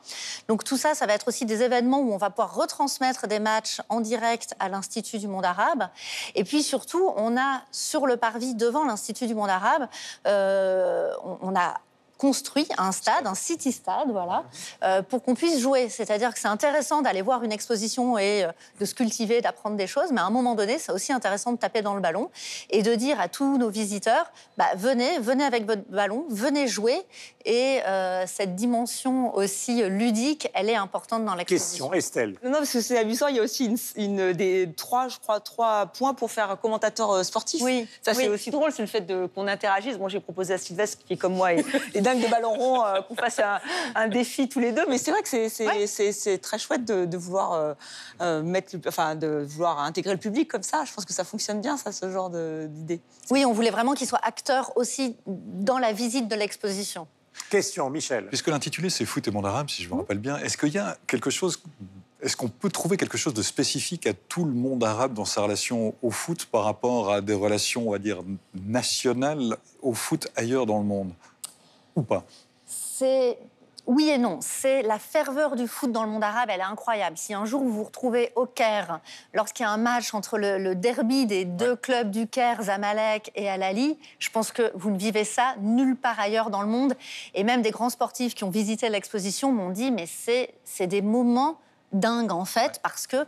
Donc 0.47 0.63
tout 0.63 0.77
ça, 0.77 0.95
ça 0.95 1.05
va 1.05 1.13
être 1.13 1.27
aussi 1.27 1.45
des 1.45 1.63
événements 1.63 1.99
où 1.99 2.13
on 2.13 2.17
va 2.17 2.29
pouvoir 2.29 2.55
retransmettre 2.55 3.27
des 3.27 3.39
matchs 3.39 3.81
en 3.89 3.99
direct 3.99 4.55
à 4.59 4.69
l'Institut 4.69 5.19
du 5.19 5.27
monde 5.27 5.45
arabe. 5.45 5.89
Et 6.35 6.45
puis 6.45 6.63
surtout, 6.63 7.11
on 7.17 7.37
a 7.37 7.61
sur 7.71 8.07
le 8.07 8.15
parvis 8.15 8.55
devant 8.55 8.85
l'Institut 8.85 9.27
du 9.27 9.32
monde 9.35 9.49
arabe, 9.49 9.87
euh, 10.27 11.11
on- 11.23 11.37
on 11.41 11.55
a 11.55 11.75
construit 12.23 12.69
un 12.77 12.93
stade, 12.93 13.27
un 13.27 13.35
city 13.35 13.73
stade, 13.73 14.09
voilà, 14.09 14.45
euh, 14.81 15.01
pour 15.01 15.21
qu'on 15.23 15.35
puisse 15.35 15.59
jouer. 15.59 15.89
C'est-à-dire 15.89 16.33
que 16.33 16.39
c'est 16.39 16.47
intéressant 16.47 17.01
d'aller 17.01 17.21
voir 17.21 17.43
une 17.43 17.51
exposition 17.51 18.17
et 18.17 18.45
euh, 18.45 18.51
de 18.79 18.85
se 18.85 18.95
cultiver, 18.95 19.41
d'apprendre 19.41 19.75
des 19.75 19.87
choses, 19.87 20.09
mais 20.13 20.21
à 20.21 20.23
un 20.23 20.29
moment 20.29 20.55
donné, 20.55 20.79
c'est 20.79 20.93
aussi 20.93 21.11
intéressant 21.11 21.51
de 21.51 21.57
taper 21.57 21.81
dans 21.81 21.95
le 21.95 21.99
ballon 21.99 22.29
et 22.69 22.81
de 22.81 22.95
dire 22.95 23.19
à 23.19 23.27
tous 23.27 23.57
nos 23.57 23.69
visiteurs, 23.69 24.31
bah, 24.55 24.67
venez, 24.77 25.19
venez 25.19 25.43
avec 25.43 25.65
votre 25.65 25.81
ballon, 25.89 26.23
venez 26.29 26.65
jouer. 26.65 26.97
Et 27.43 27.81
euh, 27.85 28.23
cette 28.25 28.55
dimension 28.55 29.35
aussi 29.35 29.83
ludique, 29.89 30.49
elle 30.53 30.69
est 30.69 30.77
importante 30.77 31.25
dans 31.25 31.35
l'exposition. 31.35 31.89
Question, 31.89 31.93
Estelle. 31.93 32.35
Non, 32.41 32.51
non, 32.51 32.57
parce 32.59 32.71
que 32.71 32.79
c'est 32.79 32.97
amusant, 32.97 33.27
il 33.27 33.35
y 33.35 33.39
a 33.39 33.43
aussi 33.43 33.65
une, 33.65 33.77
une 33.97 34.31
des 34.31 34.69
trois, 34.77 35.09
je 35.09 35.19
crois, 35.19 35.41
trois 35.41 35.87
points 35.87 36.13
pour 36.13 36.31
faire 36.31 36.57
commentateur 36.61 37.25
sportif. 37.25 37.61
Oui, 37.61 37.85
Ça, 38.01 38.13
c'est 38.13 38.29
oui. 38.29 38.33
aussi 38.33 38.49
drôle, 38.49 38.71
c'est 38.71 38.81
le 38.81 38.87
fait 38.87 39.05
qu'on 39.35 39.45
interagisse. 39.47 39.97
Moi, 39.97 40.07
j'ai 40.07 40.21
proposé 40.21 40.53
à 40.53 40.57
Sylvestre, 40.57 40.99
qui 41.05 41.13
est 41.13 41.17
comme 41.17 41.35
moi, 41.35 41.51
et, 41.51 41.65
et 41.93 41.99
dingue 42.13 42.23
de 42.23 42.29
ballon 42.29 42.53
rond, 42.53 42.85
euh, 42.85 43.01
qu'on 43.01 43.15
fasse 43.15 43.39
un, 43.39 43.59
un 43.95 44.07
défi 44.07 44.47
tous 44.49 44.59
les 44.59 44.71
deux. 44.71 44.85
Mais 44.89 44.97
c'est 44.97 45.11
vrai 45.11 45.21
que 45.21 45.29
c'est 45.29 45.65
Ouais. 45.65 46.37
très 46.37 46.59
chouette 46.59 46.85
de, 46.85 47.05
de 47.05 47.17
vouloir 47.17 47.53
euh, 47.53 47.73
euh, 48.21 48.41
mettre, 48.43 48.75
le- 48.75 48.81
enfin, 48.87 49.15
de 49.15 49.45
vouloir 49.47 49.79
intégrer 49.79 50.13
le 50.13 50.19
public 50.19 50.49
comme 50.49 50.63
ça. 50.63 50.83
Je 50.85 50.93
pense 50.93 51.05
que 51.05 51.13
ça 51.13 51.23
fonctionne 51.23 51.61
bien, 51.61 51.77
ça, 51.77 51.91
ce 51.91 52.09
genre 52.11 52.29
d'idée. 52.29 53.01
Oui, 53.31 53.45
on 53.45 53.53
voulait 53.53 53.71
vraiment 53.71 53.93
qu'il 53.93 54.07
soit 54.07 54.21
acteur 54.23 54.71
aussi 54.77 55.15
dans 55.25 55.77
la 55.77 55.93
visite 55.93 56.27
de 56.27 56.35
l'exposition. 56.35 57.07
Question, 57.49 57.89
Michel. 57.89 58.27
Puisque 58.27 58.47
l'intitulé 58.47 58.89
c'est 58.91 59.05
Foot 59.05 59.27
et 59.27 59.31
monde 59.31 59.45
arabe, 59.47 59.69
si 59.69 59.81
je 59.83 59.89
me 59.89 59.95
rappelle 59.95 60.19
bien, 60.19 60.37
est-ce 60.37 60.55
qu'il 60.57 60.69
y 60.73 60.77
a 60.77 60.97
quelque 61.07 61.31
chose, 61.31 61.61
est-ce 62.21 62.37
qu'on 62.37 62.47
peut 62.47 62.69
trouver 62.69 62.95
quelque 62.95 63.17
chose 63.17 63.33
de 63.33 63.41
spécifique 63.41 64.05
à 64.05 64.13
tout 64.13 64.45
le 64.45 64.53
monde 64.53 64.83
arabe 64.83 65.13
dans 65.15 65.25
sa 65.25 65.41
relation 65.41 65.95
au 66.03 66.11
foot 66.11 66.45
par 66.45 66.63
rapport 66.63 67.11
à 67.11 67.21
des 67.21 67.33
relations, 67.33 67.87
on 67.87 67.91
va 67.91 67.97
dire, 67.99 68.21
nationales 68.53 69.57
au 69.81 69.93
foot 69.93 70.27
ailleurs 70.35 70.65
dans 70.67 70.77
le 70.77 70.85
monde? 70.85 71.11
Ou 71.95 72.01
pas 72.01 72.23
C'est 72.65 73.37
oui 73.85 74.09
et 74.09 74.17
non. 74.17 74.39
C'est 74.41 74.81
la 74.81 74.97
ferveur 74.97 75.55
du 75.55 75.67
foot 75.67 75.91
dans 75.91 76.03
le 76.03 76.09
monde 76.09 76.23
arabe, 76.23 76.49
elle 76.49 76.61
est 76.61 76.63
incroyable. 76.63 77.17
Si 77.17 77.33
un 77.33 77.45
jour 77.45 77.61
vous 77.61 77.71
vous 77.71 77.83
retrouvez 77.83 78.31
au 78.35 78.45
Caire, 78.45 79.01
lorsqu'il 79.33 79.65
y 79.65 79.67
a 79.67 79.71
un 79.71 79.77
match 79.77 80.13
entre 80.13 80.37
le, 80.37 80.57
le 80.57 80.75
derby 80.75 81.25
des 81.25 81.43
deux 81.43 81.75
clubs 81.75 82.09
du 82.09 82.27
Caire, 82.27 82.63
Zamalek 82.63 83.31
et 83.35 83.49
Al 83.49 83.61
Ahly, 83.61 83.99
je 84.19 84.29
pense 84.29 84.53
que 84.53 84.71
vous 84.75 84.89
ne 84.89 84.97
vivez 84.97 85.25
ça 85.25 85.55
nulle 85.59 85.97
part 85.97 86.19
ailleurs 86.19 86.49
dans 86.49 86.61
le 86.61 86.69
monde. 86.69 86.93
Et 87.33 87.43
même 87.43 87.61
des 87.61 87.71
grands 87.71 87.89
sportifs 87.89 88.35
qui 88.35 88.45
ont 88.45 88.49
visité 88.49 88.87
l'exposition 88.87 89.51
m'ont 89.51 89.69
dit, 89.69 89.91
mais 89.91 90.05
c'est 90.05 90.53
c'est 90.63 90.87
des 90.87 91.01
moments 91.01 91.57
dingues 91.91 92.31
en 92.31 92.45
fait, 92.45 92.79
parce 92.81 93.05
que 93.05 93.25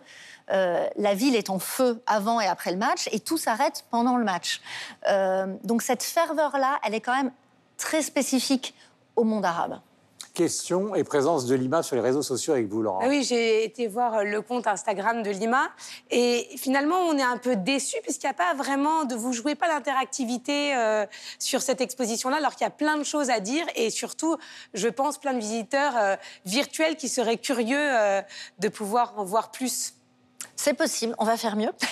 euh, 0.51 0.87
la 0.95 1.13
ville 1.13 1.35
est 1.35 1.49
en 1.49 1.59
feu 1.59 2.01
avant 2.07 2.39
et 2.39 2.47
après 2.47 2.71
le 2.71 2.77
match, 2.77 3.09
et 3.11 3.19
tout 3.19 3.37
s'arrête 3.37 3.85
pendant 3.91 4.17
le 4.17 4.23
match. 4.23 4.61
Euh, 5.09 5.47
donc 5.63 5.81
cette 5.81 6.03
ferveur-là, 6.03 6.79
elle 6.83 6.93
est 6.93 7.01
quand 7.01 7.15
même 7.15 7.31
très 7.77 8.01
spécifique 8.01 8.73
au 9.15 9.23
monde 9.23 9.45
arabe. 9.45 9.79
Question 10.35 10.95
et 10.95 11.05
présence 11.05 11.45
de 11.45 11.55
l'image 11.55 11.85
sur 11.85 11.95
les 11.95 12.01
réseaux 12.01 12.21
sociaux 12.21 12.51
avec 12.51 12.67
vous, 12.67 12.81
Laurent. 12.81 12.99
Ah 13.01 13.07
oui, 13.07 13.23
j'ai 13.23 13.63
été 13.63 13.87
voir 13.87 14.15
euh, 14.15 14.23
le 14.23 14.41
compte 14.41 14.67
Instagram 14.67 15.23
de 15.23 15.29
Lima 15.29 15.69
et 16.11 16.49
finalement 16.57 16.97
on 17.07 17.17
est 17.17 17.23
un 17.23 17.37
peu 17.37 17.55
déçus 17.55 18.01
puisqu'il 18.03 18.25
n'y 18.25 18.31
a 18.31 18.33
pas 18.33 18.53
vraiment 18.53 19.05
de 19.05 19.15
vous 19.15 19.31
jouez 19.31 19.55
pas 19.55 19.69
l'interactivité 19.69 20.75
euh, 20.75 21.05
sur 21.39 21.61
cette 21.61 21.79
exposition-là 21.79 22.35
alors 22.35 22.55
qu'il 22.55 22.65
y 22.65 22.67
a 22.67 22.71
plein 22.71 22.97
de 22.97 23.05
choses 23.05 23.29
à 23.29 23.39
dire 23.39 23.65
et 23.77 23.89
surtout 23.89 24.35
je 24.73 24.89
pense 24.89 25.19
plein 25.19 25.33
de 25.33 25.39
visiteurs 25.39 25.93
euh, 25.95 26.15
virtuels 26.45 26.97
qui 26.97 27.07
seraient 27.07 27.37
curieux 27.37 27.77
euh, 27.79 28.21
de 28.59 28.67
pouvoir 28.67 29.17
en 29.17 29.23
voir 29.23 29.51
plus. 29.51 29.93
C'est 30.55 30.73
possible, 30.73 31.15
on 31.19 31.25
va 31.25 31.37
faire 31.37 31.55
mieux. 31.55 31.71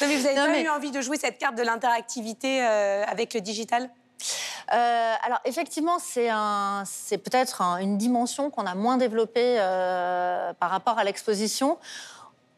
Non, 0.00 0.08
mais 0.08 0.16
vous 0.16 0.22
n'avez 0.24 0.36
Non, 0.36 0.42
pas 0.46 0.48
mais- 0.52 0.62
eu 0.62 0.68
envie 0.68 0.90
de 0.90 1.00
jouer 1.00 1.16
cette 1.16 1.38
carte 1.38 1.54
de 1.56 1.62
l'interactivité 1.62 2.62
euh, 2.62 3.04
avec 3.06 3.32
le 3.34 3.40
digital? 3.40 3.88
Euh, 4.72 5.12
alors 5.24 5.38
effectivement, 5.44 5.98
c'est 5.98 6.28
un, 6.30 6.84
peut-être 7.10 7.62
un- 7.62 7.78
une 7.78 7.96
dimension 7.98 8.50
qu'on 8.50 8.66
a 8.66 8.74
moins 8.74 8.96
développée 8.96 9.56
euh, 9.58 10.52
par 10.54 10.70
rapport 10.70 10.98
à 10.98 11.04
l'exposition. 11.04 11.78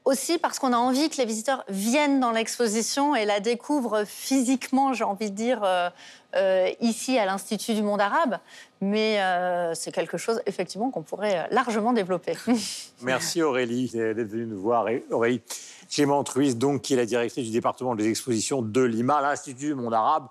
Aussi 0.09 0.38
parce 0.38 0.59
qu'on 0.59 0.73
a 0.73 0.79
envie 0.79 1.11
que 1.11 1.18
les 1.18 1.27
visiteurs 1.27 1.64
viennent 1.68 2.18
dans 2.18 2.31
l'exposition 2.31 3.14
et 3.14 3.27
la 3.27 3.40
découvrent 3.40 4.05
physiquement, 4.07 4.94
j'ai 4.94 5.05
envie 5.05 5.31
de 5.31 5.37
dire, 5.37 5.62
euh, 5.62 5.90
euh, 6.35 6.71
ici 6.81 7.19
à 7.19 7.27
l'Institut 7.27 7.75
du 7.75 7.83
monde 7.83 8.00
arabe. 8.00 8.38
Mais 8.81 9.21
euh, 9.21 9.75
c'est 9.75 9.92
quelque 9.92 10.17
chose, 10.17 10.40
effectivement, 10.46 10.88
qu'on 10.88 11.02
pourrait 11.02 11.46
largement 11.50 11.92
développer. 11.92 12.33
Merci 13.02 13.42
Aurélie 13.42 13.90
d'être 13.90 14.31
venue 14.31 14.46
nous 14.46 14.59
voir. 14.59 14.88
Et 14.88 15.04
Aurélie 15.11 15.42
Clément 15.90 16.25
Ruiz, 16.27 16.56
donc, 16.56 16.81
qui 16.81 16.94
est 16.94 16.96
la 16.96 17.04
directrice 17.04 17.44
du 17.44 17.52
département 17.52 17.94
des 17.94 18.09
expositions 18.09 18.63
de 18.63 18.81
Lima, 18.81 19.21
l'Institut 19.21 19.67
du 19.67 19.75
monde 19.75 19.92
arabe, 19.92 20.29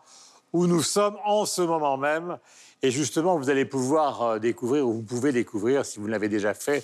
où 0.54 0.66
nous 0.66 0.82
sommes 0.82 1.18
en 1.24 1.46
ce 1.46 1.62
moment 1.62 1.98
même. 1.98 2.40
Et 2.82 2.90
justement, 2.90 3.38
vous 3.38 3.52
allez 3.52 3.66
pouvoir 3.66 4.40
découvrir, 4.40 4.88
ou 4.88 4.94
vous 4.94 5.04
pouvez 5.04 5.32
découvrir, 5.32 5.86
si 5.86 6.00
vous 6.00 6.08
ne 6.08 6.12
l'avez 6.12 6.30
déjà 6.30 6.56
fait, 6.56 6.84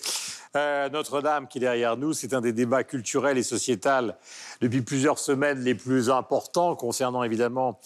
euh, 0.56 0.90
Notre-Dame 0.90 1.48
qui 1.48 1.58
est 1.58 1.62
derrière 1.62 1.98
nous. 1.98 2.14
C'est 2.14 2.34
un 2.34 2.42
des 2.42 2.54
débats 2.54 2.84
culturels 2.84 3.38
et 3.38 3.44
sociétals 3.44 4.18
depuis 4.62 4.82
plusieurs 4.82 5.20
semaines 5.20 5.60
les 5.60 5.76
plus 5.76 6.10
importants 6.10 6.76
concernant 6.76 7.24
évidemment 7.24 7.80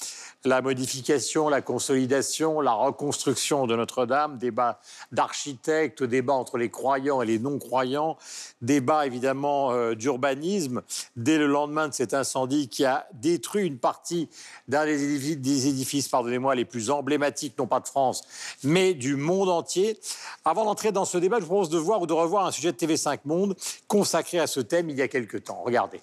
la 0.47 0.61
modification, 0.61 1.49
la 1.49 1.61
consolidation, 1.61 2.61
la 2.61 2.73
reconstruction 2.73 3.67
de 3.67 3.75
Notre-Dame, 3.75 4.37
débat 4.37 4.79
d'architectes, 5.11 6.03
débat 6.03 6.33
entre 6.33 6.57
les 6.57 6.69
croyants 6.69 7.21
et 7.21 7.25
les 7.25 7.37
non-croyants, 7.37 8.17
débat 8.61 9.05
évidemment 9.05 9.71
euh, 9.71 9.93
d'urbanisme. 9.93 10.81
Dès 11.15 11.37
le 11.37 11.47
lendemain 11.47 11.89
de 11.89 11.93
cet 11.93 12.13
incendie 12.13 12.69
qui 12.69 12.85
a 12.85 13.07
détruit 13.13 13.67
une 13.67 13.77
partie 13.77 14.29
d'un 14.67 14.85
des 14.85 15.67
édifices, 15.67 16.07
pardonnez-moi, 16.07 16.55
les 16.55 16.65
plus 16.65 16.89
emblématiques, 16.89 17.57
non 17.57 17.67
pas 17.67 17.79
de 17.79 17.87
France, 17.87 18.23
mais 18.63 18.93
du 18.93 19.15
monde 19.15 19.49
entier. 19.49 19.99
Avant 20.45 20.65
d'entrer 20.65 20.91
dans 20.91 21.05
ce 21.05 21.17
débat, 21.17 21.37
je 21.37 21.41
vous 21.41 21.49
propose 21.49 21.69
de 21.69 21.77
voir 21.77 22.01
ou 22.01 22.07
de 22.07 22.13
revoir 22.13 22.45
un 22.45 22.51
sujet 22.51 22.71
de 22.71 22.77
TV5 22.77 23.19
Monde 23.25 23.55
consacré 23.87 24.39
à 24.39 24.47
ce 24.47 24.61
thème 24.61 24.89
il 24.89 24.95
y 24.95 25.01
a 25.01 25.07
quelque 25.07 25.37
temps. 25.37 25.61
Regardez. 25.65 26.01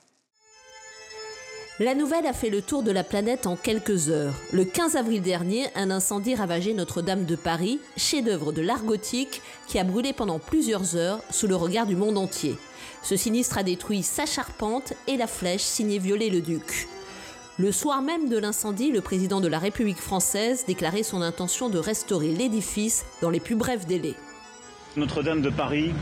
La 1.81 1.97
nouvelle 1.97 2.27
a 2.27 2.33
fait 2.33 2.51
le 2.51 2.63
tour 2.63 2.85
de 2.85 2.93
la 2.93 3.03
planète 3.03 3.49
en 3.49 3.57
quelques 3.57 4.09
heures. 4.09 4.35
Le 4.53 4.65
15 4.65 4.95
avril 4.95 5.21
dernier, 5.21 5.67
un 5.75 5.91
incendie 5.91 6.37
ravageait 6.37 6.73
Notre-Dame 6.73 7.25
de 7.25 7.35
Paris, 7.35 7.81
chef-d'œuvre 7.97 8.53
de 8.53 8.63
l'art 8.63 8.85
gothique, 8.85 9.43
qui 9.67 9.81
a 9.81 9.85
brûlé 9.85 10.13
pendant 10.13 10.39
plusieurs 10.39 10.95
heures 10.95 11.19
sous 11.31 11.49
le 11.49 11.57
regard 11.57 11.87
du 11.87 11.97
monde 11.97 12.17
entier. 12.17 12.57
Ce 13.03 13.17
sinistre 13.17 13.59
a 13.59 13.65
détruit 13.65 14.05
sa 14.05 14.25
charpente 14.25 14.93
et 15.09 15.17
la 15.17 15.27
flèche 15.27 15.63
signée 15.63 15.99
Viollet-le-Duc. 15.99 16.87
Le 17.59 17.73
soir 17.73 18.03
même 18.03 18.29
de 18.29 18.39
l'incendie, 18.39 18.93
le 18.93 19.01
président 19.01 19.41
de 19.41 19.49
la 19.49 19.59
République 19.59 19.99
française 19.99 20.67
déclarait 20.69 21.03
son 21.03 21.23
intention 21.23 21.71
de 21.71 21.79
restaurer 21.79 22.29
l'édifice 22.29 23.05
dans 23.21 23.31
les 23.31 23.41
plus 23.41 23.57
brefs 23.57 23.87
délais. 23.87 24.15
Notre-Dame 24.97 25.43
de 25.43 25.51
Paris, 25.51 25.93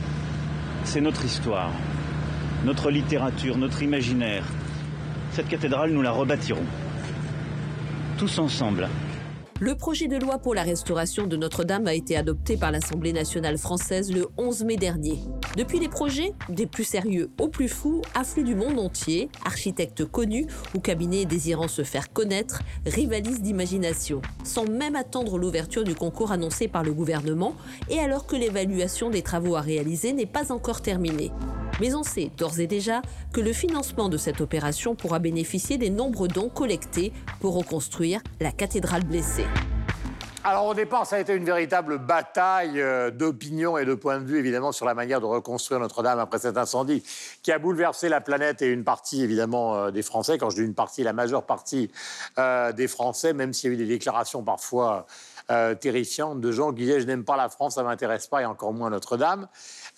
c'est 0.85 1.01
notre 1.01 1.25
histoire, 1.25 1.73
notre 2.67 2.91
littérature, 2.91 3.57
notre 3.57 3.83
imaginaire. 3.83 4.45
Cette 5.33 5.49
cathédrale, 5.49 5.91
nous 5.93 6.03
la 6.03 6.13
rebâtirons. 6.13 6.67
Tous 8.19 8.39
ensemble. 8.39 8.89
Le 9.61 9.75
projet 9.75 10.07
de 10.07 10.19
loi 10.19 10.39
pour 10.39 10.55
la 10.55 10.63
restauration 10.63 11.27
de 11.27 11.37
Notre-Dame 11.39 11.87
a 11.87 11.95
été 11.95 12.17
adopté 12.19 12.59
par 12.59 12.71
l'Assemblée 12.71 13.15
nationale 13.15 13.57
française 13.57 14.13
le 14.13 14.27
11 14.37 14.65
mai 14.65 14.77
dernier. 14.77 15.21
Depuis 15.57 15.79
les 15.79 15.89
projets, 15.89 16.33
des 16.49 16.67
plus 16.67 16.85
sérieux 16.85 17.31
aux 17.39 17.49
plus 17.49 17.69
fous, 17.69 18.01
affluent 18.15 18.45
du 18.45 18.55
monde 18.55 18.79
entier, 18.79 19.29
architectes 19.45 20.07
connus 20.07 20.47
ou 20.75 20.81
cabinets 20.81 21.27
désirant 21.27 21.69
se 21.69 21.83
faire 21.83 22.11
connaître, 22.11 22.63
rivalisent 22.87 23.43
d'imagination, 23.43 24.23
sans 24.45 24.65
même 24.65 24.97
attendre 24.97 25.37
l'ouverture 25.37 25.85
du 25.85 25.95
concours 25.95 26.33
annoncé 26.33 26.69
par 26.69 26.83
le 26.83 26.95
gouvernement 26.95 27.55
et 27.91 27.99
alors 27.99 28.27
que 28.27 28.35
l'évaluation 28.35 29.11
des 29.11 29.21
travaux 29.21 29.55
à 29.55 29.61
réaliser 29.61 30.15
n'est 30.15 30.25
pas 30.25 30.53
encore 30.53 30.81
terminée. 30.81 31.31
Mais 31.81 31.95
on 31.95 32.03
sait 32.03 32.31
d'ores 32.39 32.61
et 32.61 32.67
déjà 32.67 33.03
que 33.35 33.41
le 33.43 33.53
financement 33.53 34.09
de 34.09 34.17
cette 34.17 34.41
opération 34.41 34.95
pourra 34.95 35.19
bénéficier 35.19 35.77
des 35.77 35.91
nombreux 35.91 36.29
dons 36.29 36.49
collectés 36.49 37.13
pour 37.41 37.55
reconstruire 37.55 38.23
la 38.41 38.53
cathédrale 38.53 39.05
blessée. 39.05 39.45
Alors 40.45 40.67
au 40.67 40.75
départ, 40.75 41.07
ça 41.07 41.17
a 41.17 41.19
été 41.21 41.35
une 41.35 41.45
véritable 41.45 41.99
bataille 41.99 42.81
euh, 42.81 43.13
d'opinion 43.13 43.79
et 43.79 43.85
de 43.85 43.95
points 43.95 44.19
de 44.19 44.25
vue, 44.25 44.41
évidemment, 44.41 44.73
sur 44.73 44.85
la 44.85 44.93
manière 44.93 45.21
de 45.21 45.27
reconstruire 45.27 45.79
Notre-Dame 45.79 46.19
après 46.19 46.41
cet 46.41 46.57
incendie 46.57 47.05
qui 47.45 47.53
a 47.53 47.61
bouleversé 47.61 48.09
la 48.09 48.21
planète 48.21 48.61
et 48.61 48.67
une 48.67 48.83
partie, 48.83 49.23
évidemment, 49.23 49.77
euh, 49.77 49.91
des 49.93 50.03
Français. 50.03 50.39
Quand 50.39 50.51
je 50.51 50.57
dis 50.57 50.63
une 50.63 50.75
partie, 50.75 51.05
la 51.05 51.13
majeure 51.13 51.45
partie 51.45 51.93
euh, 52.39 52.73
des 52.73 52.89
Français, 52.89 53.35
même 53.35 53.53
s'il 53.53 53.71
y 53.71 53.73
a 53.73 53.75
eu 53.75 53.77
des 53.77 53.87
déclarations 53.87 54.43
parfois 54.43 55.07
euh, 55.51 55.77
terrifiantes 55.77 56.41
de 56.41 56.51
gens 56.51 56.71
qui 56.71 56.79
disaient 56.83 57.01
«je 57.03 57.07
n'aime 57.07 57.25
pas 57.25 57.37
la 57.37 57.49
France, 57.49 57.77
ça 57.77 57.85
m'intéresse 57.85 58.27
pas, 58.27 58.43
et 58.43 58.45
encore 58.45 58.73
moins 58.73 58.91
Notre-Dame». 58.91 59.47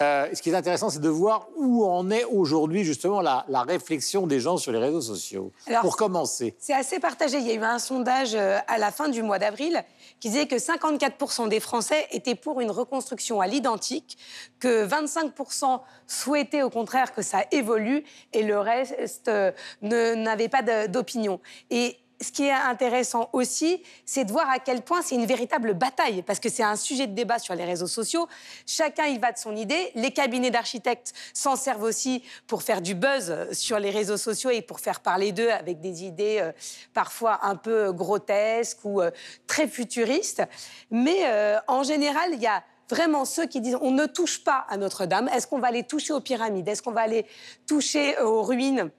Euh, 0.03 0.27
ce 0.35 0.43
qui 0.43 0.51
est 0.51 0.55
intéressant, 0.55 0.91
c'est 0.91 1.01
de 1.01 1.09
voir 1.09 1.47
où 1.57 1.87
en 1.87 2.11
est 2.11 2.25
aujourd'hui 2.25 2.83
justement 2.85 3.21
la, 3.21 3.47
la 3.49 3.63
réflexion 3.63 4.27
des 4.27 4.41
gens 4.41 4.57
sur 4.57 4.73
les 4.73 4.79
réseaux 4.79 5.01
sociaux. 5.01 5.53
Alors, 5.69 5.83
Pour 5.83 5.97
commencer. 5.97 6.55
C'est 6.59 6.75
assez 6.75 6.99
partagé. 6.99 7.39
Il 7.39 7.47
y 7.47 7.51
a 7.53 7.55
eu 7.55 7.63
un 7.63 7.79
sondage 7.79 8.35
à 8.35 8.79
la 8.79 8.91
fin 8.91 9.09
du 9.09 9.23
mois 9.23 9.39
d'avril 9.39 9.85
qui 10.25 10.31
disait 10.31 10.47
que 10.47 10.57
54% 10.57 11.51
des 11.51 11.61
Français 11.61 12.07
étaient 12.11 12.35
pour 12.35 12.62
une 12.62 12.70
reconstruction 12.70 13.43
à 13.43 13.47
l'identique, 13.47 14.16
que 14.59 14.87
25% 14.87 15.83
souhaitaient 16.07 16.62
au 16.62 16.70
contraire 16.70 17.12
que 17.12 17.20
ça 17.20 17.45
évolue 17.53 18.05
et 18.33 18.43
le 18.43 18.59
reste 18.59 19.29
euh, 19.29 19.53
n'avait 19.83 20.49
pas 20.49 20.62
d'opinion. 20.89 21.41
Ce 22.25 22.33
qui 22.33 22.47
est 22.47 22.53
intéressant 22.53 23.29
aussi, 23.33 23.83
c'est 24.05 24.25
de 24.25 24.33
voir 24.33 24.51
à 24.51 24.59
quel 24.59 24.83
point 24.83 25.03
c'est 25.03 25.14
une 25.14 25.27
véritable 25.27 25.75
bataille, 25.75 26.22
parce 26.22 26.41
que 26.41 26.49
c'est 26.49 26.64
un 26.64 26.75
sujet 26.75 27.07
de 27.07 27.14
débat 27.14 27.39
sur 27.39 27.55
les 27.55 27.64
réseaux 27.64 27.87
sociaux. 27.87 28.27
Chacun 28.66 29.05
y 29.07 29.18
va 29.18 29.31
de 29.31 29.39
son 29.39 29.55
idée. 29.55 29.93
Les 29.95 30.11
cabinets 30.11 30.51
d'architectes 30.51 31.12
s'en 31.33 31.55
servent 31.55 31.85
aussi 31.85 32.25
pour 32.47 32.62
faire 32.62 32.81
du 32.81 32.95
buzz 32.95 33.53
sur 33.53 33.79
les 33.79 33.91
réseaux 33.91 34.16
sociaux 34.16 34.51
et 34.51 34.62
pour 34.62 34.81
faire 34.81 35.01
parler 35.01 35.31
d'eux 35.33 35.51
avec 35.51 35.81
des 35.81 36.05
idées 36.05 36.39
euh, 36.41 36.53
parfois 36.95 37.41
un 37.43 37.57
peu 37.57 37.93
grotesques 37.93 38.85
ou 38.85 39.01
euh, 39.01 39.11
très 39.47 39.68
futuristes. 39.68 40.43
Mais 40.91 41.27
euh, 41.27 41.59
en 41.68 41.83
général, 41.83 42.31
il 42.33 42.41
y 42.41 42.47
a 42.47 42.64
vraiment 42.91 43.25
ceux 43.25 43.47
qui 43.47 43.61
disent 43.61 43.79
on 43.81 43.91
ne 43.91 44.07
touche 44.07 44.43
pas 44.43 44.66
à 44.68 44.77
Notre-Dame. 44.77 45.29
Est-ce 45.29 45.47
qu'on 45.47 45.59
va 45.59 45.68
aller 45.68 45.85
toucher 45.85 46.12
aux 46.12 46.20
pyramides? 46.20 46.68
Est-ce 46.68 46.83
qu'on 46.83 46.93
va 46.93 47.03
aller 47.03 47.27
toucher 47.66 48.18
aux 48.20 48.43
ruines? 48.43 48.91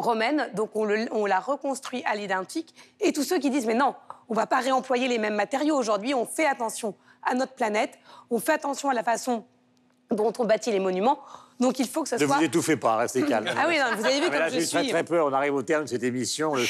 Romaine, 0.00 0.48
donc 0.54 0.70
on, 0.74 0.84
le- 0.84 1.08
on 1.12 1.26
la 1.26 1.40
reconstruit 1.40 2.02
à 2.06 2.14
l'identique, 2.14 2.74
et 3.00 3.12
tous 3.12 3.22
ceux 3.22 3.38
qui 3.38 3.50
disent 3.50 3.66
mais 3.66 3.74
non, 3.74 3.94
on 4.28 4.34
va 4.34 4.46
pas 4.46 4.58
réemployer 4.60 5.08
les 5.08 5.18
mêmes 5.18 5.34
matériaux. 5.34 5.76
Aujourd'hui, 5.76 6.14
on 6.14 6.24
fait 6.26 6.46
attention 6.46 6.94
à 7.22 7.34
notre 7.34 7.52
planète, 7.52 7.98
on 8.30 8.38
fait 8.40 8.52
attention 8.52 8.88
à 8.88 8.94
la 8.94 9.02
façon 9.02 9.44
dont 10.10 10.32
on 10.38 10.44
bâtit 10.44 10.70
les 10.72 10.80
monuments, 10.80 11.18
donc 11.60 11.78
il 11.78 11.86
faut 11.88 12.02
que 12.02 12.08
ça 12.08 12.16
Ne 12.18 12.26
soit... 12.26 12.36
vous 12.36 12.42
étouffez 12.44 12.76
pas, 12.76 12.96
restez 12.96 13.22
calme. 13.26 13.46
Ah 13.56 13.66
oui, 13.68 13.78
non, 13.78 13.96
vous 13.96 14.04
avez 14.04 14.18
vu 14.20 14.26
Ah, 14.26 14.30
comme 14.30 14.38
là, 14.40 14.48
je 14.48 14.58
eu 14.60 14.66
très 14.66 14.82
suis. 14.82 14.90
très 14.90 15.04
peur. 15.04 15.26
On 15.26 15.32
arrive 15.32 15.54
au 15.54 15.62
terme 15.62 15.84
de 15.84 15.88
cette 15.88 16.02
émission. 16.02 16.54
Le, 16.54 16.64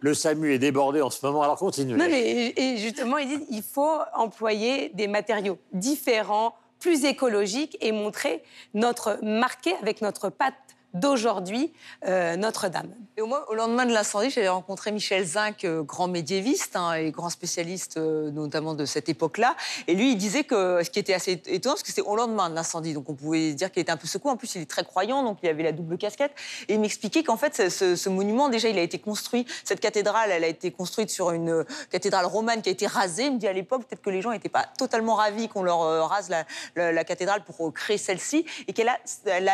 le 0.00 0.14
SAMU 0.14 0.52
est 0.52 0.58
débordé 0.58 1.00
en 1.00 1.10
ce 1.10 1.24
moment. 1.24 1.42
Alors 1.42 1.56
continuez. 1.56 1.96
Non, 1.96 2.04
mais 2.08 2.52
et 2.56 2.76
justement, 2.76 3.16
ils 3.18 3.28
disent 3.28 3.46
il 3.50 3.62
faut 3.62 3.98
employer 4.14 4.90
des 4.90 5.08
matériaux 5.08 5.58
différents, 5.72 6.54
plus 6.78 7.04
écologiques 7.06 7.76
et 7.80 7.90
montrer 7.92 8.42
notre 8.74 9.18
marqué 9.22 9.74
avec 9.80 10.02
notre 10.02 10.28
patte 10.28 10.54
d'aujourd'hui, 11.00 11.72
euh, 12.06 12.36
Notre-Dame. 12.36 12.94
Et 13.18 13.22
au, 13.22 13.54
lendemain 13.54 13.86
de 13.86 13.92
l'incendie, 13.92 14.28
j'avais 14.28 14.48
rencontré 14.48 14.92
Michel 14.92 15.24
Zinc, 15.24 15.64
euh, 15.64 15.82
grand 15.82 16.06
médiéviste 16.06 16.76
hein, 16.76 16.92
et 16.92 17.10
grand 17.10 17.30
spécialiste 17.30 17.96
euh, 17.96 18.30
notamment 18.30 18.74
de 18.74 18.84
cette 18.84 19.08
époque-là. 19.08 19.56
Et 19.86 19.94
lui, 19.94 20.12
il 20.12 20.16
disait 20.16 20.44
que 20.44 20.82
ce 20.82 20.90
qui 20.90 20.98
était 20.98 21.14
assez 21.14 21.40
étonnant, 21.46 21.74
parce 21.74 21.82
que 21.82 21.88
c'était 21.88 22.02
au 22.02 22.14
lendemain 22.14 22.50
de 22.50 22.54
l'incendie, 22.54 22.92
donc 22.92 23.08
on 23.08 23.14
pouvait 23.14 23.54
dire 23.54 23.72
qu'il 23.72 23.80
était 23.80 23.92
un 23.92 23.96
peu 23.96 24.06
secoué. 24.06 24.30
En 24.30 24.36
plus, 24.36 24.54
il 24.56 24.62
est 24.62 24.70
très 24.70 24.84
croyant, 24.84 25.22
donc 25.22 25.38
il 25.42 25.48
avait 25.48 25.62
la 25.62 25.72
double 25.72 25.96
casquette. 25.96 26.32
Et 26.68 26.74
il 26.74 26.80
m'expliquait 26.80 27.22
qu'en 27.22 27.38
fait, 27.38 27.70
ce, 27.70 28.08
monument, 28.10 28.50
déjà, 28.50 28.68
il 28.68 28.78
a 28.78 28.82
été 28.82 28.98
construit, 28.98 29.46
cette 29.64 29.80
cathédrale, 29.80 30.30
elle 30.30 30.44
a 30.44 30.48
été 30.48 30.70
construite 30.70 31.08
sur 31.08 31.30
une 31.30 31.64
cathédrale 31.90 32.26
romane 32.26 32.60
qui 32.60 32.68
a 32.68 32.72
été 32.72 32.86
rasée. 32.86 33.24
Il 33.24 33.34
me 33.34 33.38
dit 33.38 33.48
à 33.48 33.54
l'époque, 33.54 33.86
peut-être 33.86 34.02
que 34.02 34.10
les 34.10 34.20
gens 34.20 34.30
n'étaient 34.30 34.50
pas 34.50 34.66
totalement 34.78 35.14
ravis 35.14 35.48
qu'on 35.48 35.62
leur 35.62 36.08
rase 36.08 36.30
la, 36.76 37.04
cathédrale 37.04 37.44
pour 37.44 37.72
créer 37.72 37.98
celle-ci, 37.98 38.44
et 38.68 38.74
qu'elle 38.74 38.88
a, 38.88 38.98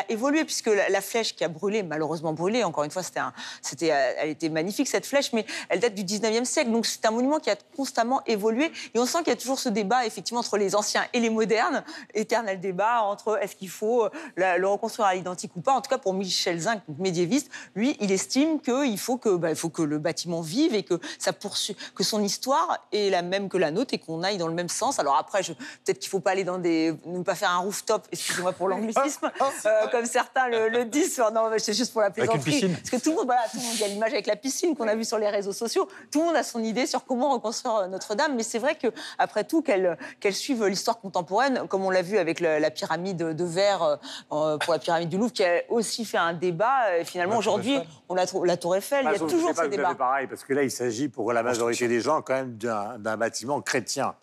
évolué, 0.09 0.45
puisque 0.45 0.67
la 0.67 1.01
flèche 1.01 1.32
qui 1.37 1.45
a 1.45 1.49
brûlé, 1.49 1.83
malheureusement 1.83 2.33
brûlé, 2.33 2.65
encore 2.65 2.85
une 2.85 2.91
fois, 2.91 3.03
c'était 3.03 3.21
un- 3.21 3.33
c'était, 3.61 3.87
elle 3.89 4.31
était 4.31 4.49
magnifique, 4.49 4.89
cette 4.89 5.07
flèche, 5.07 5.33
mais 5.33 5.45
elle 5.69 5.81
date 5.81 5.95
du 5.95 6.05
19e 6.05 6.45
siècle. 6.45 6.71
Donc 6.71 6.87
c'est 6.87 7.05
un 7.07 7.11
monument 7.11 7.39
qui 7.39 7.51
a 7.51 7.57
constamment 7.77 8.23
évolué. 8.27 8.71
Et 8.95 8.99
on 8.99 9.07
sent 9.07 9.19
qu'il 9.19 9.29
y 9.29 9.33
a 9.33 9.37
toujours 9.37 9.59
ce 9.59 9.69
débat, 9.69 10.07
effectivement, 10.07 10.41
entre 10.41 10.57
les 10.59 10.75
anciens 10.75 11.05
et 11.13 11.21
les 11.21 11.31
modernes. 11.31 11.85
Éternel 12.15 12.61
débat 12.61 13.03
entre 13.03 13.39
est-ce 13.43 13.57
qu'il 13.57 13.71
faut 13.71 14.05
euh, 14.05 14.11
la- 14.37 14.59
le 14.59 14.67
reconstruire 14.69 15.07
à 15.09 15.15
l'identique 15.15 15.53
ou 15.57 15.61
pas. 15.61 15.73
En 15.73 15.81
tout 15.81 15.91
cas, 15.91 15.99
pour 15.99 16.15
Michel 16.15 16.59
Zinc, 16.61 16.81
médiéviste, 16.99 17.51
lui, 17.75 17.97
il 18.01 18.13
estime 18.13 18.61
qu'il 18.61 18.99
faut 18.99 19.17
que, 19.17 19.37
bah, 19.37 19.51
il 19.51 19.57
faut 19.57 19.69
que 19.71 19.83
le 19.83 19.99
bâtiment 19.99 20.41
vive 20.41 20.75
et 20.75 20.83
que 20.83 21.01
ça 21.19 21.33
poursuit, 21.33 21.77
que 21.95 22.05
son 22.05 22.23
histoire 22.23 22.79
est 22.93 23.11
la 23.11 23.23
même 23.23 23.49
que 23.49 23.57
la 23.59 23.71
nôtre 23.71 23.95
et 23.95 23.99
qu'on 23.99 24.23
aille 24.23 24.39
dans 24.39 24.49
le 24.49 24.55
même 24.55 24.69
sens. 24.69 24.99
Alors 24.99 25.17
après, 25.17 25.43
je- 25.43 25.53
peut-être 25.53 25.99
qu'il 25.99 26.11
faut 26.11 26.21
pas 26.21 26.31
aller 26.33 26.45
dans 26.45 26.59
des, 26.59 26.95
ne 27.07 27.23
pas 27.23 27.35
faire 27.35 27.51
un 27.51 27.59
rooftop, 27.59 28.07
excusez-moi 28.13 28.53
pour 28.53 28.69
l'anglicisme, 28.69 29.31
euh, 29.67 29.87
comme 29.91 30.07
certains 30.07 30.49
le, 30.49 30.69
le 30.69 30.85
disent. 30.85 31.22
Sur- 31.25 31.33
Non, 31.33 31.49
mais 31.51 31.59
c'est 31.59 31.73
juste 31.73 31.93
pour 31.93 32.01
la 32.01 32.09
Avec 32.09 32.19
une 32.19 32.25
plaisanterie. 32.27 32.51
piscine. 32.53 32.75
Parce 32.77 32.91
que 32.91 32.97
tout 33.05 33.11
le 33.11 33.17
monde, 33.17 33.27
voilà, 33.27 33.43
tout 33.51 33.57
le 33.59 33.63
monde, 33.63 33.73
il 33.75 33.81
y 33.81 33.85
a 33.85 33.89
l'image 33.89 34.13
avec 34.13 34.27
la 34.27 34.37
piscine 34.37 34.75
qu'on 34.77 34.89
a 34.89 34.95
vue 34.95 35.05
sur 35.05 35.19
les 35.19 35.29
réseaux 35.29 35.53
sociaux. 35.53 35.89
Tout 36.11 36.21
le 36.21 36.27
monde 36.27 36.37
a 36.37 36.43
son 36.43 36.63
idée 36.63 36.87
sur 36.87 37.05
comment 37.05 37.31
reconstruire 37.33 37.77
euh, 37.77 37.87
Notre-Dame. 37.89 38.35
Mais 38.37 38.43
c'est 38.43 38.59
vrai 38.59 38.75
que 38.75 38.89
après 39.19 39.45
tout, 39.45 39.63
qu'elle 39.63 39.97
qu'elle 40.21 40.35
suive 40.35 40.65
l'histoire 40.67 40.99
contemporaine, 41.01 41.67
comme 41.69 41.85
on 41.85 41.91
l'a 41.91 42.03
vu 42.03 42.19
avec 42.19 42.41
la 42.41 42.71
pyramide 42.71 43.17
de 43.19 43.45
verre 43.45 43.83
euh, 43.83 43.97
euh, 44.33 44.59
pour 44.59 44.73
la 44.73 44.79
pyramide 44.79 45.09
du 45.09 45.17
Louvre, 45.19 45.33
qui 45.33 45.45
a 45.45 45.63
aussi 45.69 46.05
fait 46.05 46.19
un 46.19 46.33
débat. 46.33 46.99
Et 46.99 47.05
finalement, 47.05 47.37
aujourd'hui, 47.37 47.75
Eiffel. 47.75 47.89
on 48.09 48.15
la 48.15 48.27
trouve 48.27 48.47
la 48.47 48.57
Tour 48.57 48.77
Eiffel. 48.77 49.05
Il 49.05 49.13
y 49.13 49.15
a 49.15 49.19
toujours 49.19 49.49
c'est 49.51 49.55
pas 49.55 49.63
ces 49.65 49.69
débats. 49.69 49.95
pareil, 49.95 50.27
parce 50.27 50.45
que 50.45 50.53
là, 50.53 50.63
il 50.63 50.71
s'agit 50.71 51.09
pour 51.09 51.33
la 51.33 51.43
majorité 51.43 51.89
des 51.89 52.01
gens 52.01 52.23
quand 52.23 52.35
même 52.35 52.57
d'un 52.57 52.99
d'un 52.99 53.17
bâtiment 53.17 53.61
chrétien. 53.61 54.15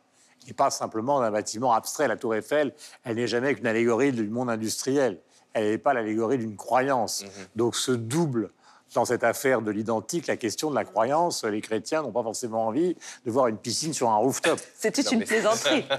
Et 0.48 0.54
pas 0.54 0.72
simplement 0.72 1.20
d'un 1.20 1.30
bâtiment 1.32 1.74
abstrait. 1.74 2.08
La 2.08 2.16
Tour 2.18 2.34
Eiffel, 2.34 2.74
elle 3.04 3.18
n'est 3.18 3.28
jamais 3.28 3.54
qu'une 3.54 3.68
allégorie 3.68 4.12
du 4.12 4.28
monde 4.28 4.50
industriel. 4.50 5.20
Elle 5.54 5.72
n'est 5.72 5.78
pas 5.78 5.94
l'allégorie 5.94 6.38
d'une 6.38 6.56
croyance. 6.56 7.26
Donc 7.56 7.76
ce 7.76 7.92
double 7.92 8.52
dans 8.96 9.06
cette 9.06 9.24
affaire 9.24 9.62
de 9.62 9.72
l'identique, 9.72 10.28
la 10.28 10.38
question 10.38 10.70
de 10.70 10.76
la 10.76 10.84
croyance, 10.84 11.44
les 11.44 11.62
chrétiens 11.62 12.02
n'ont 12.02 12.12
pas 12.12 12.24
forcément 12.24 12.68
envie 12.68 12.96
de 13.26 13.32
voir 13.32 13.48
une 13.48 13.58
piscine 13.58 13.94
sur 13.94 14.10
un 14.10 14.16
rooftop. 14.18 14.60
C'était 14.76 15.02
une 15.02 15.20
mais- 15.20 15.26
plaisanterie. 15.26 15.86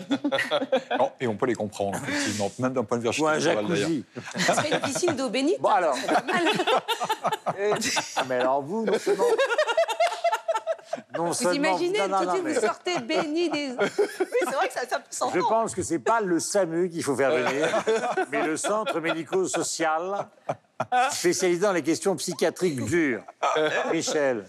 Non, 0.98 1.12
et 1.20 1.26
on 1.26 1.36
peut 1.36 1.46
les 1.46 1.54
comprendre, 1.54 1.98
effectivement, 2.08 2.50
même 2.58 2.72
d'un 2.72 2.84
point 2.84 2.98
de 2.98 3.08
vue 3.08 3.22
Ou 3.22 3.26
un 3.26 3.38
jacuzzi. 3.38 4.04
Serait 4.36 4.70
une 4.70 4.80
piscine 4.80 5.14
d'eau 5.14 5.30
bénite. 5.30 5.60
Bon 5.60 5.68
alors, 5.68 5.94
C'est 5.94 6.12
pas 6.12 6.24
mal. 6.24 6.44
Mais 8.28 8.34
alors 8.36 8.62
vous, 8.62 8.84
non 8.84 8.98
seulement... 8.98 9.24
non 11.16 11.26
Vous 11.26 11.34
seulement- 11.34 11.68
imaginez, 11.70 11.98
non, 11.98 12.08
non, 12.08 12.18
tout 12.18 12.20
de 12.22 12.26
non, 12.26 12.32
suite, 12.34 12.44
mais- 12.44 12.54
vous 12.54 12.60
sortez 12.60 12.98
béni 13.00 13.50
des... 13.50 13.68
Oui, 13.78 13.86
c'est 14.44 14.54
vrai 14.54 14.68
que 14.68 14.74
ça, 14.74 14.80
ça 15.10 15.26
Je 15.34 15.40
pense 15.40 15.74
que 15.74 15.82
c'est 15.82 15.98
pas 15.98 16.20
le 16.20 16.40
SAMU 16.40 16.88
qu'il 16.88 17.02
faut 17.02 17.16
faire 17.16 17.30
venir, 17.32 17.68
mais 18.32 18.46
le 18.46 18.56
centre 18.56 19.00
médico-social 19.00 20.26
spécialisé 21.10 21.60
dans 21.60 21.72
les 21.72 21.82
questions 21.82 22.16
psychiatriques 22.16 22.84
dures. 22.84 23.22
Michel. 23.92 24.44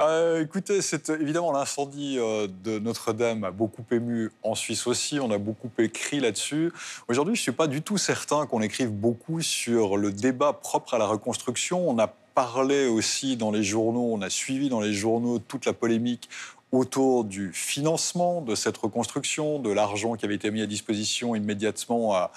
Euh, 0.00 0.42
écoutez, 0.42 0.80
c'est 0.80 1.10
euh, 1.10 1.20
évidemment 1.20 1.52
l'incendie 1.52 2.16
euh, 2.18 2.46
de 2.64 2.78
Notre-Dame 2.78 3.44
a 3.44 3.50
beaucoup 3.50 3.84
ému 3.90 4.30
en 4.42 4.54
Suisse 4.54 4.86
aussi. 4.86 5.20
On 5.20 5.30
a 5.30 5.36
beaucoup 5.38 5.70
écrit 5.78 6.20
là-dessus. 6.20 6.72
Aujourd'hui, 7.08 7.34
je 7.34 7.40
ne 7.40 7.42
suis 7.42 7.52
pas 7.52 7.66
du 7.66 7.82
tout 7.82 7.98
certain 7.98 8.46
qu'on 8.46 8.62
écrive 8.62 8.90
beaucoup 8.90 9.42
sur 9.42 9.96
le 9.96 10.10
débat 10.12 10.52
propre 10.54 10.94
à 10.94 10.98
la 10.98 11.06
reconstruction. 11.06 11.86
On 11.88 11.98
a 11.98 12.14
parlé 12.42 12.86
aussi 12.86 13.36
dans 13.36 13.50
les 13.50 13.64
journaux, 13.64 14.10
on 14.12 14.22
a 14.22 14.30
suivi 14.30 14.68
dans 14.68 14.80
les 14.80 14.92
journaux 14.92 15.40
toute 15.40 15.64
la 15.66 15.72
polémique 15.72 16.28
autour 16.70 17.24
du 17.24 17.52
financement 17.52 18.42
de 18.42 18.54
cette 18.54 18.76
reconstruction, 18.76 19.58
de 19.58 19.72
l'argent 19.72 20.14
qui 20.14 20.24
avait 20.24 20.36
été 20.36 20.52
mis 20.52 20.62
à 20.62 20.66
disposition 20.66 21.34
immédiatement 21.34 22.14
à- 22.14 22.30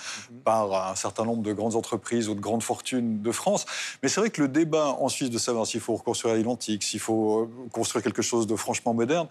par 0.44 0.90
un 0.90 0.96
certain 0.96 1.24
nombre 1.26 1.44
de 1.44 1.54
grandes 1.54 1.76
entreprises 1.76 2.30
ou 2.30 2.34
de 2.34 2.40
grandes 2.40 2.64
fortunes 2.64 3.22
de 3.22 3.32
France. 3.32 3.66
Mais 4.02 4.10
c'est 4.10 4.22
vrai 4.22 4.32
que 4.32 4.42
le 4.42 4.48
débat 4.48 4.88
en 5.00 5.08
Suisse 5.08 5.30
de 5.30 5.38
savoir 5.38 5.68
s'il 5.68 5.82
faut 5.82 5.96
reconstruire 5.96 6.34
l'identique, 6.34 6.82
s'il 6.82 7.00
faut 7.00 7.42
euh, 7.42 7.50
construire 7.72 8.02
quelque 8.04 8.24
chose 8.24 8.48
de 8.48 8.56
franchement 8.56 8.96
moderne, 8.96 9.28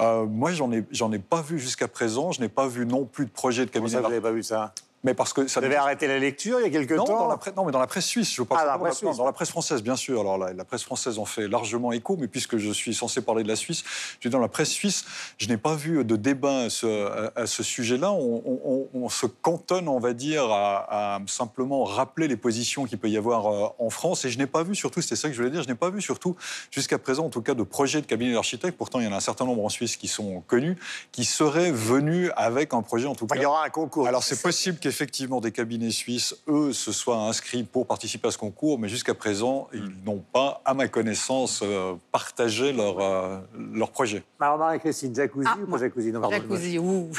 euh, 0.00 0.24
moi, 0.26 0.50
j'en 0.52 0.72
ai, 0.72 0.82
j'en 0.90 1.12
ai 1.12 1.20
pas 1.20 1.42
vu 1.42 1.60
jusqu'à 1.60 1.86
présent. 1.86 2.32
Je 2.32 2.40
n'ai 2.40 2.48
pas 2.48 2.66
vu 2.66 2.86
non 2.86 3.04
plus 3.04 3.26
de 3.26 3.30
projet 3.30 3.66
de 3.66 3.70
Comment 3.70 3.84
cabinet. 3.84 4.00
ça, 4.00 4.02
vous 4.02 4.08
n'avez 4.08 4.20
pas 4.22 4.32
vu 4.32 4.42
ça? 4.42 4.74
Mais 5.04 5.14
parce 5.14 5.32
que 5.32 5.48
ça 5.48 5.58
Vous 5.58 5.66
avez 5.66 5.74
arrêté 5.74 6.06
la 6.06 6.18
lecture 6.20 6.60
il 6.60 6.62
y 6.62 6.66
a 6.66 6.70
quelque 6.70 6.94
non, 6.94 7.04
temps 7.04 7.18
dans 7.18 7.26
la 7.28 7.36
presse, 7.36 7.56
non, 7.56 7.64
mais 7.64 7.72
dans 7.72 7.80
la 7.80 7.88
presse 7.88 8.04
suisse. 8.06 8.32
Je 8.32 8.42
parle 8.42 8.60
Ah, 8.62 8.66
dans 8.66 8.72
la 8.72 8.78
presse 8.78 8.98
suisse. 8.98 9.16
dans 9.16 9.24
la 9.24 9.32
presse 9.32 9.50
française, 9.50 9.82
bien 9.82 9.96
sûr. 9.96 10.20
Alors 10.20 10.38
la, 10.38 10.52
la 10.52 10.64
presse 10.64 10.84
française 10.84 11.18
en 11.18 11.24
fait 11.24 11.48
largement 11.48 11.90
écho, 11.90 12.16
mais 12.16 12.28
puisque 12.28 12.56
je 12.56 12.70
suis 12.70 12.94
censé 12.94 13.20
parler 13.20 13.42
de 13.42 13.48
la 13.48 13.56
Suisse, 13.56 13.82
je 14.20 14.28
dis 14.28 14.32
dans 14.32 14.38
la 14.38 14.46
presse 14.46 14.70
suisse, 14.70 15.04
je 15.38 15.48
n'ai 15.48 15.56
pas 15.56 15.74
vu 15.74 16.04
de 16.04 16.14
débat 16.14 16.60
à 16.66 16.70
ce, 16.70 16.86
à- 16.86 17.32
à 17.34 17.46
ce 17.46 17.64
sujet-là. 17.64 18.12
On, 18.12 18.42
on- 18.46 18.60
on- 18.64 18.88
on 19.04 19.08
se 19.08 19.26
cantonne, 19.26 19.88
on 19.88 19.98
va 19.98 20.12
dire, 20.12 20.44
à, 20.52 21.14
à 21.16 21.20
simplement 21.26 21.82
rappeler 21.82 22.28
les 22.28 22.36
positions 22.36 22.84
qu'il 22.84 22.98
peut 22.98 23.08
y 23.10 23.16
avoir 23.16 23.46
euh, 23.52 23.68
en 23.80 23.90
France. 23.90 24.24
Et 24.24 24.30
je 24.30 24.38
n'ai 24.38 24.46
pas 24.46 24.62
vu, 24.62 24.76
surtout, 24.76 25.00
c'était 25.02 25.16
ça 25.16 25.26
que 25.28 25.34
je 25.34 25.38
voulais 25.40 25.50
dire, 25.50 25.64
je 25.64 25.68
n'ai 25.68 25.74
pas 25.74 25.90
vu, 25.90 26.00
surtout, 26.00 26.36
jusqu'à 26.70 26.98
présent, 26.98 27.24
en 27.26 27.30
tout 27.30 27.42
cas, 27.42 27.54
de 27.54 27.64
projet 27.64 28.00
de 28.00 28.06
cabinet 28.06 28.34
d'architectes. 28.34 28.78
Pourtant, 28.78 29.00
il 29.00 29.06
y 29.06 29.08
en 29.08 29.12
a 29.12 29.16
un 29.16 29.20
certain 29.20 29.46
nombre 29.46 29.64
en 29.64 29.68
Suisse 29.68 29.96
qui 29.96 30.06
sont 30.06 30.42
connus, 30.46 30.76
qui 31.10 31.24
seraient 31.24 31.72
venus 31.72 32.30
avec 32.36 32.72
un 32.72 32.82
projet, 32.82 33.06
en 33.08 33.16
tout 33.16 33.26
cas. 33.26 33.34
Il 33.34 33.42
y 33.42 33.46
aura 33.46 33.64
un 33.64 33.70
concours. 33.70 34.06
Alors 34.06 34.22
c'est 34.22 34.40
possible 34.40 34.78
qu'effectivement 34.92 35.40
des 35.40 35.52
cabinets 35.52 35.90
suisses, 35.90 36.36
eux, 36.48 36.74
se 36.74 36.92
soient 36.92 37.16
inscrits 37.16 37.62
pour 37.62 37.86
participer 37.86 38.28
à 38.28 38.30
ce 38.30 38.36
concours, 38.36 38.78
mais 38.78 38.90
jusqu'à 38.90 39.14
présent, 39.14 39.68
ils 39.72 39.90
n'ont 40.04 40.22
pas, 40.32 40.60
à 40.66 40.74
ma 40.74 40.86
connaissance, 40.86 41.62
euh, 41.62 41.94
partagé 42.12 42.74
leur, 42.74 43.00
euh, 43.00 43.38
leur 43.72 43.90
projet. 43.90 44.22
Alors, 44.38 44.58
Marie-Christine, 44.58 45.14
jacuzzi 45.14 45.48
Ah, 45.50 45.56
ou 45.62 45.70
pas 45.70 45.78
jacuzzi 45.78 46.12
Non, 46.12 46.20
pardon, 46.20 46.36
Jacuzzi, 46.36 46.78
ouh. 46.78 47.10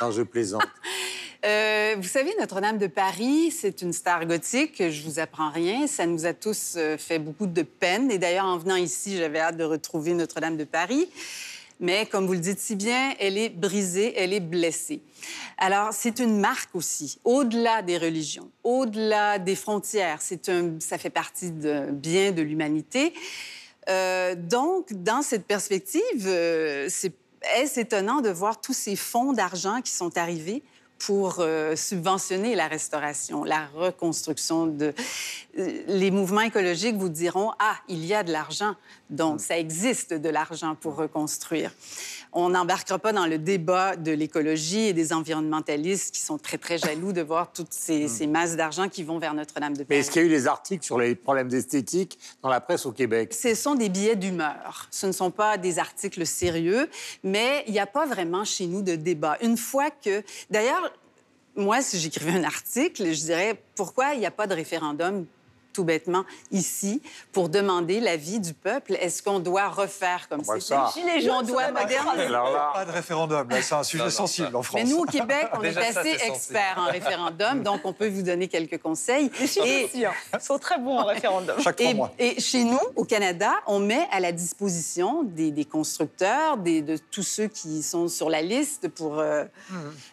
Non, 0.00 0.10
je 0.10 0.22
plaisante. 0.22 0.62
Euh, 1.44 1.96
vous 1.98 2.06
savez, 2.06 2.30
Notre-Dame 2.38 2.78
de 2.78 2.86
Paris, 2.86 3.50
c'est 3.50 3.82
une 3.82 3.92
star 3.92 4.26
gothique. 4.26 4.76
Je 4.78 5.02
vous 5.02 5.18
apprends 5.18 5.50
rien. 5.50 5.88
Ça 5.88 6.06
nous 6.06 6.24
a 6.24 6.34
tous 6.34 6.78
fait 6.98 7.18
beaucoup 7.18 7.48
de 7.48 7.62
peine. 7.62 8.12
Et 8.12 8.18
d'ailleurs, 8.18 8.44
en 8.44 8.58
venant 8.58 8.76
ici, 8.76 9.16
j'avais 9.16 9.40
hâte 9.40 9.56
de 9.56 9.64
retrouver 9.64 10.14
Notre-Dame 10.14 10.56
de 10.56 10.62
Paris. 10.62 11.08
Mais 11.80 12.06
comme 12.06 12.26
vous 12.26 12.32
le 12.32 12.38
dites 12.38 12.58
si 12.58 12.76
bien, 12.76 13.14
elle 13.18 13.38
est 13.38 13.48
brisée, 13.48 14.14
elle 14.16 14.32
est 14.32 14.40
blessée. 14.40 15.02
Alors, 15.58 15.92
c'est 15.92 16.18
une 16.18 16.38
marque 16.38 16.74
aussi, 16.74 17.18
au-delà 17.24 17.82
des 17.82 17.98
religions, 17.98 18.50
au-delà 18.64 19.38
des 19.38 19.56
frontières. 19.56 20.20
C'est 20.20 20.48
un, 20.48 20.78
ça 20.80 20.98
fait 20.98 21.10
partie 21.10 21.50
d'un 21.50 21.92
bien 21.92 22.32
de 22.32 22.42
l'humanité. 22.42 23.12
Euh, 23.88 24.34
donc, 24.34 24.92
dans 24.92 25.22
cette 25.22 25.46
perspective, 25.46 26.26
euh, 26.26 26.86
c'est 26.88 27.12
est-ce 27.56 27.80
étonnant 27.80 28.20
de 28.20 28.28
voir 28.28 28.60
tous 28.60 28.72
ces 28.72 28.96
fonds 28.96 29.32
d'argent 29.32 29.80
qui 29.82 29.90
sont 29.90 30.16
arrivés 30.16 30.62
pour 31.06 31.36
euh, 31.40 31.74
subventionner 31.74 32.54
la 32.54 32.68
restauration, 32.68 33.44
la 33.44 33.66
reconstruction 33.74 34.66
de... 34.66 34.94
Euh, 35.58 35.82
Les 35.88 36.10
mouvements 36.10 36.42
écologiques 36.42 36.96
vous 36.96 37.08
diront, 37.08 37.50
ah, 37.58 37.76
il 37.88 38.04
y 38.04 38.14
a 38.14 38.22
de 38.22 38.30
l'argent, 38.30 38.74
donc 39.10 39.40
ça 39.40 39.58
existe 39.58 40.14
de 40.14 40.28
l'argent 40.28 40.76
pour 40.76 40.94
reconstruire. 40.94 41.72
On 42.34 42.48
n'embarquera 42.48 42.98
pas 42.98 43.12
dans 43.12 43.26
le 43.26 43.38
débat 43.38 43.96
de 43.96 44.10
l'écologie 44.10 44.86
et 44.86 44.92
des 44.92 45.12
environnementalistes 45.12 46.14
qui 46.14 46.20
sont 46.20 46.38
très, 46.38 46.56
très 46.56 46.78
jaloux 46.78 47.12
de 47.12 47.20
voir 47.20 47.52
toutes 47.52 47.72
ces, 47.72 48.08
ces 48.08 48.26
masses 48.26 48.56
d'argent 48.56 48.88
qui 48.88 49.02
vont 49.02 49.18
vers 49.18 49.34
Notre-Dame 49.34 49.74
de 49.74 49.80
Mais 49.80 49.84
Paris. 49.84 50.00
est-ce 50.00 50.10
qu'il 50.10 50.22
y 50.22 50.24
a 50.24 50.28
eu 50.28 50.30
des 50.30 50.46
articles 50.46 50.84
sur 50.84 50.98
les 50.98 51.14
problèmes 51.14 51.48
d'esthétique 51.48 52.18
dans 52.42 52.48
la 52.48 52.60
presse 52.60 52.86
au 52.86 52.92
Québec? 52.92 53.34
Ce 53.34 53.54
sont 53.54 53.74
des 53.74 53.90
billets 53.90 54.16
d'humeur. 54.16 54.88
Ce 54.90 55.06
ne 55.06 55.12
sont 55.12 55.30
pas 55.30 55.58
des 55.58 55.78
articles 55.78 56.24
sérieux, 56.26 56.88
mais 57.22 57.64
il 57.66 57.72
n'y 57.72 57.80
a 57.80 57.86
pas 57.86 58.06
vraiment 58.06 58.44
chez 58.44 58.66
nous 58.66 58.82
de 58.82 58.94
débat. 58.94 59.36
Une 59.42 59.58
fois 59.58 59.90
que... 59.90 60.22
D'ailleurs, 60.50 60.90
moi, 61.54 61.82
si 61.82 61.98
j'écrivais 61.98 62.32
un 62.32 62.44
article, 62.44 63.12
je 63.12 63.20
dirais 63.20 63.62
pourquoi 63.74 64.14
il 64.14 64.20
n'y 64.20 64.26
a 64.26 64.30
pas 64.30 64.46
de 64.46 64.54
référendum 64.54 65.26
tout 65.72 65.84
bêtement 65.84 66.24
ici 66.50 67.02
pour 67.32 67.48
demander 67.48 68.00
l'avis 68.00 68.40
du 68.40 68.54
peuple. 68.54 68.94
Est-ce 69.00 69.22
qu'on 69.22 69.38
doit 69.40 69.68
refaire 69.68 70.28
comme 70.28 70.40
bah 70.42 70.54
c'était 70.58 70.60
ça. 70.74 70.90
Gilets 70.94 71.28
Ou 71.28 71.32
on 71.32 71.36
jaunes, 71.38 71.46
doit 71.46 71.62
ça 71.64 71.72
moderniser 71.72 72.22
Alors 72.26 72.52
là, 72.52 72.70
Pas 72.74 72.84
de 72.84 72.90
référendum, 72.92 73.48
c'est 73.60 73.74
un 73.74 73.82
sujet 73.82 74.04
non, 74.04 74.10
sensible 74.10 74.48
ça. 74.52 74.56
en 74.58 74.62
France. 74.62 74.80
mais 74.82 74.88
nous, 74.88 74.98
au 74.98 75.04
Québec, 75.04 75.48
on 75.54 75.58
Déjà, 75.62 75.80
est 75.88 75.92
ça, 75.92 76.00
assez 76.00 76.10
c'est 76.12 76.18
sensible. 76.18 76.34
experts 76.36 76.74
en 76.78 76.90
référendum, 76.90 77.62
donc 77.64 77.80
on 77.84 77.92
peut 77.92 78.08
vous 78.08 78.22
donner 78.22 78.48
quelques 78.48 78.80
conseils. 78.80 79.30
Les 79.40 79.58
Et- 79.68 79.90
sont 80.40 80.58
très 80.58 80.78
bons 80.78 80.98
en 80.98 81.04
référendum. 81.04 81.56
Chaque 81.62 81.76
trois 81.76 81.90
Et, 81.90 81.94
mois. 81.94 82.10
et 82.18 82.40
chez 82.40 82.64
nous, 82.64 82.78
au 82.96 83.04
Canada, 83.04 83.52
on 83.66 83.78
met 83.78 84.06
à 84.10 84.20
la 84.20 84.32
disposition 84.32 85.22
des, 85.22 85.50
des 85.50 85.64
constructeurs, 85.64 86.56
des- 86.56 86.82
de 86.82 86.96
tous 87.10 87.22
ceux 87.22 87.46
qui 87.48 87.82
sont 87.82 88.08
sur 88.08 88.28
la 88.30 88.42
liste 88.42 88.88
pour 88.88 89.18
euh, 89.18 89.44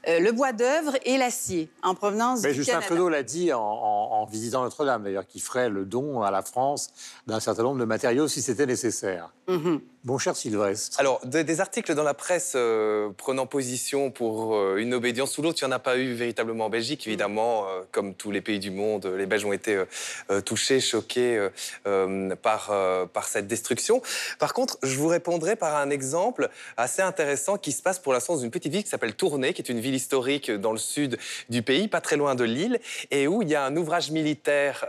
euh, 0.07 0.19
le 0.19 0.31
bois 0.31 0.53
d'œuvre 0.53 0.93
et 1.05 1.17
l'acier 1.17 1.69
en 1.83 1.95
provenance 1.95 2.41
mais 2.41 2.49
du 2.49 2.55
Justin 2.55 2.73
Canada. 2.73 2.87
Trudeau 2.87 3.09
l'a 3.09 3.23
dit 3.23 3.51
en, 3.53 3.59
en- 3.61 4.11
en 4.21 4.25
visitant 4.25 4.63
Notre-Dame, 4.63 5.03
d'ailleurs, 5.03 5.25
qu'il 5.27 5.41
le 5.57 5.85
don 5.85 6.21
à 6.21 6.31
la 6.31 6.41
France 6.41 6.89
d'un 7.27 7.39
certain 7.39 7.63
nombre 7.63 7.79
de 7.79 7.85
matériaux 7.85 8.27
si 8.27 8.41
c'était 8.41 8.65
nécessaire. 8.65 9.31
Mhm. 9.47 9.81
Mon 10.05 10.17
cher 10.17 10.33
Sylvestre. 10.33 10.97
Alors, 10.97 11.19
de- 11.25 11.41
des 11.41 11.59
articles 11.59 11.93
dans 11.93 12.03
la 12.03 12.13
presse 12.13 12.53
euh, 12.55 13.09
prenant 13.17 13.45
position 13.45 14.11
pour 14.11 14.55
euh, 14.55 14.77
une 14.77 14.93
obédience 14.93 15.37
ou 15.37 15.41
l'autre, 15.41 15.59
il 15.61 15.65
n'y 15.65 15.73
en 15.73 15.75
a 15.75 15.79
pas 15.79 15.97
eu 15.97 16.13
véritablement 16.13 16.67
en 16.67 16.69
Belgique, 16.69 17.05
évidemment. 17.05 17.65
euh, 17.67 17.81
comme 17.91 18.13
tous 18.13 18.31
les 18.31 18.39
pays 18.39 18.59
du 18.59 18.71
monde, 18.71 19.05
les 19.07 19.25
Belges 19.25 19.43
ont 19.43 19.51
été 19.51 19.83
touchés, 20.45 20.79
choqués 20.79 21.49
par, 22.41 22.71
par 23.11 23.27
cette 23.27 23.47
destruction. 23.47 24.01
Par 24.37 24.53
contre, 24.53 24.77
je 24.83 24.95
vous 24.95 25.07
répondrai 25.07 25.55
par 25.55 25.75
un 25.75 25.89
exemple 25.89 26.49
assez 26.77 27.01
intéressant 27.01 27.57
qui 27.57 27.71
se 27.71 27.81
passe 27.81 27.99
pour 27.99 28.13
l'instant 28.13 28.35
dans 28.35 28.41
une 28.41 28.51
petite 28.51 28.71
ville 28.71 28.83
qui 28.83 28.89
s'appelle 28.89 29.15
Tournai, 29.15 29.53
qui 29.53 29.61
est 29.61 29.69
une 29.69 29.79
ville 29.79 29.95
historique 29.95 30.51
dans 30.51 30.71
le 30.71 30.77
sud 30.77 31.17
du 31.49 31.61
pays, 31.61 31.87
pas 31.87 31.99
très 32.01 32.15
loin 32.15 32.35
de 32.35 32.43
Lille, 32.43 32.79
et 33.11 33.27
où 33.27 33.41
il 33.41 33.49
y 33.49 33.55
a 33.55 33.63
un 33.65 33.75
ouvrage 33.75 34.11
militaire 34.11 34.85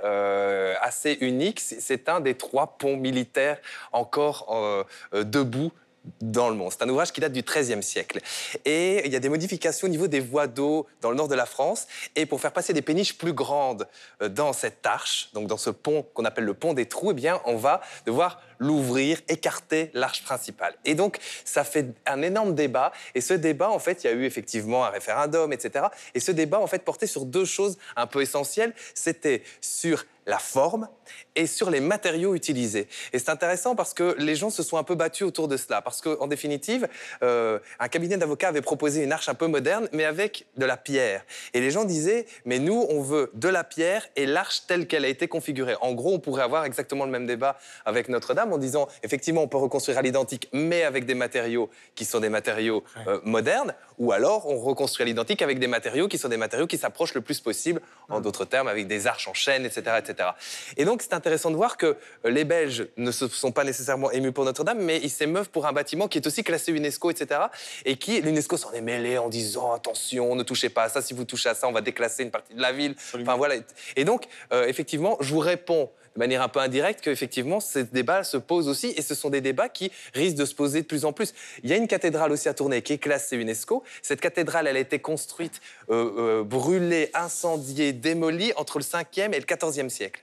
assez 0.83 1.19
unique. 1.21 1.61
C'est 1.61 2.09
un 2.09 2.21
des 2.21 2.35
trois 2.37 2.77
ponts 2.79 2.97
militaires 2.97 3.59
encore 3.93 4.87
debout 5.13 5.73
dans 6.21 6.49
le 6.49 6.55
monde. 6.55 6.73
C'est 6.73 6.83
un 6.83 6.89
ouvrage 6.89 7.13
qui 7.13 7.21
date 7.21 7.33
du 7.33 7.43
XIIIe 7.43 7.83
siècle. 7.83 8.21
Et 8.65 9.07
il 9.07 9.13
y 9.13 9.17
a 9.17 9.21
des 9.21 9.29
modifications 9.29 9.87
au 9.87 9.91
niveau 9.91 10.07
des 10.07 10.21
voies 10.21 10.47
d'eau 10.47 10.87
dans 11.01 11.11
le 11.11 11.17
nord 11.17 11.29
de 11.29 11.35
la 11.35 11.47
France. 11.47 11.87
Et 12.17 12.27
pour 12.27 12.41
faire 12.41 12.53
passer 12.53 12.73
des 12.73 12.83
péniches 12.83 13.17
plus 13.17 13.33
grandes 13.33 13.87
euh, 14.23 14.29
dans 14.29 14.53
cette 14.53 14.85
arche, 14.87 15.31
donc 15.35 15.47
dans 15.47 15.57
ce 15.57 15.71
pont 15.71 16.05
qu'on 16.15 16.25
appelle 16.25 16.45
le 16.45 16.55
pont 16.55 16.75
des 16.75 16.87
trous, 16.87 17.11
eh 17.11 17.15
bien, 17.15 17.41
on 17.45 17.57
va 17.57 17.81
devoir 18.07 18.41
l'ouvrir, 18.61 19.21
écarter 19.29 19.91
l'arche 19.95 20.23
principale. 20.23 20.75
Et 20.85 20.95
donc, 20.95 21.19
ça 21.45 21.65
fait 21.65 21.87
un 22.07 22.23
énorme 22.23 22.55
débat. 22.55 22.93
Et 23.15 23.21
ce 23.21 23.35
débat, 23.35 23.71
en 23.71 23.79
fait, 23.79 24.05
il 24.05 24.07
y 24.07 24.11
a 24.11 24.13
eu 24.13 24.25
effectivement 24.25 24.85
un 24.85 24.91
référendum, 24.91 25.53
etc. 25.53 25.87
Et 26.15 26.21
ce 26.21 26.31
débat, 26.31 26.61
en 26.61 26.67
fait, 26.67 26.85
portait 26.85 27.07
sur 27.07 27.25
deux 27.25 27.47
choses 27.47 27.79
un 27.97 28.07
peu 28.07 28.21
essentielles. 28.23 28.75
C'était 28.95 29.43
sur 29.61 30.05
la 30.27 30.39
forme 30.39 30.89
et 31.35 31.47
sur 31.47 31.71
les 31.71 31.81
matériaux 31.81 32.35
utilisés. 32.35 32.87
Et 33.13 33.19
c'est 33.19 33.31
intéressant 33.31 33.75
parce 33.75 33.95
que 33.95 34.15
les 34.19 34.37
gens 34.37 34.51
se 34.51 34.63
sont 34.63 34.77
un 34.77 34.85
peu 34.85 34.95
battus 34.95 35.27
autour 35.27 35.49
de 35.49 35.57
cela. 35.57 35.83
Parce 35.83 36.01
qu'en 36.01 36.27
définitive, 36.27 36.89
euh, 37.23 37.59
un 37.79 37.89
cabinet 37.89 38.17
d'avocats 38.17 38.49
avait 38.49 38.63
proposé 38.63 39.03
une 39.03 39.13
arche 39.13 39.29
un 39.29 39.35
peu 39.35 39.47
moderne, 39.47 39.89
mais 39.93 40.05
avec 40.05 40.47
de 40.57 40.65
la 40.65 40.77
pierre. 40.77 41.25
Et 41.55 41.61
les 41.61 41.71
gens 41.71 41.85
disaient, 41.85 42.27
mais 42.45 42.59
nous, 42.59 42.87
on 42.91 43.01
veut 43.01 43.31
de 43.35 43.49
la 43.49 43.65
pierre 43.65 44.07
et 44.15 44.27
l'arche 44.27 44.67
telle 44.67 44.87
qu'elle 44.87 45.05
a 45.05 45.09
été 45.09 45.27
configurée. 45.27 45.75
En 45.81 45.93
gros, 45.95 46.15
on 46.15 46.21
pourrait 46.21 46.43
avoir 46.43 46.65
exactement 46.65 47.05
le 47.05 47.11
même 47.11 47.27
débat 47.27 47.59
avec 47.85 48.09
Notre-Dame 48.09 48.50
en 48.53 48.59
disant, 48.59 48.89
effectivement, 49.03 49.43
on 49.43 49.49
peut 49.49 49.59
reconstruire 49.59 49.99
à 49.99 50.03
l'identique, 50.03 50.49
mais 50.53 50.83
avec 50.83 51.07
des 51.07 51.15
matériaux 51.15 51.71
qui 51.95 52.05
sont 52.05 52.21
des 52.21 52.29
matériaux 52.29 52.85
euh, 53.07 53.21
modernes. 53.25 53.75
Ou 54.01 54.13
alors 54.13 54.49
on 54.49 54.59
reconstruit 54.59 55.05
à 55.05 55.07
l'identique 55.07 55.43
avec 55.43 55.61
des 55.61 55.69
matériaux 55.69 56.09
qui 56.09 56.19
sont 56.19 56.29
des 56.29 56.39
matériaux 56.39 56.67
qui 56.67 56.79
s'approchent 56.79 57.15
le 57.15 57.21
plus 57.21 57.39
possible, 57.39 57.81
en 58.09 58.21
d'autres 58.21 58.47
termes, 58.47 58.67
avec 58.67 58.89
des 58.89 59.07
arches 59.07 59.29
en 59.29 59.35
chaîne, 59.35 59.65
etc. 59.65 59.99
etc. 59.99 60.31
Et 60.77 60.85
donc 60.85 61.03
c'est 61.03 61.13
intéressant 61.13 61.51
de 61.51 61.57
voir 61.57 61.77
que 61.77 61.97
euh, 62.25 62.31
les 62.31 62.45
Belges 62.45 62.89
ne 62.97 63.13
se 63.13 63.29
sont 63.29 63.53
pas 63.53 63.63
nécessairement 63.63 64.11
émus 64.11 64.33
pour 64.33 64.45
Notre-Dame, 64.45 64.81
mais 64.81 64.99
ils 65.03 65.11
s'émeuvent 65.11 65.51
pour 65.51 65.67
un 65.67 65.73
bâtiment 65.73 66.09
qui 66.09 66.19
est 66.19 66.27
aussi 66.27 66.43
classé 66.43 66.73
UNESCO, 66.73 67.11
etc. 67.11 67.43
Et 67.85 67.97
qui, 67.97 68.21
l'UNESCO 68.23 68.57
s'en 68.57 68.73
est 68.73 68.81
mêlé 68.81 69.19
en 69.19 69.29
disant 69.29 69.73
attention, 69.75 70.35
ne 70.35 70.43
touchez 70.43 70.71
pas 70.71 70.85
à 70.85 70.89
ça, 70.89 71.03
si 71.03 71.13
vous 71.13 71.27
touchez 71.27 71.51
à 71.51 71.55
ça, 71.55 71.69
on 71.69 71.73
va 71.73 71.83
déclasser 71.83 72.23
une 72.23 72.31
partie 72.31 72.55
de 72.55 72.63
la 72.63 72.73
ville. 72.73 72.97
Enfin 73.15 73.37
voilà. 73.37 73.57
Et 73.97 74.05
donc, 74.05 74.25
euh, 74.53 74.67
effectivement, 74.67 75.19
je 75.21 75.35
vous 75.35 75.41
réponds 75.41 75.91
de 76.15 76.19
manière 76.19 76.43
un 76.43 76.49
peu 76.49 76.61
indirecte 76.61 77.01
qu'effectivement, 77.03 77.61
ces 77.61 77.85
débats 77.85 78.25
se 78.25 78.37
posent 78.37 78.69
aussi, 78.69 78.93
et 78.97 79.03
ce 79.03 79.15
sont 79.15 79.31
des 79.31 79.41
débats 79.41 79.69
qui 79.69 79.93
risquent 80.15 80.37
de 80.37 80.45
se 80.45 80.55
poser 80.55 80.83
de 80.83 80.87
plus 80.87 81.05
en 81.05 81.13
plus. 81.13 81.33
Il 81.63 81.71
y 81.71 81.73
a 81.73 81.77
une 81.77 81.87
cathédrale 81.87 82.33
aussi 82.33 82.49
à 82.49 82.55
Tournai 82.55 82.83
qui 82.83 82.95
est 82.95 82.99
classée 82.99 83.37
UNESCO. 83.37 83.83
Cette 84.03 84.21
cathédrale, 84.21 84.67
elle 84.67 84.77
a 84.77 84.81
été 84.81 84.99
construite, 84.99 85.61
euh, 85.91 86.41
euh, 86.41 86.45
brûlée, 86.45 87.11
incendiée, 87.15 87.93
démolie 87.93 88.53
entre 88.57 88.79
le 88.79 88.85
5e 88.85 89.33
et 89.33 89.39
le 89.39 89.47
14e 89.47 89.89
siècle. 89.89 90.23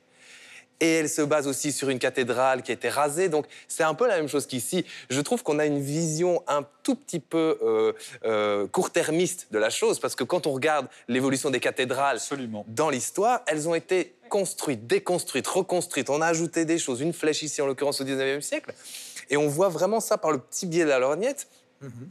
Et 0.79 0.91
elle 0.91 1.09
se 1.09 1.21
base 1.23 1.47
aussi 1.47 1.71
sur 1.71 1.89
une 1.89 1.97
cathédrale 1.97 2.61
qui 2.61 2.71
a 2.71 2.75
été 2.75 2.89
rasée. 2.89 3.29
Donc 3.29 3.47
c'est 3.67 3.83
un 3.83 3.93
peu 3.93 4.07
la 4.07 4.17
même 4.17 4.27
chose 4.27 4.45
qu'ici. 4.45 4.85
Je 5.09 5.21
trouve 5.21 5.41
qu'on 5.41 5.59
a 5.59 5.65
une 5.65 5.79
vision 5.79 6.43
un 6.47 6.65
tout 6.83 6.95
petit 6.95 7.19
peu 7.19 7.57
euh, 7.63 7.93
euh, 8.25 8.67
court-termiste 8.67 9.47
de 9.51 9.57
la 9.57 9.69
chose, 9.69 9.99
parce 9.99 10.15
que 10.15 10.23
quand 10.23 10.45
on 10.45 10.51
regarde 10.51 10.87
l'évolution 11.07 11.49
des 11.49 11.59
cathédrales 11.59 12.19
dans 12.67 12.89
l'histoire, 12.89 13.41
elles 13.47 13.67
ont 13.67 13.75
été 13.75 14.13
construites, 14.29 14.85
déconstruites, 14.85 15.47
reconstruites. 15.47 16.09
On 16.09 16.21
a 16.21 16.27
ajouté 16.27 16.65
des 16.65 16.77
choses, 16.77 17.01
une 17.01 17.13
flèche 17.13 17.41
ici 17.41 17.61
en 17.61 17.65
l'occurrence 17.65 18.01
au 18.01 18.03
19e 18.03 18.41
siècle. 18.41 18.73
Et 19.29 19.37
on 19.37 19.47
voit 19.47 19.69
vraiment 19.69 19.99
ça 19.99 20.17
par 20.17 20.31
le 20.31 20.37
petit 20.37 20.67
biais 20.67 20.83
de 20.83 20.89
la 20.89 20.99
lorgnette 20.99 21.47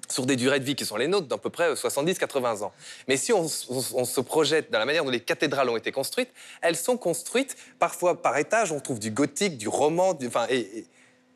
sur 0.08 0.26
des 0.26 0.36
durées 0.36 0.60
de 0.60 0.64
vie 0.64 0.74
qui 0.74 0.84
sont 0.84 0.96
les 0.96 1.08
nôtres 1.08 1.26
d'à 1.26 1.38
peu 1.38 1.50
près 1.50 1.74
70-80 1.74 2.62
ans. 2.62 2.72
Mais 3.08 3.16
si 3.16 3.32
on, 3.32 3.48
se 3.48 4.20
projette 4.20 4.70
dans 4.70 4.78
la 4.78 4.84
manière 4.84 5.04
dont 5.04 5.10
les 5.10 5.20
cathédrales 5.20 5.68
ont 5.68 5.76
été 5.76 5.92
construites, 5.92 6.30
elles 6.62 6.76
sont 6.76 6.96
construites 6.96 7.56
parfois 7.78 8.22
par 8.22 8.36
étage, 8.38 8.72
on 8.72 8.80
trouve 8.80 8.98
du 8.98 9.10
gothique, 9.10 9.58
du 9.58 9.68
roman, 9.68 10.14
du, 10.14 10.28
enfin, 10.28 10.46
et- 10.50 10.86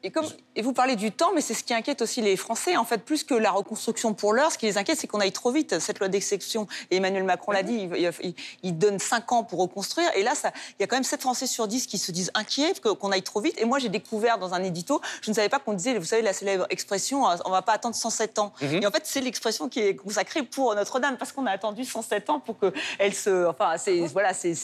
Et, 0.02 0.10
comme, 0.10 0.26
et 0.56 0.62
vous 0.62 0.72
parlez 0.72 0.96
du 0.96 1.12
temps, 1.12 1.30
mais 1.34 1.42
c'est 1.42 1.52
ce 1.54 1.62
qui 1.62 1.74
inquiète 1.74 2.00
aussi 2.00 2.22
les 2.22 2.36
Français. 2.36 2.76
En 2.76 2.84
fait, 2.84 2.98
plus 3.04 3.22
que 3.22 3.34
la 3.34 3.50
reconstruction 3.50 4.14
pour 4.14 4.32
l'heure, 4.32 4.50
ce 4.50 4.56
qui 4.56 4.66
les 4.66 4.78
inquiète, 4.78 4.98
c'est 4.98 5.06
qu'on 5.06 5.20
aille 5.20 5.32
trop 5.32 5.52
vite. 5.52 5.78
Cette 5.78 5.98
loi 5.98 6.08
d'exception, 6.08 6.66
Emmanuel 6.90 7.24
Macron 7.24 7.52
l'a 7.52 7.62
dit, 7.62 7.88
il, 7.92 8.10
il- 8.22 8.34
il 8.62 8.78
donne 8.78 8.98
5 8.98 9.30
ans 9.32 9.44
pour 9.44 9.58
reconstruire. 9.60 10.08
Et 10.16 10.22
là, 10.22 10.34
ça- 10.34 10.52
il 10.78 10.82
y 10.82 10.84
a 10.84 10.86
quand 10.86 10.96
même 10.96 11.04
7 11.04 11.20
Français 11.20 11.46
sur 11.46 11.68
10 11.68 11.86
qui 11.86 11.98
se 11.98 12.12
disent 12.12 12.30
inquiets 12.34 12.72
qu'on 12.80 13.12
aille 13.12 13.22
trop 13.22 13.40
vite. 13.42 13.60
Et 13.60 13.64
moi, 13.66 13.78
j'ai 13.78 13.90
découvert 13.90 14.38
dans 14.38 14.54
un 14.54 14.62
édito, 14.62 15.00
je 15.20 15.30
ne 15.30 15.34
savais 15.34 15.50
pas 15.50 15.58
qu'on 15.58 15.74
disait, 15.74 15.98
vous 15.98 16.04
savez, 16.06 16.22
la 16.22 16.32
célèbre 16.32 16.66
expression, 16.70 17.28
euh, 17.28 17.36
on 17.44 17.50
ne 17.50 17.54
va 17.54 17.62
pas 17.62 17.72
attendre 17.74 17.94
107 17.94 18.38
ans. 18.38 18.52
Mhm. 18.62 18.82
Et 18.82 18.86
en 18.86 18.90
fait, 18.90 19.02
c'est 19.04 19.20
l'expression 19.20 19.68
qui 19.68 19.80
est 19.80 19.96
consacrée 19.96 20.42
pour 20.44 20.74
Notre-Dame, 20.74 21.18
parce 21.18 21.32
qu'on 21.32 21.44
a 21.44 21.50
attendu 21.50 21.84
107 21.84 22.30
ans 22.30 22.40
pour 22.40 22.56
qu'elle 22.58 23.14
se. 23.14 23.46
Enfin, 23.48 23.74
c'est. 23.76 23.98
Voilà, 24.06 24.32
c'est. 24.32 24.54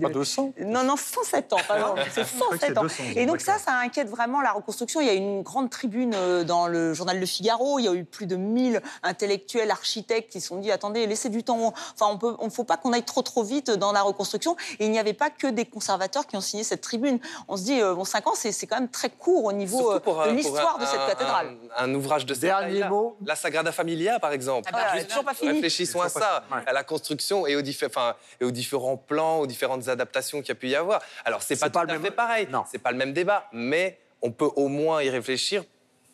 Pas 0.00 0.08
200 0.08 0.52
non, 0.60 0.84
non, 0.84 0.96
107 0.96 1.52
ans, 1.52 1.56
pardon. 1.66 1.94
C'est 1.96 2.04
que 2.22 2.28
c'est 2.28 2.38
107 2.38 2.78
ans. 2.78 2.82
200, 2.82 3.02
Et 3.16 3.26
donc 3.26 3.40
ça, 3.40 3.58
ça 3.58 3.72
inquiète 3.78 4.08
vraiment 4.08 4.40
la 4.40 4.52
reconstruction. 4.52 4.83
Il 5.00 5.06
y 5.06 5.10
a 5.10 5.14
une 5.14 5.42
grande 5.42 5.70
tribune 5.70 6.14
euh, 6.14 6.44
dans 6.44 6.66
le 6.66 6.94
journal 6.94 7.18
Le 7.18 7.26
Figaro. 7.26 7.78
Il 7.78 7.84
y 7.84 7.88
a 7.88 7.92
eu 7.94 8.04
plus 8.04 8.26
de 8.26 8.36
1000 8.36 8.80
intellectuels, 9.02 9.70
architectes 9.70 10.30
qui 10.32 10.40
se 10.40 10.48
sont 10.48 10.58
dit 10.58 10.70
attendez, 10.70 11.06
laissez 11.06 11.28
du 11.28 11.42
temps. 11.42 11.72
Enfin, 11.94 12.06
on 12.12 12.18
peut, 12.18 12.34
on 12.38 12.50
faut 12.50 12.64
pas 12.64 12.76
qu'on 12.76 12.92
aille 12.92 13.02
trop 13.04 13.22
trop 13.22 13.42
vite 13.42 13.70
dans 13.70 13.92
la 13.92 14.02
reconstruction. 14.02 14.56
Et 14.78 14.86
il 14.86 14.90
n'y 14.90 14.98
avait 14.98 15.12
pas 15.12 15.30
que 15.30 15.46
des 15.46 15.64
conservateurs 15.64 16.26
qui 16.26 16.36
ont 16.36 16.40
signé 16.40 16.64
cette 16.64 16.80
tribune. 16.80 17.18
On 17.48 17.56
se 17.56 17.62
dit 17.64 17.80
euh, 17.80 17.94
bon, 17.94 18.04
5 18.04 18.26
ans, 18.26 18.32
c'est 18.34 18.66
quand 18.66 18.76
même 18.76 18.88
très 18.88 19.10
court 19.10 19.44
au 19.44 19.52
niveau 19.52 19.92
euh, 19.92 20.00
pour, 20.00 20.24
de 20.24 20.30
l'histoire 20.30 20.78
de 20.78 20.84
cette 20.86 21.06
cathédrale. 21.06 21.56
Un, 21.76 21.84
un 21.90 21.94
ouvrage 21.94 22.26
de 22.26 22.34
cette 22.34 22.42
Dernier 22.44 22.84
mot. 22.88 23.16
La 23.24 23.36
Sagrada 23.36 23.72
Familia, 23.72 24.18
par 24.20 24.32
exemple. 24.32 24.68
Ah 24.72 24.92
bah, 24.94 25.04
toujours 25.04 25.24
pas 25.24 25.34
fini. 25.34 25.52
Réfléchissons 25.52 26.00
à 26.00 26.08
ça, 26.08 26.44
à 26.66 26.72
la 26.72 26.84
construction 26.84 27.46
et 27.46 27.56
aux, 27.56 27.62
diffé- 27.62 27.86
enfin, 27.86 28.14
et 28.40 28.44
aux 28.44 28.50
différents 28.50 28.96
plans, 28.96 29.38
aux 29.38 29.46
différentes 29.46 29.88
adaptations 29.88 30.40
qu'il 30.40 30.48
y 30.48 30.52
a 30.52 30.54
pu 30.56 30.68
y 30.68 30.74
avoir. 30.76 31.00
Alors, 31.24 31.42
c'est 31.42 31.56
pas, 31.58 31.70
pas 31.70 31.80
tout 31.80 31.86
le 31.86 31.92
à 31.92 31.94
même- 31.94 32.02
fait 32.02 32.10
pareil, 32.10 32.48
Non. 32.50 32.64
c'est 32.70 32.78
pas 32.78 32.90
le 32.92 32.96
même 32.98 33.12
débat, 33.12 33.46
mais 33.52 33.98
on 34.24 34.32
peut 34.32 34.50
au 34.56 34.68
moins 34.68 35.02
y 35.02 35.10
réfléchir 35.10 35.62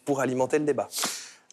pour 0.04 0.20
alimenter 0.20 0.58
le 0.58 0.66
débat. 0.66 0.88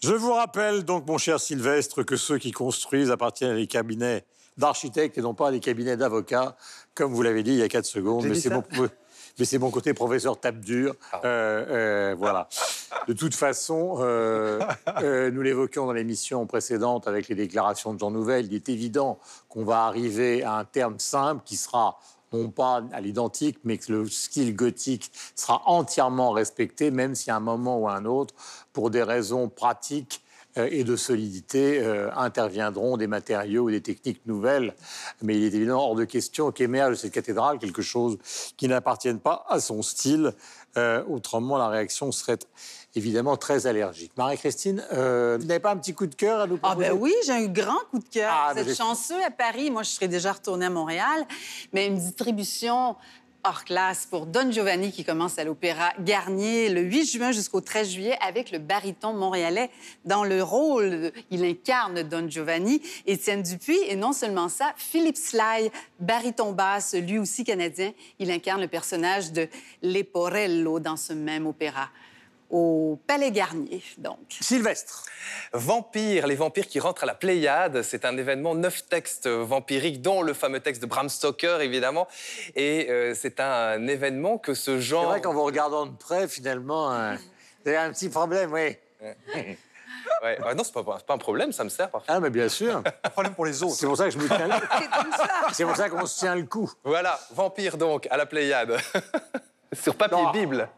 Je 0.03 0.13
vous 0.13 0.33
rappelle 0.33 0.83
donc, 0.83 1.07
mon 1.07 1.17
cher 1.17 1.39
Sylvestre, 1.39 2.03
que 2.03 2.17
ceux 2.17 2.39
qui 2.39 2.51
construisent 2.51 3.11
appartiennent 3.11 3.51
à 3.51 3.55
des 3.55 3.67
cabinets 3.67 4.25
d'architectes 4.57 5.17
et 5.17 5.21
non 5.21 5.35
pas 5.35 5.49
à 5.49 5.51
des 5.51 5.59
cabinets 5.59 5.97
d'avocats, 5.97 6.57
comme 6.95 7.13
vous 7.13 7.21
l'avez 7.21 7.43
dit 7.43 7.51
il 7.51 7.57
y 7.57 7.63
a 7.63 7.67
4 7.67 7.85
secondes. 7.85 8.25
Mais 8.25 8.35
c'est 8.35 8.49
mon, 8.49 8.63
mais 9.39 9.45
c'est 9.45 9.59
mon 9.59 9.69
côté 9.69 9.93
professeur 9.93 10.39
tape 10.39 10.59
dur. 10.59 10.95
Pardon. 11.11 11.27
Euh, 11.27 11.65
euh, 11.69 12.15
voilà. 12.17 12.49
De 13.07 13.13
toute 13.13 13.35
façon, 13.35 13.97
euh, 13.99 14.59
nous 15.31 15.41
l'évoquions 15.41 15.85
dans 15.85 15.93
l'émission 15.93 16.45
précédente 16.47 17.07
avec 17.07 17.27
les 17.27 17.35
déclarations 17.35 17.93
de 17.93 17.99
Jean 17.99 18.11
Nouvel, 18.11 18.47
il 18.47 18.53
est 18.55 18.69
évident 18.69 19.19
qu'on 19.47 19.63
va 19.63 19.85
arriver 19.85 20.43
à 20.43 20.55
un 20.55 20.65
terme 20.65 20.99
simple 20.99 21.41
qui 21.45 21.55
sera 21.55 21.99
non 22.33 22.49
pas 22.49 22.83
à 22.91 23.01
l'identique, 23.01 23.57
mais 23.63 23.77
que 23.77 23.91
le 23.91 24.09
style 24.09 24.55
gothique 24.55 25.11
sera 25.35 25.61
entièrement 25.65 26.31
respecté, 26.31 26.91
même 26.91 27.15
si 27.15 27.31
à 27.31 27.37
un 27.37 27.39
moment 27.39 27.79
ou 27.79 27.87
à 27.87 27.93
un 27.93 28.05
autre, 28.05 28.33
pour 28.73 28.89
des 28.89 29.03
raisons 29.03 29.49
pratiques 29.49 30.21
euh, 30.57 30.67
et 30.71 30.83
de 30.83 30.95
solidité, 30.95 31.79
euh, 31.79 32.09
interviendront 32.15 32.97
des 32.97 33.07
matériaux 33.07 33.63
ou 33.63 33.71
des 33.71 33.81
techniques 33.81 34.25
nouvelles. 34.25 34.73
Mais 35.21 35.35
il 35.35 35.43
est 35.43 35.55
évidemment 35.55 35.89
hors 35.89 35.95
de 35.95 36.05
question 36.05 36.51
qu'émerge 36.51 36.91
de 36.91 36.95
cette 36.95 37.13
cathédrale 37.13 37.59
quelque 37.59 37.81
chose 37.81 38.17
qui 38.57 38.67
n'appartienne 38.67 39.19
pas 39.19 39.45
à 39.49 39.59
son 39.59 39.81
style. 39.81 40.33
Euh, 40.77 41.03
autrement, 41.09 41.57
la 41.57 41.69
réaction 41.69 42.11
serait 42.11 42.39
évidemment 42.97 43.37
très 43.37 43.67
allergique. 43.67 44.11
Marie-Christine, 44.17 44.83
euh, 44.91 45.37
vous 45.39 45.45
n'avez 45.45 45.59
pas 45.59 45.71
un 45.71 45.77
petit 45.77 45.93
coup 45.93 46.07
de 46.07 46.15
cœur 46.15 46.41
à 46.41 46.47
nous 46.47 46.59
Ah 46.63 46.69
proposer? 46.69 46.89
ben 46.89 46.97
oui, 46.99 47.13
j'ai 47.25 47.31
un 47.33 47.45
grand 47.45 47.79
coup 47.91 47.99
de 47.99 48.09
cœur. 48.09 48.31
Ah, 48.33 48.53
Vous 48.53 48.59
êtes 48.59 48.75
chanceux 48.75 49.23
à 49.25 49.31
Paris. 49.31 49.69
Moi, 49.71 49.83
je 49.83 49.89
serais 49.91 50.07
déjà 50.07 50.33
retournée 50.33 50.65
à 50.65 50.69
Montréal. 50.69 51.25
Mais 51.73 51.87
une 51.87 51.97
distribution 51.97 52.95
hors 53.43 53.63
classe 53.63 54.05
pour 54.07 54.25
Don 54.25 54.51
Giovanni 54.51 54.91
qui 54.91 55.05
commence 55.05 55.37
à 55.39 55.43
l'Opéra 55.45 55.93
Garnier 55.99 56.67
le 56.69 56.81
8 56.81 57.05
juin 57.05 57.31
jusqu'au 57.31 57.61
13 57.61 57.89
juillet 57.91 58.17
avec 58.27 58.51
le 58.51 58.57
baryton 58.59 59.13
montréalais 59.13 59.69
dans 60.03 60.25
le 60.25 60.43
rôle. 60.43 61.11
Il 61.31 61.45
incarne 61.45 62.01
Don 62.03 62.27
Giovanni, 62.27 62.81
Étienne 63.05 63.43
Dupuis 63.43 63.79
et 63.87 63.95
non 63.95 64.11
seulement 64.11 64.49
ça, 64.49 64.73
Philippe 64.75 65.15
Sly, 65.15 65.71
baryton 65.99 66.51
basse, 66.51 66.93
lui 66.95 67.19
aussi 67.19 67.45
canadien. 67.45 67.93
Il 68.19 68.31
incarne 68.31 68.59
le 68.59 68.67
personnage 68.67 69.31
de 69.31 69.47
Leporello 69.83 70.79
dans 70.79 70.97
ce 70.97 71.13
même 71.13 71.47
opéra 71.47 71.89
au 72.49 72.99
Palais 73.07 73.31
Garnier, 73.31 73.83
donc. 73.97 74.17
Sylvestre. 74.29 75.05
Vampires, 75.53 76.27
les 76.27 76.35
vampires 76.35 76.67
qui 76.67 76.79
rentrent 76.79 77.03
à 77.03 77.05
la 77.05 77.15
Pléiade, 77.15 77.81
c'est 77.81 78.05
un 78.05 78.17
événement, 78.17 78.55
neuf 78.55 78.87
textes 78.87 79.27
vampiriques, 79.27 80.01
dont 80.01 80.21
le 80.21 80.33
fameux 80.33 80.59
texte 80.59 80.81
de 80.81 80.87
Bram 80.87 81.09
Stoker, 81.09 81.61
évidemment. 81.61 82.07
Et 82.55 82.87
euh, 82.89 83.13
c'est 83.15 83.39
un 83.39 83.87
événement 83.87 84.37
que 84.37 84.53
ce 84.53 84.77
C'est 84.77 84.81
genre... 84.81 85.05
vrai 85.05 85.21
qu'en 85.21 85.33
vous 85.33 85.43
regardant 85.43 85.85
de 85.85 85.95
près, 85.95 86.27
finalement, 86.27 86.93
euh, 86.93 87.15
vous 87.63 87.69
avez 87.69 87.77
un 87.77 87.91
petit 87.91 88.09
problème, 88.09 88.53
oui. 88.53 88.77
Ouais. 90.23 90.37
Ah 90.43 90.53
non, 90.55 90.63
c'est 90.63 90.73
pas, 90.73 90.83
c'est 90.97 91.05
pas 91.05 91.13
un 91.13 91.19
problème, 91.19 91.51
ça 91.51 91.63
me 91.63 91.69
sert 91.69 91.89
parfois. 91.89 92.15
Ah, 92.15 92.19
mais 92.19 92.29
bien 92.29 92.49
sûr. 92.49 92.81
Un 93.03 93.09
problème 93.09 93.33
pour 93.35 93.45
les 93.45 93.61
autres. 93.61 93.75
C'est 93.75 93.85
pour 93.85 93.97
ça 93.97 94.05
que 94.05 94.11
je 94.11 94.17
me 94.17 94.27
tiens. 94.27 94.49
C'est 95.53 95.65
pour 95.65 95.75
ça 95.75 95.89
qu'on 95.89 96.05
se 96.05 96.19
tient 96.19 96.35
le 96.35 96.43
coup. 96.43 96.71
Voilà, 96.83 97.19
vampires 97.31 97.77
donc, 97.77 98.07
à 98.09 98.17
la 98.17 98.25
Pléiade. 98.25 98.77
Sur 99.73 99.95
papier 99.95 100.17
Non. 100.17 100.31
Bible. 100.31 100.69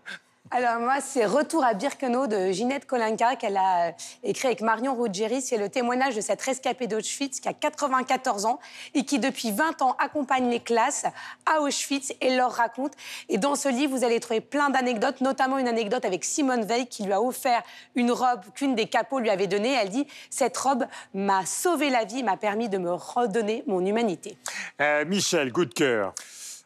Alors 0.52 0.80
moi, 0.80 1.00
c'est 1.00 1.28
Retour 1.28 1.64
à 1.64 1.76
Birkenau 1.76 2.26
de 2.26 2.52
Ginette 2.52 2.88
Kolinka 2.88 3.36
qu'elle 3.36 3.56
a 3.56 3.89
euh, 3.89 3.91
écrit 4.24 4.47
avec 4.47 4.62
Marion 4.62 5.00
Ruggieri. 5.00 5.43
C'est 5.43 5.58
le 5.58 5.70
témoignage 5.70 6.16
de 6.16 6.22
cette 6.22 6.41
rescapée 6.41 6.88
d'Auschwitz 6.88 7.39
qui 7.39 7.47
a 7.47 7.54
94 7.54 8.45
ans 8.47 8.60
et 8.95 9.06
qui 9.06 9.20
depuis 9.20 9.52
20 9.52 9.84
ans 9.84 9.95
accompagne 10.00 10.50
les 10.50 10.60
classes 10.60 11.06
à 11.45 11.62
Auschwitz 11.62 12.14
et 12.20 12.36
leur 12.36 12.52
raconte. 12.52 12.93
Et 13.30 13.38
dans 13.38 13.54
ce 13.54 13.70
livre, 13.70 13.95
vous 13.95 14.04
allez 14.04 14.20
trouver 14.20 14.41
plein 14.41 14.72
d'anecdotes, 14.72 15.22
notamment 15.22 15.60
une 15.60 15.68
anecdote 15.68 16.04
avec 16.04 16.26
Simone 16.26 16.66
Veil 16.66 16.88
qui 16.88 17.04
lui 17.04 17.14
a 17.14 17.22
offert 17.22 17.62
une 17.93 18.12
robe 18.12 18.41
qu'une 18.56 18.74
des 18.74 18.88
capots 18.88 19.20
lui 19.20 19.30
avait 19.30 19.45
donnée. 19.45 19.74
Elle 19.80 19.89
dit 19.89 20.08
cette 20.32 20.58
robe 20.58 20.88
m'a 21.14 21.45
sauvé 21.45 21.91
la 21.91 22.06
vie, 22.06 22.24
m'a 22.24 22.38
permis 22.38 22.70
de 22.70 22.80
me 22.80 22.91
redonner 22.91 23.64
mon 23.68 23.86
humanité. 23.86 24.36
Euh, 24.82 25.06
Michel, 25.06 25.52
coup 25.52 25.66
de 25.66 25.74
cœur. 25.76 26.16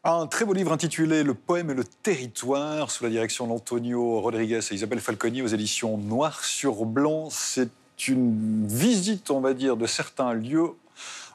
Un 0.05 0.27
très 0.27 0.43
beau 0.43 0.51
livre 0.51 0.73
intitulé 0.73 1.23
Le 1.23 1.33
poème 1.33 1.69
et 1.69 1.73
le 1.73 1.85
territoire, 1.85 2.91
sous 2.91 3.05
la 3.05 3.09
direction 3.09 3.47
d'Antonio 3.47 4.19
Rodriguez 4.19 4.59
et 4.69 4.73
Isabelle 4.73 4.99
Falconi 4.99 5.41
aux 5.41 5.47
éditions 5.47 5.97
Noir 5.97 6.43
sur 6.43 6.83
Blanc. 6.83 7.29
C'est 7.29 7.69
une 8.09 8.67
visite, 8.67 9.31
on 9.31 9.39
va 9.39 9.53
dire, 9.53 9.77
de 9.77 9.85
certains 9.85 10.33
lieux 10.33 10.71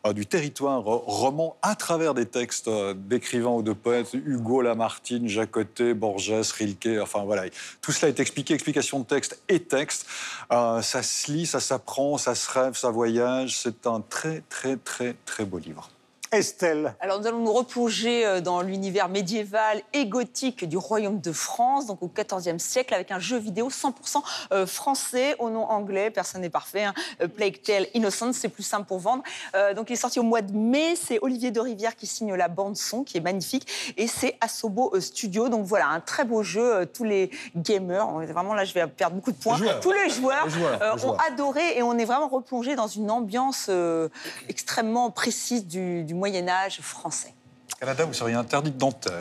euh, 0.06 0.12
du 0.12 0.26
territoire 0.26 0.82
roman 0.82 1.56
à 1.62 1.76
travers 1.76 2.12
des 2.12 2.26
textes 2.26 2.68
euh, 2.68 2.92
d'écrivains 2.92 3.52
ou 3.52 3.62
de 3.62 3.72
poètes, 3.72 4.12
Hugo 4.12 4.60
Lamartine, 4.60 5.28
Jacotet, 5.28 5.94
Borges, 5.94 6.52
Rilke, 6.52 7.00
enfin 7.00 7.24
voilà. 7.24 7.44
Tout 7.80 7.92
cela 7.92 8.10
est 8.10 8.20
expliqué, 8.20 8.52
explication 8.52 8.98
de 8.98 9.06
texte 9.06 9.40
et 9.48 9.60
texte. 9.60 10.06
Euh, 10.52 10.82
ça 10.82 11.02
se 11.02 11.32
lit, 11.32 11.46
ça 11.46 11.60
s'apprend, 11.60 12.18
ça 12.18 12.34
se 12.34 12.50
rêve, 12.50 12.76
ça 12.76 12.90
voyage. 12.90 13.58
C'est 13.58 13.86
un 13.86 14.02
très, 14.02 14.42
très, 14.50 14.76
très, 14.76 15.16
très 15.24 15.46
beau 15.46 15.56
livre. 15.56 15.88
Estelle. 16.32 16.94
Alors 17.00 17.20
nous 17.20 17.26
allons 17.26 17.40
nous 17.40 17.52
replonger 17.52 18.24
euh, 18.24 18.40
dans 18.40 18.60
l'univers 18.60 19.08
médiéval 19.08 19.82
et 19.92 20.06
gothique 20.06 20.68
du 20.68 20.76
royaume 20.76 21.20
de 21.20 21.32
France, 21.32 21.86
donc 21.86 22.02
au 22.02 22.08
XIVe 22.08 22.58
siècle, 22.58 22.94
avec 22.94 23.10
un 23.10 23.18
jeu 23.18 23.38
vidéo 23.38 23.68
100% 23.68 24.22
euh, 24.52 24.66
français, 24.66 25.36
au 25.38 25.50
nom 25.50 25.64
anglais, 25.64 26.10
personne 26.10 26.42
n'est 26.42 26.50
parfait, 26.50 26.84
hein, 26.84 26.94
euh, 27.22 27.28
Plague 27.28 27.62
Tale 27.62 27.86
Innocent, 27.94 28.32
c'est 28.32 28.48
plus 28.48 28.62
simple 28.62 28.86
pour 28.86 28.98
vendre. 28.98 29.22
Euh, 29.54 29.74
donc 29.74 29.90
il 29.90 29.94
est 29.94 29.96
sorti 29.96 30.20
au 30.20 30.24
mois 30.24 30.42
de 30.42 30.52
mai, 30.52 30.94
c'est 30.96 31.18
Olivier 31.22 31.50
de 31.50 31.60
Rivière 31.60 31.96
qui 31.96 32.06
signe 32.06 32.34
la 32.34 32.48
bande-son, 32.48 33.04
qui 33.04 33.16
est 33.16 33.22
magnifique, 33.22 33.94
et 33.96 34.06
c'est 34.06 34.36
Asobo 34.40 34.98
Studio, 35.00 35.48
donc 35.48 35.64
voilà, 35.64 35.88
un 35.88 36.00
très 36.00 36.24
beau 36.24 36.42
jeu, 36.42 36.86
tous 36.86 37.04
les 37.04 37.30
gamers, 37.56 38.08
on 38.08 38.20
est 38.20 38.26
vraiment 38.26 38.54
là 38.54 38.64
je 38.64 38.74
vais 38.74 38.86
perdre 38.86 39.16
beaucoup 39.16 39.32
de 39.32 39.36
points, 39.36 39.58
tous 39.80 39.92
les 39.92 40.10
joueurs, 40.10 40.44
Les 40.46 40.50
joueurs, 40.50 40.82
euh, 40.82 40.94
les 40.94 41.04
ont 41.04 41.16
adoré, 41.30 41.78
et 41.78 41.82
on 41.82 41.96
est 41.98 42.04
vraiment 42.04 42.28
replongé 42.28 42.76
dans 42.76 42.86
une 42.86 43.10
ambiance 43.10 43.66
euh, 43.68 44.08
extrêmement 44.48 45.10
précise 45.10 45.66
du, 45.66 46.04
du 46.04 46.14
Moyen-Âge 46.18 46.80
français. 46.80 47.34
Au 47.74 47.80
Canada, 47.80 48.04
vous 48.06 48.12
seriez 48.14 48.34
interdit 48.34 48.72
d'Antebes. 48.72 49.12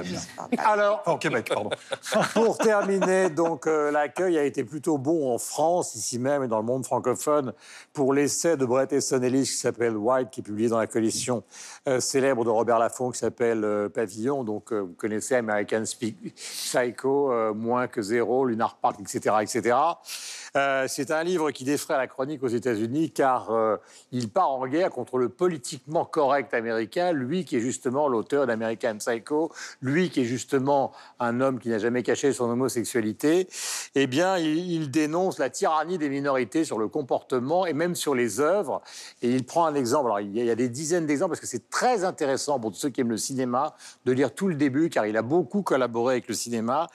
Alors, 0.57 1.01
Enfin, 1.01 1.11
au 1.11 1.17
Québec, 1.17 1.47
pardon. 1.53 1.69
Pour 2.33 2.57
terminer, 2.57 3.29
donc 3.29 3.67
euh, 3.67 3.91
l'accueil 3.91 4.35
a 4.39 4.43
été 4.43 4.63
plutôt 4.63 4.97
bon 4.97 5.31
en 5.31 5.37
France, 5.37 5.93
ici 5.93 6.17
même 6.17 6.43
et 6.43 6.47
dans 6.47 6.57
le 6.57 6.63
monde 6.63 6.83
francophone, 6.83 7.53
pour 7.93 8.13
l'essai 8.15 8.57
de 8.57 8.65
Bret 8.65 8.87
Easton 8.91 9.21
Ellis 9.21 9.43
qui 9.43 9.57
s'appelle 9.57 9.95
White, 9.95 10.29
qui 10.31 10.39
est 10.39 10.43
publié 10.43 10.69
dans 10.69 10.79
la 10.79 10.87
collection 10.87 11.43
euh, 11.87 11.99
célèbre 11.99 12.43
de 12.45 12.49
Robert 12.49 12.79
Laffont 12.79 13.11
qui 13.11 13.19
s'appelle 13.19 13.63
euh, 13.63 13.89
Pavillon. 13.89 14.43
Donc 14.43 14.71
euh, 14.73 14.79
vous 14.79 14.93
connaissez 14.93 15.35
American 15.35 15.83
Spe- 15.83 16.15
Psycho, 16.35 17.31
euh, 17.31 17.53
Moins 17.53 17.87
que 17.87 18.01
zéro, 18.01 18.43
Lunar 18.45 18.77
Park, 18.77 18.97
etc., 19.01 19.35
etc. 19.41 19.75
Euh, 20.57 20.85
c'est 20.87 21.11
un 21.11 21.23
livre 21.23 21.51
qui 21.51 21.63
défraie 21.65 21.97
la 21.97 22.07
chronique 22.07 22.41
aux 22.41 22.47
États-Unis 22.47 23.11
car 23.11 23.51
euh, 23.51 23.77
il 24.11 24.27
part 24.27 24.49
en 24.49 24.65
guerre 24.67 24.89
contre 24.89 25.19
le 25.19 25.29
politiquement 25.29 26.03
correct 26.03 26.51
américain, 26.55 27.11
lui 27.11 27.45
qui 27.45 27.57
est 27.57 27.59
justement 27.59 28.07
l'auteur 28.07 28.47
d'American 28.47 28.97
Psycho, 28.97 29.51
lui 29.81 30.09
qui 30.09 30.21
est 30.21 30.25
justement 30.25 30.93
un 31.19 31.41
homme 31.41 31.59
qui 31.59 31.69
n'a 31.69 31.77
jamais 31.77 32.01
caché 32.01 32.33
son 32.33 32.49
homosexualité. 32.49 33.47
Eh 33.93 34.07
bien, 34.07 34.37
il, 34.37 34.89
dénonce 34.89 35.37
la 35.37 35.51
tyrannie 35.51 35.99
des 35.99 36.09
minorités 36.09 36.63
sur 36.63 36.79
le 36.79 36.87
comportement 36.87 37.67
et 37.67 37.73
même 37.73 37.93
sur 37.93 38.15
les 38.15 38.39
œuvres. 38.39 38.81
Et 39.21 39.29
il 39.29 39.45
prend 39.45 39.65
un 39.65 39.75
exemple. 39.75 40.05
Alors, 40.05 40.21
il 40.21 40.35
y 40.35 40.49
a, 40.49 40.55
des 40.55 40.69
dizaines 40.69 41.05
d'exemples 41.05 41.31
parce 41.31 41.41
que 41.41 41.47
c'est 41.47 41.69
très 41.69 42.03
intéressant 42.03 42.59
pour 42.59 42.73
ceux 42.73 42.89
qui 42.89 43.01
aiment 43.01 43.11
le 43.11 43.17
cinéma 43.17 43.75
de 44.05 44.11
lire 44.11 44.33
tout 44.33 44.47
le 44.47 44.55
début 44.55 44.89
car 44.89 45.05
il 45.05 45.17
a 45.17 45.21
beaucoup 45.21 45.61
collaboré 45.61 46.15
avec 46.15 46.27
le 46.27 46.33
cinéma. 46.33 46.87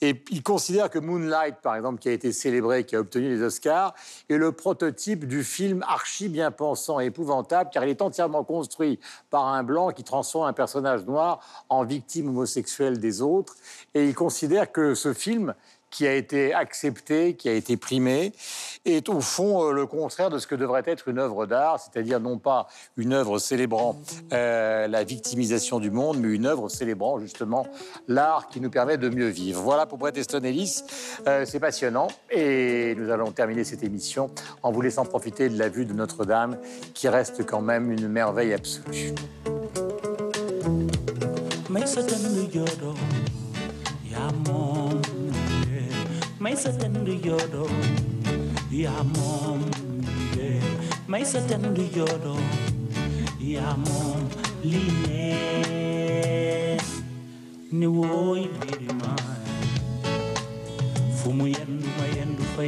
Et 0.00 0.24
il 0.30 0.42
considère 0.42 0.90
que 0.90 0.98
Moonlight, 0.98 1.56
par 1.62 1.76
exemple, 1.76 2.00
qui 2.00 2.08
a 2.08 2.12
été 2.12 2.32
célébré, 2.32 2.84
qui 2.84 2.96
a 2.96 3.03
obtenu 3.04 3.28
les 3.28 3.42
Oscars, 3.42 3.94
est 4.28 4.36
le 4.36 4.52
prototype 4.52 5.26
du 5.26 5.44
film 5.44 5.84
archi 5.86 6.28
bien 6.28 6.50
pensant 6.50 7.00
et 7.00 7.06
épouvantable, 7.06 7.70
car 7.72 7.84
il 7.84 7.90
est 7.90 8.02
entièrement 8.02 8.44
construit 8.44 8.98
par 9.30 9.46
un 9.46 9.62
blanc 9.62 9.90
qui 9.90 10.04
transforme 10.04 10.46
un 10.46 10.52
personnage 10.52 11.04
noir 11.04 11.40
en 11.68 11.84
victime 11.84 12.28
homosexuelle 12.28 12.98
des 12.98 13.22
autres. 13.22 13.54
Et 13.94 14.08
il 14.08 14.14
considère 14.14 14.72
que 14.72 14.94
ce 14.94 15.12
film 15.12 15.54
qui 15.94 16.08
a 16.08 16.14
été 16.14 16.52
accepté, 16.52 17.34
qui 17.34 17.48
a 17.48 17.52
été 17.52 17.76
primé, 17.76 18.32
est 18.84 19.08
au 19.08 19.20
fond 19.20 19.68
euh, 19.68 19.72
le 19.72 19.86
contraire 19.86 20.28
de 20.28 20.40
ce 20.40 20.48
que 20.48 20.56
devrait 20.56 20.82
être 20.86 21.06
une 21.06 21.20
œuvre 21.20 21.46
d'art, 21.46 21.78
c'est-à-dire 21.78 22.18
non 22.18 22.36
pas 22.36 22.66
une 22.96 23.12
œuvre 23.12 23.38
célébrant 23.38 23.94
euh, 24.32 24.88
la 24.88 25.04
victimisation 25.04 25.78
du 25.78 25.92
monde, 25.92 26.18
mais 26.18 26.34
une 26.34 26.46
œuvre 26.46 26.68
célébrant 26.68 27.20
justement 27.20 27.68
l'art 28.08 28.48
qui 28.48 28.60
nous 28.60 28.70
permet 28.70 28.98
de 28.98 29.08
mieux 29.08 29.28
vivre. 29.28 29.62
Voilà 29.62 29.86
pour 29.86 29.98
Bret 29.98 30.14
Easton 30.16 30.42
Ellis. 30.42 30.82
Euh, 31.28 31.44
C'est 31.46 31.60
passionnant 31.60 32.08
et 32.28 32.96
nous 32.98 33.12
allons 33.12 33.30
terminer 33.30 33.62
cette 33.62 33.84
émission 33.84 34.30
en 34.64 34.72
vous 34.72 34.80
laissant 34.80 35.04
profiter 35.04 35.48
de 35.48 35.56
la 35.56 35.68
vue 35.68 35.84
de 35.84 35.92
Notre-Dame 35.92 36.58
qui 36.92 37.08
reste 37.08 37.46
quand 37.46 37.62
même 37.62 37.92
une 37.92 38.08
merveille 38.08 38.52
absolue. 38.52 39.14
May 46.44 46.52
sa 46.52 46.68
tendu 46.76 47.16
jodo 47.24 47.64
yaa 48.68 49.00
moom 49.16 49.64
yeah. 50.36 50.60
may 51.08 51.24
sa 51.24 51.40
tendu 51.48 51.88
jodo 51.88 52.36
yaa 53.40 53.72
moom 53.80 54.20
lii 54.60 54.92
nee 55.08 56.76
ni 57.72 57.86
wooy 57.88 58.44
birima 58.60 59.12
fu 61.16 61.32
mu 61.32 61.48
yendu 61.48 61.88
ma 61.96 62.04
yendu 62.12 62.44
fa 62.52 62.62